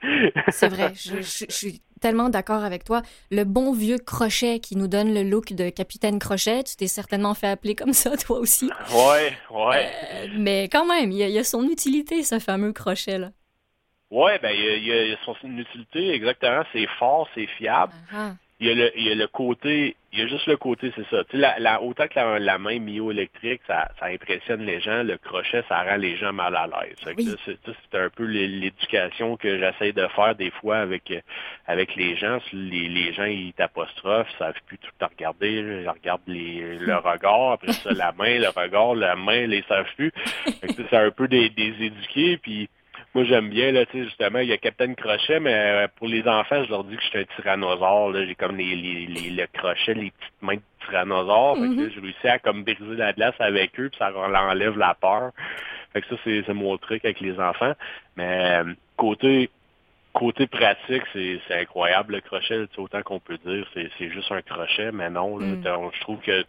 C'est 0.49 0.67
vrai, 0.69 0.93
je, 0.95 1.21
je- 1.21 1.45
je 1.49 1.53
suis 1.55 1.81
tellement 1.99 2.29
d'accord 2.29 2.63
avec 2.63 2.83
toi. 2.83 3.01
Le 3.31 3.43
bon 3.43 3.73
vieux 3.73 3.97
crochet 3.97 4.59
qui 4.59 4.75
nous 4.75 4.87
donne 4.87 5.13
le 5.13 5.23
look 5.23 5.53
de 5.53 5.69
Capitaine 5.69 6.19
Crochet, 6.19 6.63
tu 6.63 6.75
t'es 6.75 6.87
certainement 6.87 7.33
fait 7.33 7.47
appeler 7.47 7.75
comme 7.75 7.93
ça, 7.93 8.15
toi 8.15 8.39
aussi. 8.39 8.69
ouais, 8.93 9.33
ouais. 9.49 9.89
Euh, 10.13 10.27
mais 10.37 10.69
quand 10.71 10.85
même, 10.85 11.11
il 11.11 11.17
y, 11.17 11.23
a- 11.23 11.27
il 11.29 11.33
y 11.33 11.39
a 11.39 11.43
son 11.43 11.63
utilité, 11.67 12.23
ce 12.23 12.39
fameux 12.39 12.73
crochet-là. 12.73 13.31
Ouais, 14.11 14.37
ben 14.39 14.51
il 14.51 14.59
y 14.85 14.91
a, 14.91 15.03
il 15.03 15.09
y 15.09 15.13
a 15.13 15.17
son 15.25 15.35
utilité, 15.57 16.11
exactement. 16.13 16.63
C'est 16.73 16.87
fort, 16.99 17.27
c'est 17.33 17.47
fiable. 17.47 17.93
Ah, 18.13 18.33
Il 18.61 18.67
y 18.67 18.71
a 18.71 18.75
le, 18.75 18.91
il 18.95 19.07
y 19.07 19.11
a 19.11 19.15
le 19.15 19.27
côté 19.27 19.95
il 20.13 20.19
y 20.19 20.23
a 20.23 20.27
juste 20.27 20.45
le 20.45 20.57
côté, 20.57 20.91
c'est 20.93 21.07
ça. 21.09 21.23
Tu 21.23 21.31
sais, 21.31 21.37
la, 21.37 21.57
la- 21.57 21.81
autant 21.81 22.05
que 22.05 22.15
la, 22.15 22.37
la 22.37 22.57
main 22.57 22.79
mio-électrique, 22.79 23.61
ça, 23.65 23.89
ça 23.97 24.07
impressionne 24.07 24.65
les 24.65 24.81
gens, 24.81 25.03
le 25.03 25.17
crochet, 25.17 25.63
ça 25.69 25.83
rend 25.83 25.95
les 25.95 26.17
gens 26.17 26.33
mal 26.33 26.53
à 26.53 26.67
l'aise. 26.67 26.97
Oui. 27.17 27.33
C'est 27.47 27.97
un 27.97 28.09
peu 28.09 28.25
l'é- 28.25 28.47
l'éducation 28.49 29.37
que 29.37 29.57
j'essaie 29.57 29.93
de 29.93 30.05
faire 30.07 30.35
des 30.35 30.51
fois 30.51 30.79
avec 30.79 31.13
avec 31.65 31.95
les 31.95 32.17
gens. 32.17 32.39
Les, 32.51 32.89
les 32.89 33.13
gens, 33.13 33.23
ils 33.23 33.53
t'apostrophent, 33.53 34.27
ils 34.35 34.37
savent 34.37 34.53
plus 34.67 34.77
tout 34.79 34.89
le 34.99 34.99
temps 35.05 35.11
regarder, 35.17 35.51
ils 35.83 35.89
regardent 35.89 36.21
les, 36.27 36.77
le 36.79 36.95
regard, 36.97 37.53
après 37.53 37.71
ça, 37.71 37.91
la 37.93 38.11
main, 38.11 38.37
le 38.37 38.49
regard, 38.49 38.95
la 38.95 39.15
main, 39.15 39.45
ils 39.49 39.63
savent 39.63 39.87
plus. 39.95 40.11
C'est 40.45 40.93
un 40.93 41.09
peu 41.11 41.29
des, 41.29 41.49
des 41.49 41.73
éduqués, 41.85 42.35
puis 42.37 42.69
moi, 43.13 43.23
j'aime 43.25 43.49
bien, 43.49 43.71
là, 43.71 43.85
tu 43.85 43.97
sais, 43.99 44.03
justement, 44.05 44.39
il 44.39 44.47
y 44.47 44.53
a 44.53 44.57
Captain 44.57 44.93
Crochet, 44.93 45.39
mais 45.39 45.53
euh, 45.53 45.87
pour 45.97 46.07
les 46.07 46.25
enfants, 46.27 46.63
je 46.63 46.69
leur 46.69 46.83
dis 46.85 46.95
que 46.95 47.01
je 47.03 47.07
suis 47.09 47.19
un 47.19 47.23
tyrannosaure, 47.35 48.11
là. 48.11 48.25
J'ai 48.25 48.35
comme 48.35 48.55
les, 48.55 48.75
les, 48.75 49.05
les, 49.05 49.29
le 49.31 49.47
crochet, 49.47 49.93
les 49.93 50.11
petites 50.11 50.41
mains 50.41 50.55
de 50.55 50.61
tyrannosaure. 50.85 51.55
Fait 51.55 51.61
que 51.61 51.65
là, 51.67 51.69
Mhm. 51.83 51.91
j'ai 51.93 51.99
réussi 51.99 52.27
à 52.27 52.39
comme 52.39 52.63
briser 52.63 52.95
la 52.95 53.13
glace 53.13 53.35
avec 53.39 53.77
eux, 53.79 53.89
puis 53.89 53.97
ça 53.99 54.09
leur 54.11 54.21
enlève 54.31 54.77
la 54.77 54.93
peur. 54.93 55.31
Fait 55.93 56.01
que 56.01 56.07
ça, 56.07 56.15
c'est 56.23 56.43
c'est 56.45 56.53
mon 56.53 56.77
truc 56.77 57.03
avec 57.03 57.19
les 57.19 57.37
enfants. 57.39 57.73
Mais 58.15 58.61
euh, 58.63 58.73
côté 58.95 59.49
côté 60.13 60.47
pratique, 60.47 61.03
c'est 61.13 61.39
c'est 61.47 61.59
incroyable 61.59 62.15
le 62.15 62.21
crochet, 62.21 62.57
là, 62.59 62.65
autant 62.77 63.01
qu'on 63.01 63.19
peut 63.19 63.37
dire, 63.45 63.65
c'est 63.73 63.89
c'est 63.97 64.09
juste 64.09 64.31
un 64.31 64.41
crochet, 64.41 64.91
mais 64.93 65.09
non, 65.09 65.37
là, 65.37 65.47
Mm. 65.47 65.91
je 65.93 65.99
trouve 66.01 66.19
que 66.21 66.43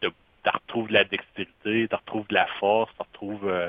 tu 0.00 0.50
retrouves 0.52 0.86
de 0.88 0.92
la 0.92 1.04
dextérité, 1.04 1.88
tu 1.88 1.94
retrouves 1.94 2.26
de 2.28 2.34
la 2.34 2.46
force, 2.60 2.90
tu 2.94 3.02
retrouves 3.02 3.48
euh, 3.48 3.68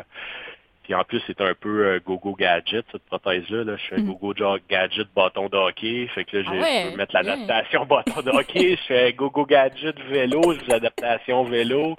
puis 0.88 0.96
en 0.96 1.04
plus, 1.04 1.22
c'est 1.28 1.42
un 1.42 1.54
peu 1.54 1.86
euh, 1.86 2.00
go-go 2.06 2.34
gadget, 2.40 2.86
cette 2.94 3.04
prothèse-là. 3.04 3.66
Là. 3.66 3.74
Je 3.76 3.96
fais 3.96 4.02
Mhm. 4.02 4.08
go-go 4.14 4.34
genre 4.38 4.58
gadget 4.70 5.08
bâton 5.14 5.50
de 5.50 5.58
hockey. 5.58 6.08
Fait 6.16 6.24
que 6.24 6.38
là, 6.38 6.44
Ah 6.48 6.52
j'ai- 6.54 6.62
ouais, 6.62 6.84
je 6.86 6.92
peux 6.92 6.98
mettre 6.98 7.12
bien. 7.12 7.22
l'adaptation 7.24 7.86
bâton 7.90 8.22
de 8.22 8.30
hockey. 8.32 8.78
Je 8.78 8.84
fais 8.88 9.12
go-go 9.12 9.46
gadget 9.46 10.00
vélo, 10.10 10.42
j'ai 10.54 10.66
l'adaptation 10.72 11.44
vélo. 11.44 11.98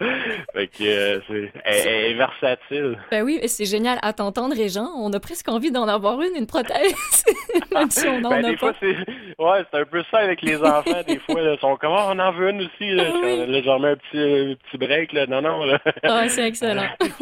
Fait 0.55 0.69
que 0.69 0.83
euh, 0.85 1.21
c'est 1.29 1.53
elle- 1.67 1.87
elle 1.87 2.05
est 2.13 2.15
versatile. 2.15 2.99
Ben 3.11 3.23
oui, 3.23 3.39
c'est 3.47 3.67
génial. 3.67 3.99
À 4.01 4.15
t'entendre, 4.15 4.57
Régent, 4.57 4.89
on 4.97 5.13
a 5.13 5.21
presque 5.21 5.49
envie 5.51 5.71
d'en 5.71 5.87
avoir 5.87 6.19
une, 6.23 6.35
une 6.39 6.47
prothèse. 6.47 6.95
Même 7.75 7.91
si 7.91 8.09
on 8.09 8.21
Ben, 8.23 8.33
a 8.33 8.43
des 8.43 8.53
pas. 8.57 8.73
fois, 8.73 8.73
c'est 8.81 8.97
ouais, 9.39 9.65
c'est 9.71 9.81
un 9.81 9.85
peu 9.85 10.03
ça 10.11 10.19
avec 10.21 10.41
les 10.41 10.57
enfants. 10.63 11.03
Des 11.07 11.19
fois, 11.19 11.43
ils 11.43 11.59
sont 11.61 11.77
comme 11.77 11.93
Ah, 11.95 12.09
on 12.15 12.19
en 12.19 12.33
veut 12.33 12.49
une 12.51 12.63
aussi. 12.63 12.91
Là, 12.95 13.05
Ah 13.09 13.19
oui. 13.23 13.47
Là, 13.47 13.63
j'en 13.63 13.79
mets 13.79 13.89
un 13.91 13.97
petit, 13.97 14.19
un 14.19 14.55
petit 14.55 14.79
break. 14.79 15.13
Là. 15.13 15.27
Non, 15.27 15.43
non. 15.43 15.65
Là. 15.65 15.79
Ah, 16.05 16.27
c'est 16.29 16.47
excellent. 16.49 16.87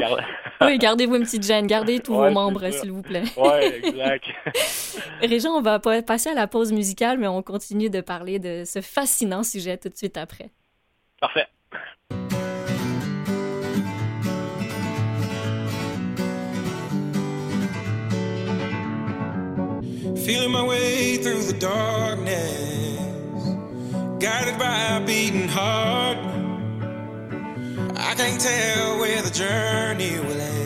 Oui, 0.62 0.78
gardez-vous 0.78 1.16
une 1.16 1.22
petite 1.22 1.42
gêne. 1.56 1.66
Gardez 1.66 2.00
tous 2.00 2.14
Ouais, 2.14 2.28
vos 2.28 2.34
membres, 2.34 2.70
s'il 2.70 2.92
vous 2.92 3.02
plaît. 3.02 3.24
ouais, 3.36 3.80
exact. 3.84 4.24
Régent, 5.22 5.50
on 5.56 5.60
va 5.62 5.78
pas- 5.78 6.02
passer 6.02 6.30
à 6.30 6.34
la 6.34 6.46
pause 6.46 6.72
musicale, 6.72 7.18
mais 7.18 7.26
on 7.28 7.42
continue 7.42 7.90
de 7.90 8.00
parler 8.00 8.38
de 8.38 8.64
ce 8.64 8.80
fascinant 8.80 9.42
sujet 9.42 9.76
tout 9.78 9.88
de 9.88 9.96
suite 9.96 10.16
après. 10.16 10.50
Parfait. 11.20 11.46
Feeling 20.24 20.50
my 20.50 20.62
way 20.66 21.16
through 21.18 21.42
the 21.44 21.52
darkness, 21.58 23.44
guided 24.18 24.58
by 24.58 24.96
a 24.96 25.00
beating 25.06 25.46
heart. 25.48 26.18
I 27.96 28.14
can't 28.14 28.40
tell 28.40 28.98
where 28.98 29.22
the 29.22 29.30
journey 29.30 30.18
will 30.18 30.40
end, 30.40 30.65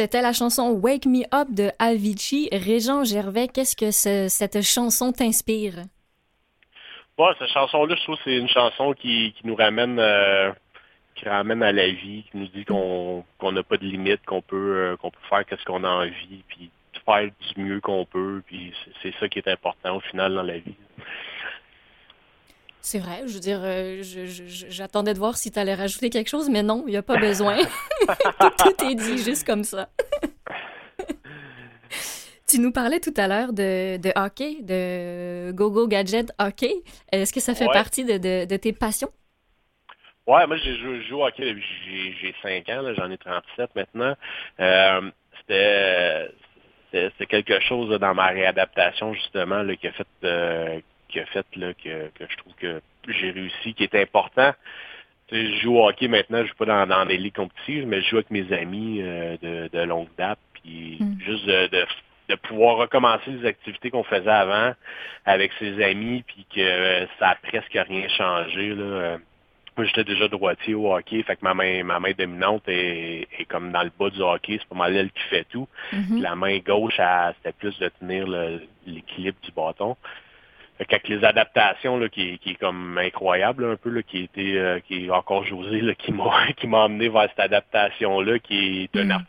C'était 0.00 0.22
la 0.22 0.32
chanson 0.32 0.70
Wake 0.82 1.04
Me 1.04 1.24
Up 1.30 1.48
de 1.50 1.72
Avicii. 1.78 2.48
Régent 2.52 3.04
Gervais, 3.04 3.48
qu'est-ce 3.48 3.76
que 3.76 3.90
ce- 3.90 4.28
cette 4.30 4.62
chanson 4.62 5.12
t'inspire? 5.12 5.74
Ouais, 7.18 7.32
cette 7.38 7.50
chanson-là, 7.50 7.94
je 7.96 8.02
trouve 8.04 8.16
c'est 8.24 8.38
une 8.38 8.48
chanson 8.48 8.94
qui, 8.94 9.34
qui 9.36 9.46
nous 9.46 9.54
ramène 9.54 9.98
euh, 9.98 10.52
qui 11.16 11.28
ramène 11.28 11.62
à 11.62 11.70
la 11.72 11.88
vie, 11.90 12.24
qui 12.32 12.38
nous 12.38 12.46
dit 12.46 12.64
qu'on 12.64 13.26
qu'on 13.36 13.52
n'a 13.52 13.62
pas 13.62 13.76
de 13.76 13.84
limite, 13.84 14.24
qu'on 14.24 14.40
peut 14.40 14.56
euh, 14.56 14.96
qu'on 14.96 15.10
peut 15.10 15.18
faire 15.28 15.44
qu'est-ce 15.44 15.64
qu'on 15.66 15.84
a 15.84 15.90
envie, 15.90 16.44
puis 16.48 16.70
faire 17.04 17.28
du 17.54 17.62
mieux 17.62 17.82
qu'on 17.82 18.06
peut, 18.06 18.42
puis 18.46 18.72
c'est 19.02 19.12
ça 19.20 19.28
qui 19.28 19.38
est 19.38 19.48
important 19.48 19.96
au 19.96 20.00
final 20.00 20.34
dans 20.34 20.42
la 20.42 20.60
vie. 20.60 20.76
C'est 22.82 22.98
vrai, 22.98 23.22
je 23.26 23.34
veux 23.34 23.40
dire, 23.40 23.60
euh, 23.62 24.02
j'attendais 24.02 25.12
de 25.12 25.18
voir 25.18 25.36
si 25.36 25.50
tu 25.52 25.58
allais 25.58 25.74
rajouter 25.74 26.08
quelque 26.08 26.28
chose, 26.28 26.48
mais 26.48 26.62
non, 26.62 26.84
il 26.86 26.90
n'y 26.92 26.96
a 26.96 27.02
pas 27.02 27.18
besoin. 27.18 27.58
tout 28.58 28.84
est 28.84 28.94
dit 28.94 29.18
juste 29.18 29.46
comme 29.46 29.64
ça. 29.64 29.90
tu 32.48 32.58
nous 32.58 32.72
parlais 32.72 32.98
tout 33.00 33.12
à 33.16 33.28
l'heure 33.28 33.52
de, 33.52 33.96
de 33.98 34.12
hockey, 34.16 34.56
de 34.62 35.52
Go-Go 35.52 35.86
Gadget 35.88 36.32
Hockey. 36.38 36.72
Est-ce 37.12 37.32
que 37.32 37.40
ça 37.40 37.54
fait 37.54 37.66
Ouais. 37.66 37.72
partie 37.72 38.04
de, 38.04 38.16
de- 38.18 38.46
de 38.46 38.56
tes 38.56 38.72
passions? 38.72 39.10
Ouais, 40.26 40.46
moi 40.46 40.56
j'ai 40.56 40.76
joué, 40.78 41.02
je 41.02 41.08
joue 41.08 41.18
au 41.20 41.26
hockey 41.26 41.44
depuis 41.44 41.64
j'ai 41.84 42.14
j'ai 42.20 42.34
5 42.42 42.68
ans, 42.70 42.82
j'en 42.96 43.10
ai 43.10 43.18
37 43.18 43.74
maintenant. 43.74 44.14
Euh, 44.60 45.10
c'était 45.48 47.26
quelque 47.26 47.60
chose 47.60 47.98
dans 47.98 48.14
ma 48.14 48.28
réadaptation 48.28 49.12
justement 49.14 49.62
là, 49.62 49.76
qui 49.76 49.88
a 49.88 49.92
fait 49.92 50.06
euh, 50.24 50.80
qui 51.10 51.20
a 51.20 51.26
fait 51.26 51.46
là, 51.56 51.72
que, 51.74 52.08
que 52.14 52.24
je 52.28 52.36
trouve 52.38 52.54
que 52.54 52.80
j'ai 53.08 53.30
réussi, 53.30 53.74
qui 53.74 53.82
est 53.84 53.94
important. 53.94 54.52
Tu 55.28 55.36
sais, 55.36 55.46
je 55.52 55.60
joue 55.62 55.76
au 55.78 55.88
hockey 55.88 56.08
maintenant, 56.08 56.42
je 56.42 56.48
joue 56.48 56.54
pas 56.56 56.64
dans, 56.64 56.86
dans 56.86 57.06
des 57.06 57.16
ligues 57.16 57.34
compétitives, 57.36 57.86
mais 57.86 58.00
je 58.02 58.08
joue 58.10 58.16
avec 58.16 58.30
mes 58.30 58.52
amis 58.52 58.98
euh, 59.00 59.36
de, 59.42 59.68
de 59.72 59.82
longue 59.84 60.08
date, 60.18 60.38
puis 60.54 60.98
Mm. 61.00 61.20
juste 61.24 61.46
de, 61.46 61.66
de, 61.68 61.86
de 62.30 62.34
pouvoir 62.36 62.76
recommencer 62.76 63.30
les 63.30 63.46
activités 63.46 63.90
qu'on 63.90 64.04
faisait 64.04 64.28
avant 64.30 64.74
avec 65.24 65.52
ses 65.58 65.82
amis, 65.82 66.22
puis 66.26 66.46
que 66.54 66.60
euh, 66.60 67.06
ça 67.18 67.30
a 67.30 67.34
presque 67.36 67.72
rien 67.88 68.08
changé. 68.08 68.74
Là. 68.74 69.18
Moi, 69.76 69.86
j'étais 69.86 70.04
déjà 70.04 70.28
droitier 70.28 70.74
au 70.74 70.92
hockey, 70.92 71.22
fait 71.22 71.36
que 71.36 71.44
ma 71.44 71.54
main, 71.54 71.84
ma 71.84 72.00
main 72.00 72.10
dominante 72.18 72.64
est, 72.66 73.28
est 73.38 73.44
comme 73.46 73.70
dans 73.72 73.82
le 73.84 73.92
bas 73.98 74.10
du 74.10 74.20
hockey, 74.20 74.58
c'est 74.58 74.68
pas 74.68 74.74
mal 74.74 74.94
elle 74.96 75.10
qui 75.10 75.22
fait 75.30 75.44
tout. 75.44 75.68
Mhm. 75.92 76.06
Puis 76.10 76.20
La 76.20 76.34
main 76.34 76.58
gauche, 76.58 77.00
c'était 77.36 77.56
plus 77.56 77.78
de 77.78 77.88
tenir 78.00 78.26
l'équilibre 78.86 79.38
du 79.42 79.52
bâton. 79.52 79.96
Qu'avec 80.88 81.08
les 81.08 81.24
adaptations 81.24 81.98
là, 81.98 82.08
qui, 82.08 82.38
qui 82.38 82.50
est 82.52 82.54
comme 82.54 82.96
incroyable 82.98 83.66
là, 83.66 83.72
un 83.72 83.76
peu, 83.76 83.90
là, 83.90 84.02
qui 84.02 84.22
était 84.24 84.56
euh, 84.56 84.80
qui 84.80 85.06
est 85.06 85.10
encore 85.10 85.44
José 85.44 85.80
là, 85.82 85.94
qui 85.94 86.12
m'a 86.12 86.46
qui 86.56 86.66
m'a 86.66 86.84
amené 86.84 87.08
vers 87.08 87.28
cette 87.30 87.40
adaptation-là, 87.40 88.38
qui 88.38 88.82
est 88.94 88.98
une 89.00 89.08
Mm. 89.08 89.12
art- 89.12 89.22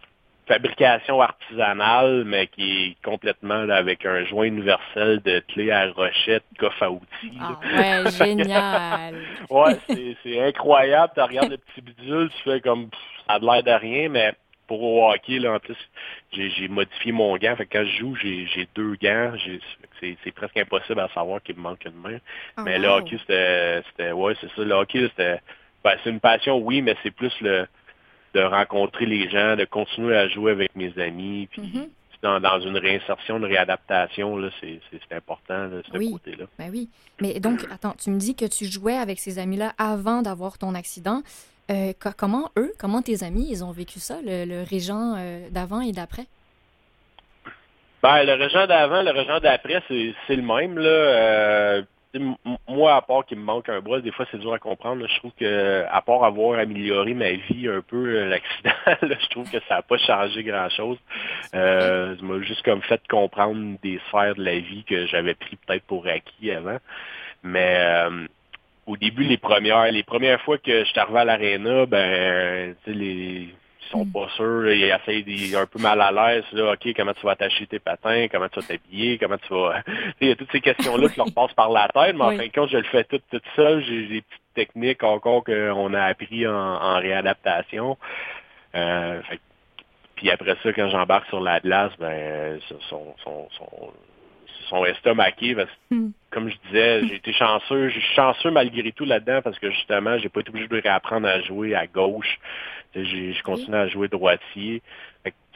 fabrication 0.48 1.22
artisanale, 1.22 2.24
mais 2.26 2.48
qui 2.48 2.84
est 2.88 2.96
complètement 3.06 3.64
là, 3.64 3.76
avec 3.78 4.06
un 4.06 4.26
joint 4.26 4.46
universel 4.46 5.22
de 5.22 5.40
clé 5.48 5.72
à 5.72 5.90
rochette, 5.92 6.44
coffre 6.58 6.84
à 6.84 6.92
outils. 6.92 7.38
Ah 7.40 7.60
ouais, 7.78 8.12
génial. 8.18 9.16
Ouais, 9.50 9.78
c'est, 10.24 10.42
incroyable. 10.48 11.14
Tu 11.16 11.22
regardes 11.22 11.52
le 11.52 11.58
petit 11.58 11.82
bidule, 11.82 12.30
tu 12.36 12.44
fais 12.50 12.60
comme 12.60 12.90
pff, 12.90 13.00
ça 13.28 13.36
a 13.36 13.40
de 13.40 13.46
l'air 13.46 13.64
de 13.64 13.72
rien, 13.72 14.10
mais 14.10 14.34
pour 14.72 14.84
au 14.84 15.12
hockey, 15.12 15.38
là, 15.38 15.56
en 15.56 15.60
plus, 15.60 15.76
j'ai, 16.32 16.70
modifié 16.70 17.12
mon 17.12 17.36
gant. 17.36 17.58
Fait 17.58 17.66
que 17.66 17.78
quand 17.78 17.84
je 17.84 17.98
joue, 17.98 18.16
j'ai, 18.16 18.70
deux 18.74 18.96
gants. 19.02 19.34
C'est, 20.00 20.32
presque 20.32 20.56
impossible 20.56 21.02
à 21.02 21.10
savoir 21.10 21.44
qu'il 21.44 21.58
me 21.58 21.62
manque 21.62 21.84
une 21.84 22.00
main. 22.02 22.20
Ah, 22.56 22.64
mais 22.64 22.80
le 22.80 22.88
hockey, 22.88 23.18
c'était. 23.20 24.14
Ouais, 24.14 24.34
c'est 24.40 24.50
ça. 24.56 24.64
Le 24.64 24.72
hockey, 24.72 25.10
c'était. 25.10 25.42
Ben, 25.84 25.98
c'est 26.02 26.10
une 26.10 26.22
passion, 26.22 26.58
oui, 26.60 26.82
mais 26.82 26.96
c'est 27.04 27.12
plus 27.12 27.34
le 27.42 27.68
de 28.34 28.40
rencontrer 28.40 29.06
les 29.06 29.30
gens, 29.30 29.58
de 29.58 29.66
continuer 29.66 30.16
à 30.16 30.30
jouer 30.30 30.54
avec 30.54 30.74
mes 30.74 30.98
amis, 30.98 31.50
puis 31.52 31.64
Mhm. 31.64 31.90
dans, 32.22 32.40
dans 32.40 32.62
une 32.62 32.78
réinsertion, 32.78 33.40
une 33.40 33.46
réadaptation, 33.46 34.40
c'est, 34.62 34.80
important, 35.12 35.68
là, 35.68 35.82
ce 35.92 35.98
Oui. 35.98 36.12
côté-là. 36.14 36.46
Ben 36.58 36.70
oui. 36.72 36.88
Mais 37.20 37.42
donc, 37.42 37.68
attends, 37.70 37.94
tu 38.02 38.10
me 38.10 38.18
dis 38.18 38.36
que 38.36 38.46
tu 38.46 38.68
jouais 38.68 38.96
avec 38.96 39.20
ces 39.20 39.38
amis-là 39.38 39.74
avant 39.78 40.22
d'avoir 40.22 40.58
ton 40.58 40.76
accident. 40.76 41.24
Euh, 41.72 41.94
co- 42.00 42.10
comment 42.18 42.50
eux, 42.58 42.74
comment 42.78 43.02
tes 43.02 43.24
amis, 43.24 43.48
ils 43.50 43.64
ont 43.64 43.72
vécu 43.72 44.00
ça, 44.00 44.18
le, 44.26 44.46
le 44.46 44.64
régent 44.64 45.16
euh, 45.18 45.48
d'avant 45.52 45.82
et 45.82 45.92
d'après? 45.92 46.26
Ben, 48.04 48.24
le 48.24 48.34
régent 48.34 48.68
d'avant, 48.68 49.04
le 49.04 49.12
régent 49.12 49.40
d'après, 49.40 49.82
c'est, 49.88 50.36
le 50.36 50.42
même. 50.42 50.78
Là. 50.78 50.90
Euh, 50.90 51.82
moi, 52.68 52.96
à 52.96 53.02
part 53.02 53.26
qu'il 53.26 53.38
me 53.38 53.44
manque 53.44 53.70
un 53.70 53.80
bras, 53.80 54.02
des 54.02 54.12
fois 54.12 54.26
c'est 54.32 54.40
dur 54.40 54.52
à 54.54 54.60
comprendre. 54.60 55.02
là. 55.02 55.08
Je 55.08 55.18
trouve 55.20 55.32
que, 55.40 55.86
à 55.90 56.02
part 56.02 56.24
avoir 56.26 56.60
amélioré 56.60 57.14
ma 57.14 57.32
vie 57.32 57.70
un 57.70 57.82
peu, 57.82 58.18
euh, 58.18 58.26
l'accident, 58.28 58.72
je 59.02 59.30
trouve 59.30 59.50
que 59.50 59.60
ça 59.70 59.76
n'a 59.76 59.82
pas 59.82 59.98
changé 59.98 60.44
grand-chose. 60.44 60.98
Euh, 61.56 62.18
ça 62.18 62.26
m'a 62.26 62.42
juste 62.42 62.64
comme 62.64 62.82
fait 62.82 63.02
comprendre 63.10 63.78
des 63.82 64.00
sphères 64.10 64.36
de 64.36 64.44
la 64.44 64.60
vie 64.60 64.84
que 64.84 65.06
j'avais 65.08 65.36
pris 65.36 65.56
peut-être 65.66 65.86
pour 65.86 66.06
acquis 66.08 66.52
avant. 66.52 66.78
Mais 67.44 68.06
au 68.88 68.98
début, 68.98 69.24
les 69.24 69.38
premières, 69.38 69.92
les 69.92 70.04
premières 70.04 70.42
fois 70.42 70.58
que 70.58 70.80
je 70.84 70.86
suis 70.90 71.00
arrivé 71.00 71.20
à 71.20 71.26
l'aréna, 71.26 71.86
ben, 71.86 72.76
tu 72.84 72.92
sais, 72.92 72.98
les 72.98 73.50
ils 73.84 73.98
sont 73.98 74.06
Mm. 74.06 74.12
pas 74.14 74.30
sûrs, 74.38 74.72
ils 74.72 74.84
essayent 74.86 75.24
des, 75.24 75.54
un 75.56 75.66
peu 75.66 75.78
mal 75.80 76.00
à 76.00 76.12
l'aise, 76.12 76.46
là, 76.54 76.72
OK, 76.74 76.94
comment 76.96 77.14
tu 77.14 77.26
vas 77.26 77.32
attacher 77.34 77.68
tes 77.68 77.80
patins, 77.80 78.28
comment 78.32 78.48
tu 78.48 78.60
vas 78.62 78.66
t'habiller, 78.66 79.18
comment 79.18 79.38
tu 79.38 79.54
vas... 79.54 79.82
Il 80.22 80.30
y 80.30 80.32
a 80.32 80.36
toutes 80.38 80.52
ces 80.52 80.62
questions-là 80.62 81.10
qui 81.10 81.18
leur 81.18 81.34
passent 81.34 81.54
par 81.56 81.70
la 81.72 81.90
tête, 81.90 82.16
mais 82.16 82.24
en 82.24 82.30
Oui. 82.30 82.38
fin 82.38 82.48
de 82.48 82.52
compte, 82.54 82.70
je 82.70 82.78
le 82.78 82.84
fais 82.86 83.04
tout, 83.04 83.20
tout 83.30 83.42
seul. 83.58 83.84
J'ai 83.84 84.08
des 84.08 84.22
petites 84.22 84.54
techniques 84.56 85.04
encore 85.04 85.44
qu'on 85.44 85.94
a 85.94 86.04
appris 86.04 86.48
en, 86.48 86.54
en 86.54 87.00
réadaptation. 87.00 87.98
Euh, 88.76 89.22
fait 89.24 89.40
puis 90.16 90.30
après 90.30 90.56
ça, 90.62 90.72
quand 90.72 90.88
j'embarque 90.90 91.28
sur 91.28 91.42
la 91.42 91.60
glace, 91.60 91.92
ben, 92.00 92.06
euh, 92.12 92.60
son, 92.90 93.16
son, 93.24 93.50
son, 93.58 93.92
sont 94.72 94.86
estomaqués 94.86 95.54
parce 95.54 95.70
que, 95.70 95.96
Hmm. 95.96 96.12
comme 96.32 96.50
je 96.50 96.56
disais, 96.68 97.08
j'ai 97.08 97.16
été 97.16 97.34
chanceux. 97.34 97.90
Je 97.90 98.00
suis 98.00 98.16
chanceux 98.16 98.50
malgré 98.52 98.92
tout 98.92 99.06
là-dedans 99.06 99.42
parce 99.44 99.60
que 99.60 99.70
justement, 99.70 100.18
j'ai 100.18 100.30
pas 100.30 100.40
été 100.40 100.50
obligé 100.50 100.68
de 100.68 100.82
réapprendre 100.82 101.28
à 101.28 101.42
jouer 101.42 101.76
à 101.76 101.86
gauche. 101.86 102.40
Je 102.96 103.42
continue 103.44 103.76
à 103.76 103.88
jouer 103.88 104.08
droitier. 104.08 104.82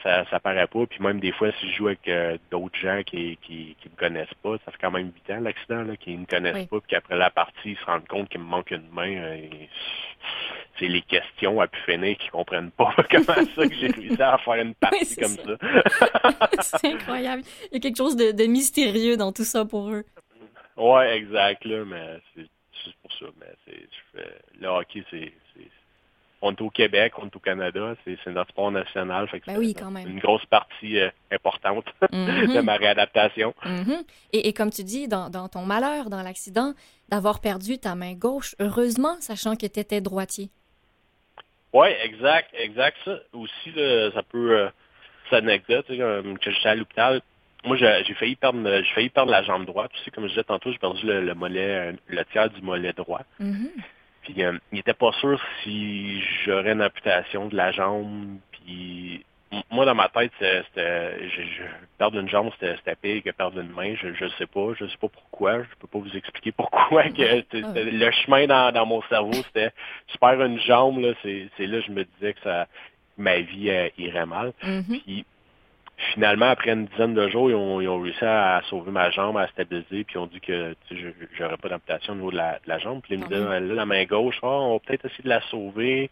Ça, 0.05 0.23
ça 0.29 0.39
paraît 0.39 0.67
pas. 0.67 0.85
Puis 0.85 1.01
même 1.01 1.19
des 1.19 1.31
fois, 1.31 1.51
si 1.59 1.67
je 1.71 1.77
joue 1.77 1.87
avec 1.87 2.07
euh, 2.07 2.37
d'autres 2.51 2.77
gens 2.77 3.01
qui, 3.03 3.39
qui, 3.41 3.75
qui 3.81 3.89
me 3.89 3.95
connaissent 3.97 4.33
pas, 4.43 4.55
ça 4.63 4.71
fait 4.71 4.77
quand 4.79 4.91
même 4.91 5.11
8 5.27 5.33
ans 5.33 5.39
l'accident, 5.39 5.81
là, 5.81 5.97
qui 5.97 6.15
me 6.15 6.27
connaissent 6.27 6.53
Oui. 6.55 6.67
pas, 6.67 6.79
puis 6.79 6.87
qu'après 6.89 7.17
la 7.17 7.31
partie, 7.31 7.71
ils 7.71 7.77
se 7.77 7.85
rendent 7.85 8.07
compte 8.07 8.29
qu'il 8.29 8.39
me 8.39 8.45
manque 8.45 8.69
une 8.69 8.87
main. 8.91 9.09
euh, 9.09 9.33
et 9.33 9.67
c'est 10.77 10.87
les 10.89 11.01
questions 11.01 11.59
à 11.59 11.67
pu 11.67 11.79
finir 11.81 12.15
qui 12.19 12.29
comprennent 12.29 12.69
pas 12.69 12.93
comment 13.09 13.25
ça 13.55 13.67
que 13.67 13.73
j'ai 13.73 13.87
réussi 13.87 14.21
à 14.21 14.37
faire 14.37 14.55
une 14.55 14.75
partie 14.75 15.15
comme 15.15 15.37
ça. 15.37 15.57
ça. 15.59 16.49
c'est 16.79 16.87
incroyable. 16.93 17.41
Il 17.71 17.73
y 17.73 17.77
a 17.77 17.79
quelque 17.79 17.97
chose 17.97 18.15
de, 18.15 18.31
de 18.31 18.43
mystérieux 18.45 19.17
dans 19.17 19.31
tout 19.31 19.43
ça 19.43 19.65
pour 19.65 19.89
eux. 19.89 20.03
Ouais, 20.77 21.17
exact, 21.17 21.65
là, 21.65 21.83
mais 21.83 22.19
c'est 22.35 22.45
c'est 22.83 22.93
pour 23.01 23.11
ça. 23.13 23.25
Mais 23.39 23.47
c'est, 23.65 23.73
je 23.81 24.19
fais- 24.19 24.35
le 24.61 24.67
hockey, 24.67 25.03
c'est- 25.09 25.33
on 26.45 26.51
est 26.53 26.61
au 26.61 26.69
Québec, 26.69 27.13
on 27.17 27.25
est 27.25 27.35
au 27.35 27.39
Canada, 27.39 27.95
c'est, 28.05 28.17
notre 28.27 28.49
sport 28.51 28.71
national. 28.71 29.27
Fait 29.29 29.39
que 29.39 29.47
Ben 29.47 29.57
oui, 29.57 29.73
quand 29.73 29.91
même. 29.91 30.07
une 30.07 30.19
grosse 30.19 30.45
partie 30.45 30.99
euh, 30.99 31.09
importante 31.31 31.85
Mhm. 32.11 32.53
de 32.55 32.61
ma 32.61 32.75
réadaptation. 32.75 33.53
Mhm. 33.65 33.97
et, 34.33 34.47
et 34.47 34.53
comme 34.53 34.69
tu 34.69 34.83
dis, 34.83 35.07
dans, 35.07 35.29
dans 35.29 35.47
ton 35.49 35.63
malheur, 35.65 36.09
dans 36.09 36.21
l'accident, 36.21 36.73
d'avoir 37.09 37.39
perdu 37.39 37.77
ta 37.79 37.95
main 37.95 38.13
gauche, 38.13 38.55
heureusement, 38.59 39.15
sachant 39.19 39.55
que 39.55 39.65
tu 39.65 39.79
étais 39.79 40.01
droitier. 40.01 40.49
Oui, 41.73 41.87
exact, 42.03 42.51
exact. 42.57 42.97
Ça 43.03 43.17
aussi, 43.33 43.71
là, 43.75 44.11
ça 44.13 44.23
peut. 44.23 44.57
Euh, 44.59 44.69
c'est 45.29 45.39
une 45.39 45.49
anecdote, 45.49 45.85
comme 45.87 46.37
que 46.39 46.51
j'étais 46.51 46.69
à 46.69 46.75
l'hôpital. 46.75 47.21
Moi, 47.65 47.75
j'ai 47.77 48.13
failli 48.13 48.35
perdre, 48.35 48.59
j'ai 48.83 48.93
failli 48.93 49.09
perdre 49.09 49.31
la 49.31 49.41
jambe 49.43 49.65
droite. 49.65 49.89
Tu 49.95 50.03
sais, 50.03 50.11
comme 50.11 50.25
je 50.25 50.29
disais 50.29 50.43
tantôt, 50.43 50.71
j'ai 50.71 50.77
perdu 50.77 51.03
le, 51.05 51.21
le 51.21 51.33
mollet, 51.33 51.89
euh, 51.89 51.93
le 52.07 52.23
tiers 52.25 52.49
du 52.51 52.61
mollet 52.61 52.93
droit. 52.93 53.21
Mhm. 53.39 53.69
Puis 54.25 54.43
euh, 54.43 54.57
il 54.73 54.79
était 54.79 54.93
pas 54.93 55.11
sûr 55.13 55.39
si 55.63 56.21
j'aurais 56.43 56.73
une 56.73 56.81
amputation 56.81 57.47
de 57.47 57.55
la 57.55 57.71
jambe. 57.71 58.37
Puis 58.51 59.23
moi, 59.71 59.85
dans 59.85 59.95
ma 59.95 60.09
tête, 60.09 60.31
c'était 60.39 61.29
je, 61.29 61.41
je- 61.43 61.63
perdre 61.97 62.19
une 62.19 62.27
jambe, 62.27 62.51
c'était 62.59 62.95
pire 62.95 63.23
que 63.23 63.29
perdre 63.29 63.59
une 63.61 63.69
main. 63.69 63.95
Je 63.95 64.13
je 64.13 64.27
sais 64.37 64.47
pas. 64.47 64.73
Je 64.77 64.85
sais 64.87 64.97
pas 64.99 65.07
pourquoi. 65.07 65.59
Je 65.63 65.75
peux 65.79 65.87
pas 65.87 65.99
vous 65.99 66.17
expliquer 66.17 66.51
pourquoi. 66.51 67.03
que 67.09 67.43
le 67.51 68.11
chemin 68.11 68.47
dans, 68.47 68.73
dans 68.73 68.85
mon 68.85 69.01
cerveau, 69.03 69.31
c'était 69.33 69.71
je 70.11 70.17
perds 70.17 70.41
une 70.43 70.59
jambe, 70.59 70.99
là, 70.99 71.13
c'est 71.23 71.47
là 71.59 71.79
que 71.79 71.85
je 71.85 71.91
me 71.91 72.03
disais 72.03 72.33
que 72.33 72.41
ça 72.41 72.67
ma 73.17 73.39
vie 73.39 73.69
euh, 73.69 73.87
irait 73.97 74.25
mal. 74.25 74.51
Mhm. 74.61 74.99
Puis 75.05 75.25
finalement, 76.13 76.47
après 76.47 76.71
une 76.71 76.85
dizaine 76.87 77.13
de 77.13 77.27
jours, 77.29 77.49
ils 77.49 77.55
ont, 77.55 77.79
ils 77.81 77.87
ont 77.87 78.01
réussi 78.01 78.23
à 78.25 78.61
sauver 78.69 78.91
ma 78.91 79.09
jambe, 79.11 79.37
à 79.37 79.47
stabiliser, 79.47 80.03
puis 80.03 80.15
ils 80.15 80.17
ont 80.17 80.27
dit 80.27 80.41
que 80.41 80.75
tu 80.87 80.95
sais, 80.95 81.01
je 81.01 81.25
j'aurais 81.37 81.57
pas 81.57 81.69
d'amputation 81.69 82.13
au 82.13 82.15
niveau 82.17 82.31
de 82.31 82.37
la, 82.37 82.53
de 82.53 82.67
la 82.67 82.79
jambe. 82.79 83.01
Puis 83.01 83.13
ils 83.15 83.19
me 83.19 83.25
Ah 83.25 83.29
disaient, 83.29 83.59
là, 83.61 83.73
la 83.75 83.85
main 83.85 84.03
gauche, 84.05 84.37
ah, 84.43 84.47
on 84.47 84.73
va 84.73 84.79
peut-être 84.79 85.05
essayer 85.05 85.23
de 85.23 85.29
la 85.29 85.41
sauver, 85.43 86.09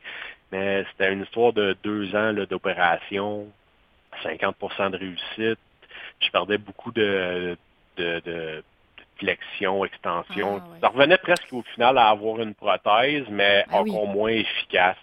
mais 0.51 0.85
c'était 0.91 1.11
une 1.11 1.23
histoire 1.23 1.51
de 1.53 1.75
deux 1.83 2.15
ans 2.15 2.33
d'opération, 2.33 3.47
50% 4.23 4.91
de 4.91 4.97
réussite. 4.97 5.59
Je 6.21 6.29
perdais 6.31 6.57
beaucoup 6.57 6.91
de, 6.91 7.57
de, 7.97 8.21
de 8.25 8.63
flexion, 9.17 9.83
extension. 9.85 10.61
Ah, 10.61 10.69
ouais. 10.73 10.79
Ça 10.81 10.87
revenait 10.89 11.17
presque 11.17 11.51
au 11.51 11.61
final 11.73 11.97
à 11.97 12.07
avoir 12.09 12.39
une 12.39 12.53
prothèse, 12.55 13.25
mais 13.29 13.65
Ah 13.69 13.81
oui. 13.81 13.91
encore 13.91 14.07
moins 14.07 14.31
efficace. 14.31 14.97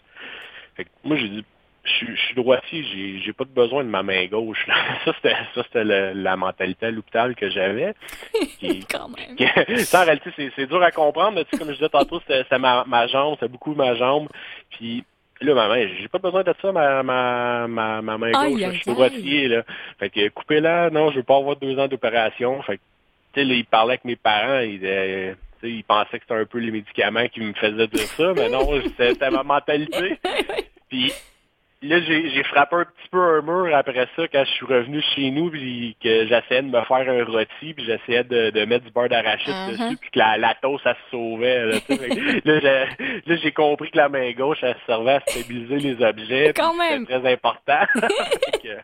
Fait 0.76 0.84
que 0.84 0.90
moi, 1.04 1.16
j'ai 1.16 1.28
dit, 1.28 1.44
je, 1.84 1.90
suis- 1.90 2.16
je 2.16 2.20
suis 2.20 2.34
droitier, 2.34 2.84
j'ai, 2.92 3.20
j'ai 3.20 3.32
pas 3.32 3.44
de 3.44 3.50
besoin 3.50 3.82
de 3.84 3.88
ma 3.88 4.02
main 4.02 4.26
gauche. 4.26 4.66
là. 4.66 4.74
Ça, 5.04 5.12
c'était, 5.16 5.34
ça, 5.54 5.62
c'était 5.64 5.84
le- 5.84 6.12
la 6.14 6.36
mentalité 6.36 6.86
à 6.86 6.90
l'hôpital 6.90 7.34
que 7.34 7.48
j'avais. 7.50 7.94
Qui- 8.58 8.84
Quand 8.90 9.08
même. 9.08 9.36
ça, 9.78 10.02
en 10.02 10.04
réalité, 10.04 10.30
c'est, 10.36 10.50
c'est 10.56 10.66
dur 10.66 10.82
à 10.82 10.90
comprendre. 10.90 11.32
mais 11.36 11.44
tu 11.44 11.50
sais, 11.52 11.58
comme 11.58 11.68
je 11.68 11.74
disais 11.76 11.88
tantôt, 11.88 12.20
c'était, 12.20 12.42
c'était 12.42 12.58
ma, 12.58 12.84
ma 12.86 13.06
jambe, 13.06 13.34
c'était 13.34 13.48
beaucoup 13.48 13.74
ma 13.74 13.94
jambe. 13.94 14.28
Puis 14.70 15.04
là, 15.40 15.54
ma 15.54 15.68
main, 15.68 15.88
j'ai 15.98 16.08
pas 16.08 16.18
besoin 16.18 16.42
de 16.42 16.54
ça, 16.60 16.70
ma, 16.70 17.02
ma, 17.02 17.66
ma, 17.66 18.02
ma 18.02 18.18
main 18.18 18.32
Aïe, 18.34 18.52
gauche. 18.52 18.60
là. 18.60 18.72
je 18.72 18.76
suis 18.82 18.92
droitier, 18.92 19.48
là. 19.48 19.62
Fait 19.98 20.10
que 20.10 20.28
coupez-la, 20.28 20.90
non, 20.90 21.10
je 21.10 21.16
veux 21.16 21.22
pas 21.22 21.36
avoir 21.38 21.56
deux 21.56 21.78
ans 21.78 21.88
d'opération. 21.88 22.60
Fait 22.62 22.76
que, 22.76 22.82
tu 23.32 23.40
sais, 23.40 23.44
là, 23.46 23.54
il 23.54 23.64
parlait 23.64 23.92
avec 23.92 24.04
mes 24.04 24.16
parents, 24.16 24.60
il, 24.60 24.80
euh, 24.82 25.32
tu 25.62 25.66
sais, 25.68 25.72
il 25.76 25.84
pensait 25.84 26.18
que 26.18 26.24
c'était 26.28 26.40
un 26.40 26.44
peu 26.44 26.58
les 26.58 26.70
médicaments 26.70 27.26
qui 27.28 27.40
me 27.40 27.54
faisaient 27.54 27.86
dire 27.88 28.06
ça, 28.18 28.32
mais 28.36 28.50
non, 28.50 28.68
c'était, 28.82 29.10
c'était 29.14 29.30
ma 29.30 29.42
mentalité. 29.42 30.18
Puis 30.90 31.12
là, 31.82 32.00
j'ai 32.00 32.42
frappé 32.44 32.76
un 32.76 32.84
petit 32.84 33.08
peu 33.10 33.18
un 33.18 33.42
mur 33.42 33.74
après 33.74 34.06
ça 34.16 34.28
quand 34.28 34.44
je 34.44 34.50
suis 34.50 34.66
revenu 34.66 35.00
chez 35.14 35.30
nous, 35.30 35.50
puis 35.50 35.96
que 36.02 36.26
j'essayais 36.26 36.62
de 36.62 36.68
me 36.68 36.82
faire 36.82 37.08
un 37.08 37.24
rôti, 37.24 37.74
puis 37.74 37.84
j'essayais 37.84 38.24
de, 38.24 38.50
de 38.50 38.64
mettre 38.64 38.84
du 38.84 38.90
beurre 38.92 39.08
d'arachide 39.08 39.54
Uh-huh. 39.54 39.70
dessus, 39.72 39.96
puis 40.00 40.10
que 40.10 40.18
la, 40.18 40.36
la 40.38 40.54
toast, 40.60 40.84
ça 40.84 40.94
se 40.94 41.10
sauvait. 41.10 41.66
Là, 41.66 41.78
là, 42.44 43.36
j'ai- 43.36 43.52
compris 43.52 43.90
que 43.90 43.96
la 43.96 44.08
main 44.08 44.30
gauche, 44.32 44.58
elle 44.62 44.76
servait 44.86 45.12
à 45.14 45.20
stabiliser 45.20 45.76
les 45.78 46.04
objets. 46.04 46.52
Quand 46.54 46.74
même. 46.74 47.06
C'était 47.06 47.20
très 47.20 47.32
important. 47.32 47.86
Que- 48.62 48.80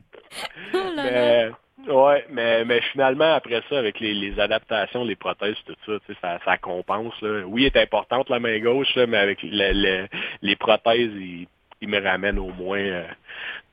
Oh 0.75 0.79
là 0.95 1.51
mais, 1.87 1.93
ouais, 1.93 2.27
mais, 2.31 2.65
mais 2.65 2.81
finalement, 2.93 3.35
après 3.35 3.63
ça, 3.71 3.79
avec 3.79 4.01
les, 4.01 4.13
les 4.13 4.39
adaptations, 4.41 5.05
les 5.05 5.17
prothèses, 5.17 5.57
tout 5.67 5.75
ça, 5.87 5.93
tu 6.07 6.13
sais, 6.13 6.19
ça, 6.21 6.39
ça 6.45 6.57
compense. 6.59 7.15
Là. 7.23 7.43
Oui, 7.47 7.63
elle 7.73 7.81
est 7.81 7.83
importante 7.85 8.29
la 8.29 8.41
main 8.41 8.59
gauche, 8.59 8.95
là, 8.97 9.07
mais 9.07 9.17
avec 9.19 9.39
le- 9.43 9.73
le- 9.73 10.09
les 10.43 10.57
prothèses, 10.57 11.11
ils, 11.15 11.47
ils 11.81 11.89
me 11.89 12.01
ramènent 12.01 12.39
au 12.39 12.51
moins 12.53 12.79
euh, 12.79 13.05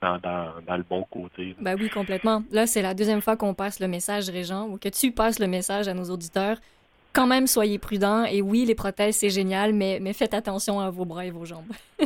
dans, 0.01 0.17
dans, 0.17 0.51
dans 0.67 0.77
le 0.77 0.83
bon 0.83 1.03
côté. 1.09 1.55
Ben 1.59 1.75
oui, 1.79 1.89
complètement. 1.89 2.43
Là, 2.51 2.67
c'est 2.67 2.81
la 2.81 2.93
deuxième 2.93 3.21
fois 3.21 3.37
qu'on 3.37 3.53
passe 3.53 3.79
le 3.79 3.87
message, 3.87 4.29
Régent, 4.29 4.67
ou 4.67 4.77
que 4.77 4.89
tu 4.89 5.11
passes 5.11 5.39
le 5.39 5.47
message 5.47 5.87
à 5.87 5.93
nos 5.93 6.05
auditeurs. 6.05 6.57
Quand 7.13 7.27
même, 7.27 7.47
soyez 7.47 7.77
prudents. 7.79 8.25
Et 8.25 8.41
oui, 8.41 8.65
les 8.65 8.75
prothèses, 8.75 9.17
c'est 9.17 9.29
génial, 9.29 9.73
mais, 9.73 9.99
mais 10.01 10.13
faites 10.13 10.33
attention 10.33 10.79
à 10.79 10.89
vos 10.89 11.05
bras 11.05 11.25
et 11.25 11.31
vos 11.31 11.45
jambes. 11.45 11.71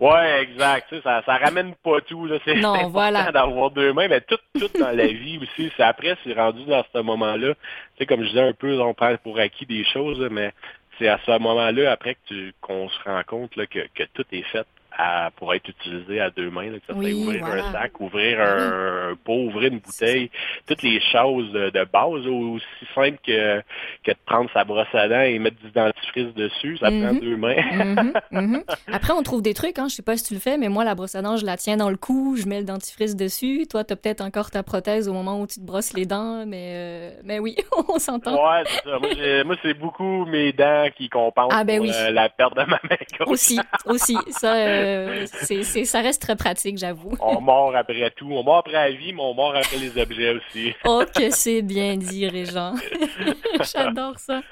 Ouais, 0.00 0.42
exact. 0.42 0.88
tu 0.88 0.96
sais, 0.96 1.02
Ça, 1.02 1.22
ça 1.24 1.36
ramène 1.36 1.74
pas 1.82 2.00
tout. 2.00 2.26
Là. 2.26 2.38
C'est 2.44 2.58
important 2.58 2.88
voilà. 2.88 3.30
d'avoir 3.32 3.70
deux 3.70 3.92
mains, 3.92 4.08
mais 4.08 4.20
tout, 4.20 4.36
tout 4.58 4.68
dans 4.78 4.90
la 4.90 5.06
vie 5.06 5.38
aussi. 5.38 5.70
C'est 5.76 5.82
après, 5.82 6.16
c'est 6.24 6.34
rendu 6.34 6.64
dans 6.64 6.84
ce 6.92 6.98
moment-là. 7.00 7.54
Tu 7.54 7.60
sais, 7.98 8.06
comme 8.06 8.22
je 8.22 8.28
disais 8.28 8.40
un 8.40 8.52
peu, 8.52 8.80
on 8.80 8.92
prend 8.92 9.16
pour 9.22 9.38
acquis 9.38 9.66
des 9.66 9.84
choses, 9.84 10.20
mais 10.30 10.52
c'est 10.98 11.08
à 11.08 11.18
ce 11.24 11.30
moment-là, 11.38 11.92
après 11.92 12.14
que 12.14 12.20
tu 12.26 12.54
qu'on 12.60 12.88
se 12.88 12.98
rend 13.04 13.22
compte 13.26 13.54
là, 13.56 13.66
que, 13.66 13.80
que 13.94 14.02
tout 14.12 14.24
est 14.32 14.42
fait 14.42 14.66
à, 14.96 15.30
pour 15.36 15.52
être 15.54 15.68
utilisé 15.68 16.20
à 16.20 16.30
deux 16.30 16.50
mains. 16.50 16.70
Là, 16.70 16.78
que 16.78 16.86
ça 16.86 16.94
Oui, 16.96 17.10
soit 17.12 17.20
ouvrir 17.22 17.44
voilà. 17.46 17.66
un 17.66 17.72
sac, 17.72 18.00
ouvrir 18.00 18.40
un, 18.40 19.10
un 19.10 19.16
pot, 19.16 19.34
ouvrir 19.46 19.72
une 19.72 19.78
bouteille, 19.80 20.30
toutes 20.66 20.82
les 20.82 21.00
choses 21.12 21.50
de, 21.52 21.70
de 21.70 21.84
base, 21.92 22.26
aussi 22.26 22.64
simple 22.94 23.18
que, 23.26 23.60
que 24.04 24.10
de 24.12 24.16
prendre 24.26 24.50
sa 24.52 24.64
brosse 24.64 24.86
à 24.94 25.08
dents 25.08 25.20
et 25.22 25.38
mettre 25.38 25.56
du 25.62 25.70
dentifrice 25.70 26.34
dessus, 26.34 26.76
ça 26.78 26.86
prend 26.86 27.12
Mhm. 27.14 27.20
deux 27.20 27.36
mains. 27.36 27.54
Mhm, 27.72 28.12
mhm. 28.30 28.64
Après, 28.92 29.12
on 29.12 29.22
trouve 29.22 29.42
des 29.42 29.54
trucs, 29.54 29.78
hein. 29.78 29.86
je 29.88 29.94
sais 29.96 30.02
pas 30.02 30.16
si 30.16 30.24
tu 30.24 30.34
le 30.34 30.40
fais, 30.40 30.56
mais 30.58 30.68
moi, 30.68 30.84
la 30.84 30.94
brosse 30.94 31.14
à 31.14 31.22
dents, 31.22 31.36
je 31.36 31.44
la 31.46 31.56
tiens 31.56 31.76
dans 31.76 31.90
le 31.90 31.96
cou, 31.96 32.36
je 32.36 32.46
mets 32.46 32.60
le 32.60 32.64
dentifrice 32.66 33.16
dessus. 33.16 33.66
Toi, 33.70 33.84
t'as 33.84 33.96
peut-être 33.96 34.20
encore 34.20 34.50
ta 34.50 34.62
prothèse 34.62 35.08
au 35.08 35.12
moment 35.12 35.40
où 35.40 35.46
tu 35.46 35.60
te 35.60 35.64
brosses 35.64 35.92
les 35.94 36.06
dents, 36.06 36.44
mais, 36.46 36.72
euh, 36.74 37.10
mais 37.24 37.38
oui, 37.38 37.56
on 37.88 37.98
s'entend. 37.98 38.34
Ouais, 38.34 38.62
c'est 38.66 38.88
ça. 38.88 39.44
Moi, 39.44 39.56
c'est 39.62 39.74
beaucoup 39.74 40.24
mes 40.26 40.52
dents 40.52 40.86
qui 40.96 41.08
compensent 41.08 41.50
Ah, 41.52 41.64
ben 41.64 41.78
pour, 41.82 41.90
euh, 41.94 42.10
la 42.10 42.28
perte 42.28 42.54
de 42.56 42.60
ma 42.62 42.78
main. 42.88 42.96
Aussi, 43.26 43.58
aussi. 43.86 44.16
Ça, 44.30 44.54
euh, 44.54 44.83
c'est, 45.26 45.62
c'est- 45.62 45.84
ça 45.84 46.00
reste 46.00 46.22
très 46.22 46.36
pratique, 46.36 46.78
j'avoue. 46.78 47.16
On 47.20 47.40
mord 47.40 47.74
après 47.74 48.10
tout. 48.16 48.28
On 48.30 48.42
mord 48.42 48.58
après 48.58 48.72
la 48.72 48.90
vie, 48.90 49.12
mais 49.12 49.22
on 49.22 49.34
mord 49.34 49.54
après 49.56 49.76
les 49.78 49.96
objets 50.00 50.34
aussi. 50.34 50.72
Oh, 50.84 51.02
que 51.14 51.30
c'est 51.30 51.62
bien 51.62 51.96
dit, 51.96 52.26
Régent. 52.28 52.74
J'adore 53.74 54.18
ça. 54.18 54.42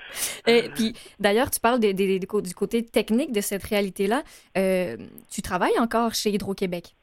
Et 0.47 0.69
puis, 0.75 0.95
d'ailleurs, 1.19 1.51
tu 1.51 1.61
parles 1.61 1.81
du 1.81 2.55
côté 2.55 2.85
technique 2.85 3.33
de 3.33 3.41
cette 3.41 3.65
réalité-là. 3.65 4.23
Euh, 4.57 4.97
tu 5.31 5.43
travailles 5.43 5.79
encore 5.79 6.15
chez 6.15 6.31
Hydro-Québec? 6.31 6.95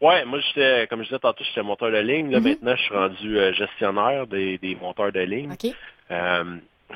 Ouais, 0.00 0.24
moi, 0.24 0.40
j'étais, 0.40 0.86
comme 0.88 1.00
je 1.02 1.08
disais 1.08 1.18
tantôt, 1.20 1.44
j'étais 1.44 1.62
monteur 1.62 1.90
de 1.92 1.98
ligne. 1.98 2.30
Là, 2.32 2.40
Mhm. 2.40 2.44
maintenant, 2.48 2.74
je 2.76 2.82
suis 2.82 2.94
rendu 2.94 3.38
euh, 3.38 3.52
gestionnaire 3.52 4.26
des, 4.26 4.58
des 4.58 4.74
monteurs 4.74 5.12
de 5.12 5.20
ligne. 5.20 5.52
OK? 5.52 5.72
Euh, 6.10 6.44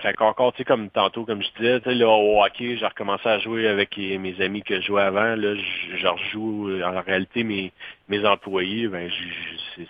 fait 0.00 0.14
qu'encore, 0.14 0.52
tu 0.52 0.58
sais, 0.58 0.64
comme 0.64 0.90
tantôt, 0.90 1.24
comme 1.24 1.42
je 1.42 1.48
disais, 1.58 1.80
tu 1.80 1.88
sais, 1.90 1.94
là, 1.94 2.08
au 2.08 2.42
hockey, 2.42 2.76
j'ai 2.76 2.86
recommencé 2.86 3.28
à 3.28 3.38
jouer 3.38 3.66
avec 3.68 3.96
mes 3.96 4.40
amis 4.40 4.62
que 4.62 4.80
je 4.80 4.86
jouais 4.86 5.02
avant. 5.02 5.34
Là, 5.36 5.54
je, 5.96 6.06
rejoue. 6.06 6.68
euh, 6.70 6.82
En 6.84 7.00
réalité, 7.02 7.44
mes, 7.44 7.72
mes 8.08 8.24
employés, 8.26 8.88
ben, 8.88 9.10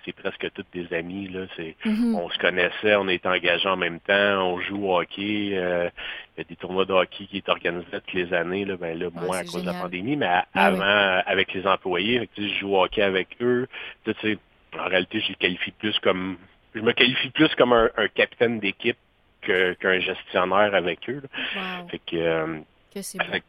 c'est, 0.05 0.13
presque 0.15 0.51
tous 0.55 0.65
des 0.73 0.93
amis. 0.95 1.29
Là, 1.29 1.47
c'est, 1.57 1.77
Mhm. 1.85 2.15
on 2.15 2.29
se 2.31 2.39
connaissait, 2.39 2.97
on 2.97 3.09
était 3.09 3.29
engagés 3.29 3.69
en 3.69 3.77
même 3.77 4.01
temps, 4.01 4.15
on 4.53 4.61
joue 4.61 4.87
au 4.87 4.99
hockey. 5.01 5.51
euh, 5.55 5.89
Il 6.37 6.41
y 6.41 6.43
a 6.43 6.45
des 6.49 6.57
tournois 6.57 6.85
de 6.85 6.93
hockey 6.93 7.25
qui 7.27 7.39
est 7.39 7.49
organisés 7.49 7.87
toutes 7.93 8.13
les 8.13 8.33
années. 8.35 8.65
Là, 8.65 8.77
ben 8.77 8.99
là, 8.99 9.07
Ah, 9.17 9.21
moins 9.25 9.39
à 9.39 9.45
cause 9.45 9.63
de 9.63 9.67
la 9.67 9.75
pandémie, 9.75 10.17
mais 10.17 10.27
oui. 10.27 10.43
avant, 10.55 11.23
avec 11.27 11.53
les 11.55 11.67
employés, 11.67 12.29
tu 12.35 12.43
sais, 12.43 12.49
je 12.55 12.59
joue 12.61 12.75
au 12.77 12.83
hockey 12.85 13.03
avec 13.03 13.29
eux. 13.41 13.67
Tu 14.05 14.13
sais, 14.21 14.39
en 14.79 14.85
réalité, 14.89 15.21
je 15.21 15.29
les 15.31 15.35
qualifie 15.37 15.71
plus 15.73 15.99
comme 16.01 16.37
je 16.75 16.81
me 16.83 16.93
qualifie 16.93 17.31
plus 17.31 17.49
comme 17.55 17.73
un, 17.73 17.89
un 17.97 18.09
capitaine 18.09 18.61
d'équipe 18.61 18.99
qu'un 19.47 20.01
gestionnaire 20.01 20.75
avec 20.75 21.09
eux. 21.09 21.23
Wow, 21.57 21.89
Fait 21.89 21.99
que 21.99 22.17
euh, 22.17 22.59
que 22.95 23.03
c'est 23.03 23.23
fait 23.25 23.43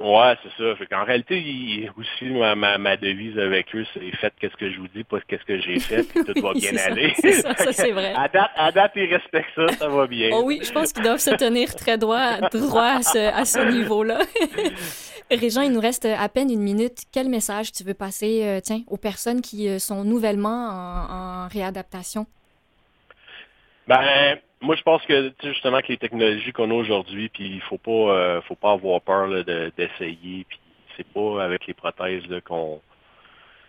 Ouais, 0.00 0.34
c'est 0.42 0.50
ça. 0.60 0.74
Fait 0.76 0.86
qu'en 0.86 1.04
réalité, 1.04 1.38
il- 1.38 1.88
aussi, 1.96 2.24
ma, 2.24 2.56
ma, 2.56 2.76
ma 2.76 2.96
devise 2.96 3.38
avec 3.38 3.72
eux, 3.76 3.86
c'est 3.94 4.10
faites 4.16 4.32
qu'est-ce 4.40 4.56
que 4.56 4.68
je 4.72 4.80
vous 4.80 4.88
dis, 4.88 5.04
pas 5.04 5.18
qu'est-ce 5.28 5.44
que 5.44 5.60
j'ai 5.60 5.78
fait, 5.78 6.02
puis 6.02 6.24
tout 6.24 6.42
va 6.42 6.52
bien 6.54 6.76
ça, 6.76 6.86
aller. 6.86 7.14
ça, 7.40 7.54
ça, 7.54 7.72
c'est 7.72 7.92
vrai. 7.92 8.12
À 8.16 8.26
date, 8.26 8.50
à 8.56 8.72
date, 8.72 8.92
ils 8.96 9.14
respectent 9.14 9.50
ça, 9.54 9.68
ça 9.68 9.88
va 9.88 10.08
bien. 10.08 10.30
Oh 10.32 10.42
oui, 10.44 10.60
je 10.64 10.72
pense 10.72 10.92
qu'ils 10.92 11.04
doivent 11.04 11.18
se 11.20 11.30
tenir 11.36 11.72
très 11.76 11.98
droit, 11.98 12.38
droit 12.50 12.96
à 12.98 13.02
ce, 13.02 13.18
à 13.18 13.44
ce 13.44 13.60
niveau-là. 13.60 14.18
Régent, 15.30 15.62
il 15.62 15.70
nous 15.72 15.80
reste 15.80 16.04
à 16.06 16.28
peine 16.28 16.50
une 16.50 16.62
minute. 16.62 17.04
Quel 17.12 17.28
message 17.28 17.70
tu 17.70 17.84
veux 17.84 17.94
passer 17.94 18.42
euh, 18.44 18.60
tiens, 18.60 18.80
aux 18.88 18.96
personnes 18.98 19.40
qui 19.40 19.68
euh, 19.68 19.78
sont 19.78 20.02
nouvellement 20.02 20.68
en, 20.68 21.44
en 21.44 21.48
réadaptation? 21.48 22.26
Ben, 23.86 24.38
moi, 24.62 24.76
je 24.76 24.82
pense 24.82 25.04
que 25.06 25.32
justement 25.42 25.80
que 25.80 25.88
les 25.88 25.98
technologies 25.98 26.52
qu'on 26.52 26.70
a 26.70 26.74
aujourd'hui, 26.74 27.28
puis 27.28 27.46
il 27.46 27.60
faut 27.62 27.78
pas, 27.78 27.90
euh, 27.90 28.40
faut 28.42 28.54
pas 28.54 28.72
avoir 28.72 29.00
peur 29.02 29.26
là, 29.26 29.42
de- 29.42 29.72
d'essayer. 29.76 30.44
Puis 30.48 30.58
c'est 30.96 31.06
pas 31.12 31.42
avec 31.44 31.66
les 31.66 31.74
prothèses 31.74 32.22
qu'on, 32.44 32.80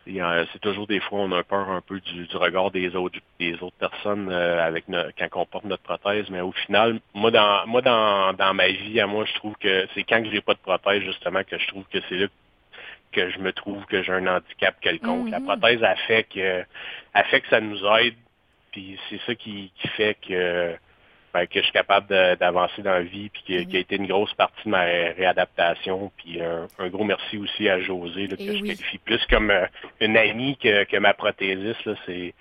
c'est 0.05 0.59
toujours 0.61 0.85
des 0.87 0.99
fois 0.99 1.19
on 1.19 1.31
a 1.31 1.43
peur 1.43 1.69
un 1.69 1.81
peu 1.81 1.99
du, 1.99 2.27
du 2.27 2.37
regard 2.37 2.71
des 2.71 2.95
autres, 2.95 3.19
des 3.39 3.53
autres 3.61 3.77
personnes 3.77 4.29
euh, 4.31 4.63
avec 4.65 4.87
no- 4.87 5.03
quand 5.17 5.27
on 5.41 5.45
porte 5.45 5.65
notre 5.65 5.83
prothèse. 5.83 6.29
Mais 6.29 6.41
au 6.41 6.51
final, 6.51 6.99
moi 7.13 7.31
dans, 7.31 7.65
moi 7.67 7.81
dans, 7.81 8.33
dans 8.33 8.53
ma 8.53 8.67
vie, 8.67 8.99
à 8.99 9.07
moi, 9.07 9.25
je 9.25 9.33
trouve 9.35 9.55
que 9.55 9.87
c'est 9.93 10.03
quand 10.03 10.21
que 10.23 10.29
j'ai 10.29 10.41
pas 10.41 10.53
de 10.53 10.59
prothèse 10.59 11.01
justement 11.03 11.43
que 11.43 11.57
je 11.57 11.67
trouve 11.67 11.85
que 11.91 11.99
c'est 12.09 12.15
là 12.15 12.27
que 13.11 13.29
je 13.29 13.39
me 13.39 13.53
trouve 13.53 13.85
que 13.85 14.01
j'ai 14.01 14.11
un 14.11 14.25
handicap 14.25 14.75
quelconque. 14.81 15.29
La 15.29 15.39
Mhm. 15.39 15.45
prothèse 15.45 15.83
a 15.83 15.95
fait 15.95 16.23
que, 16.23 16.63
a 17.13 17.23
fait 17.25 17.41
que 17.41 17.47
ça 17.49 17.61
nous 17.61 17.77
aide 17.97 18.15
puis 18.73 18.99
c'est 19.09 19.21
ça 19.25 19.33
qui, 19.35 19.71
qui 19.79 19.87
fait 19.89 20.17
que, 20.27 20.75
ben, 21.33 21.47
que 21.47 21.59
je 21.59 21.63
suis 21.63 21.71
capable 21.71 22.07
d'avancer 22.37 22.81
dans 22.83 22.91
la 22.91 23.01
vie, 23.01 23.29
puis 23.29 23.41
qui, 23.45 23.65
qui 23.65 23.77
a 23.77 23.79
été 23.79 23.95
une 23.95 24.05
grosse 24.05 24.33
partie 24.35 24.65
de 24.65 24.69
ma 24.69 24.81
ré- 24.81 25.11
réadaptation. 25.13 26.11
Puis 26.17 26.39
un, 26.41 26.67
un 26.77 26.89
gros 26.89 27.03
merci 27.03 27.37
aussi 27.37 27.67
à 27.69 27.79
José, 27.79 28.27
là, 28.27 28.35
que 28.35 28.41
Eh 28.43 28.57
je 28.57 28.63
qualifie 28.67 28.97
plus 28.99 29.25
comme 29.31 29.49
euh, 29.49 29.65
une 29.99 30.15
amie 30.17 30.57
que, 30.57 30.83
que 30.83 30.97
ma 30.97 31.13
prothésiste. 31.15 31.85
Là, 31.85 31.95
c'est, 32.05 32.33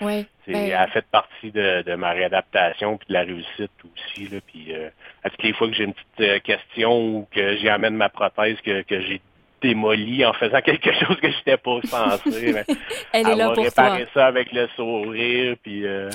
c'est, 0.45 0.53
Ben- 0.53 0.67
Elle 0.67 0.75
a 0.75 0.87
fait 0.89 1.07
partie 1.11 1.51
de, 1.53 1.83
de 1.83 1.95
ma 1.95 2.11
réadaptation 2.11 2.99
puis 2.99 3.07
de 3.09 3.13
la 3.15 3.23
réussite 3.23 3.71
aussi. 3.95 4.29
Là, 4.29 4.41
puis 4.47 4.75
euh, 4.75 4.91
à 5.25 5.31
toutes 5.31 5.43
les 5.43 5.53
fois 5.55 5.69
que 5.69 5.75
j'ai 5.75 5.85
une 5.85 5.95
petite 5.95 6.21
euh, 6.21 6.39
question 6.41 6.93
ou 7.17 7.29
que 7.31 7.57
j'y 7.57 7.69
amène 7.71 7.95
ma 7.97 8.09
prothèse 8.11 8.61
que, 8.61 8.83
que 8.83 9.01
j'ai 9.01 9.21
démolie 9.63 10.25
en 10.25 10.33
faisant 10.33 10.61
quelque 10.65 10.93
chose 10.93 11.17
que 11.21 11.31
je 11.31 11.37
n'étais 11.39 11.57
pas 11.57 11.81
censé. 11.85 12.55
Elle 13.13 13.29
est 13.29 13.35
là 13.37 13.49
va 13.49 13.55
pour 13.55 13.65
toi. 13.73 13.85
réparer 13.85 14.09
ça 14.15 14.27
avec 14.27 14.53
le 14.53 14.69
sourire, 14.77 15.57
puis 15.63 15.87
euh, 15.87 16.09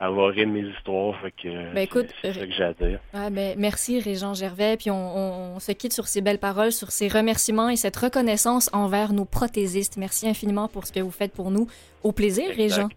elle 0.00 0.10
va 0.14 0.26
rire 0.28 0.46
de 0.46 0.52
mes 0.52 0.68
histoires. 0.68 1.14
Fait 1.20 1.30
que, 1.30 1.72
Ben, 1.72 1.82
écoute, 1.82 2.08
c'est, 2.20 2.32
c'est 2.32 2.40
ça 2.40 2.46
que 2.46 2.52
j'ai 2.52 2.64
à 2.64 2.72
dire. 2.72 2.98
Ah, 3.14 3.30
ben, 3.30 3.54
merci 3.56 4.00
Régent 4.00 4.34
Gervais. 4.34 4.76
Puis 4.76 4.90
on, 4.90 5.16
on- 5.16 5.56
on 5.56 5.60
se 5.60 5.70
quitte 5.72 5.92
sur 5.92 6.06
ces 6.08 6.20
belles 6.20 6.38
paroles, 6.40 6.72
sur 6.72 6.90
ces 6.90 7.06
remerciements 7.08 7.68
et 7.68 7.76
cette 7.76 7.96
reconnaissance 7.96 8.68
envers 8.72 9.12
nos 9.12 9.24
prothésistes. 9.24 9.96
Merci 9.96 10.28
infiniment 10.28 10.66
pour 10.68 10.86
ce 10.86 10.92
que 10.92 11.00
vous 11.00 11.10
faites 11.12 11.32
pour 11.32 11.50
nous. 11.52 11.68
Au 12.02 12.10
plaisir, 12.12 12.50
Exact. 12.50 12.56
Régent. 12.82 12.88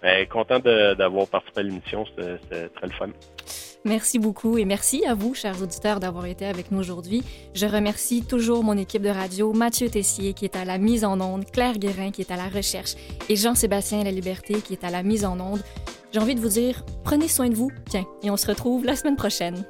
Ben, 0.00 0.26
content 0.28 0.58
de- 0.60 0.94
d'avoir 0.94 1.26
participé 1.28 1.60
à 1.60 1.62
l'émission, 1.64 2.04
c'était, 2.06 2.36
c'était 2.42 2.68
très 2.68 2.86
le 2.86 2.92
fun. 2.92 3.08
Merci 3.84 4.20
beaucoup 4.20 4.58
et 4.58 4.64
merci 4.64 5.04
à 5.06 5.14
vous, 5.14 5.34
chers 5.34 5.60
auditeurs, 5.60 5.98
d'avoir 5.98 6.26
été 6.26 6.46
avec 6.46 6.70
nous 6.70 6.78
aujourd'hui. 6.78 7.24
Je 7.52 7.66
remercie 7.66 8.22
toujours 8.22 8.62
mon 8.62 8.78
équipe 8.78 9.02
de 9.02 9.08
radio, 9.08 9.52
Mathieu 9.52 9.88
Tessier 9.88 10.34
qui 10.34 10.44
est 10.44 10.54
à 10.54 10.64
la 10.64 10.78
mise 10.78 11.04
en 11.04 11.20
onde, 11.20 11.44
Claire 11.50 11.78
Guérin 11.78 12.12
qui 12.12 12.20
est 12.20 12.30
à 12.30 12.36
la 12.36 12.48
recherche 12.48 12.94
et 13.28 13.34
Jean-Sébastien 13.34 14.04
La 14.04 14.12
Liberté 14.12 14.54
qui 14.60 14.74
est 14.74 14.84
à 14.84 14.90
la 14.90 15.02
mise 15.02 15.24
en 15.24 15.40
onde. 15.40 15.62
J'ai 16.12 16.20
envie 16.20 16.36
de 16.36 16.40
vous 16.40 16.48
dire, 16.48 16.84
prenez 17.02 17.26
soin 17.26 17.48
de 17.48 17.56
vous, 17.56 17.72
tiens, 17.88 18.04
et 18.22 18.30
on 18.30 18.36
se 18.36 18.46
retrouve 18.46 18.84
la 18.84 18.94
semaine 18.94 19.16
prochaine. 19.16 19.64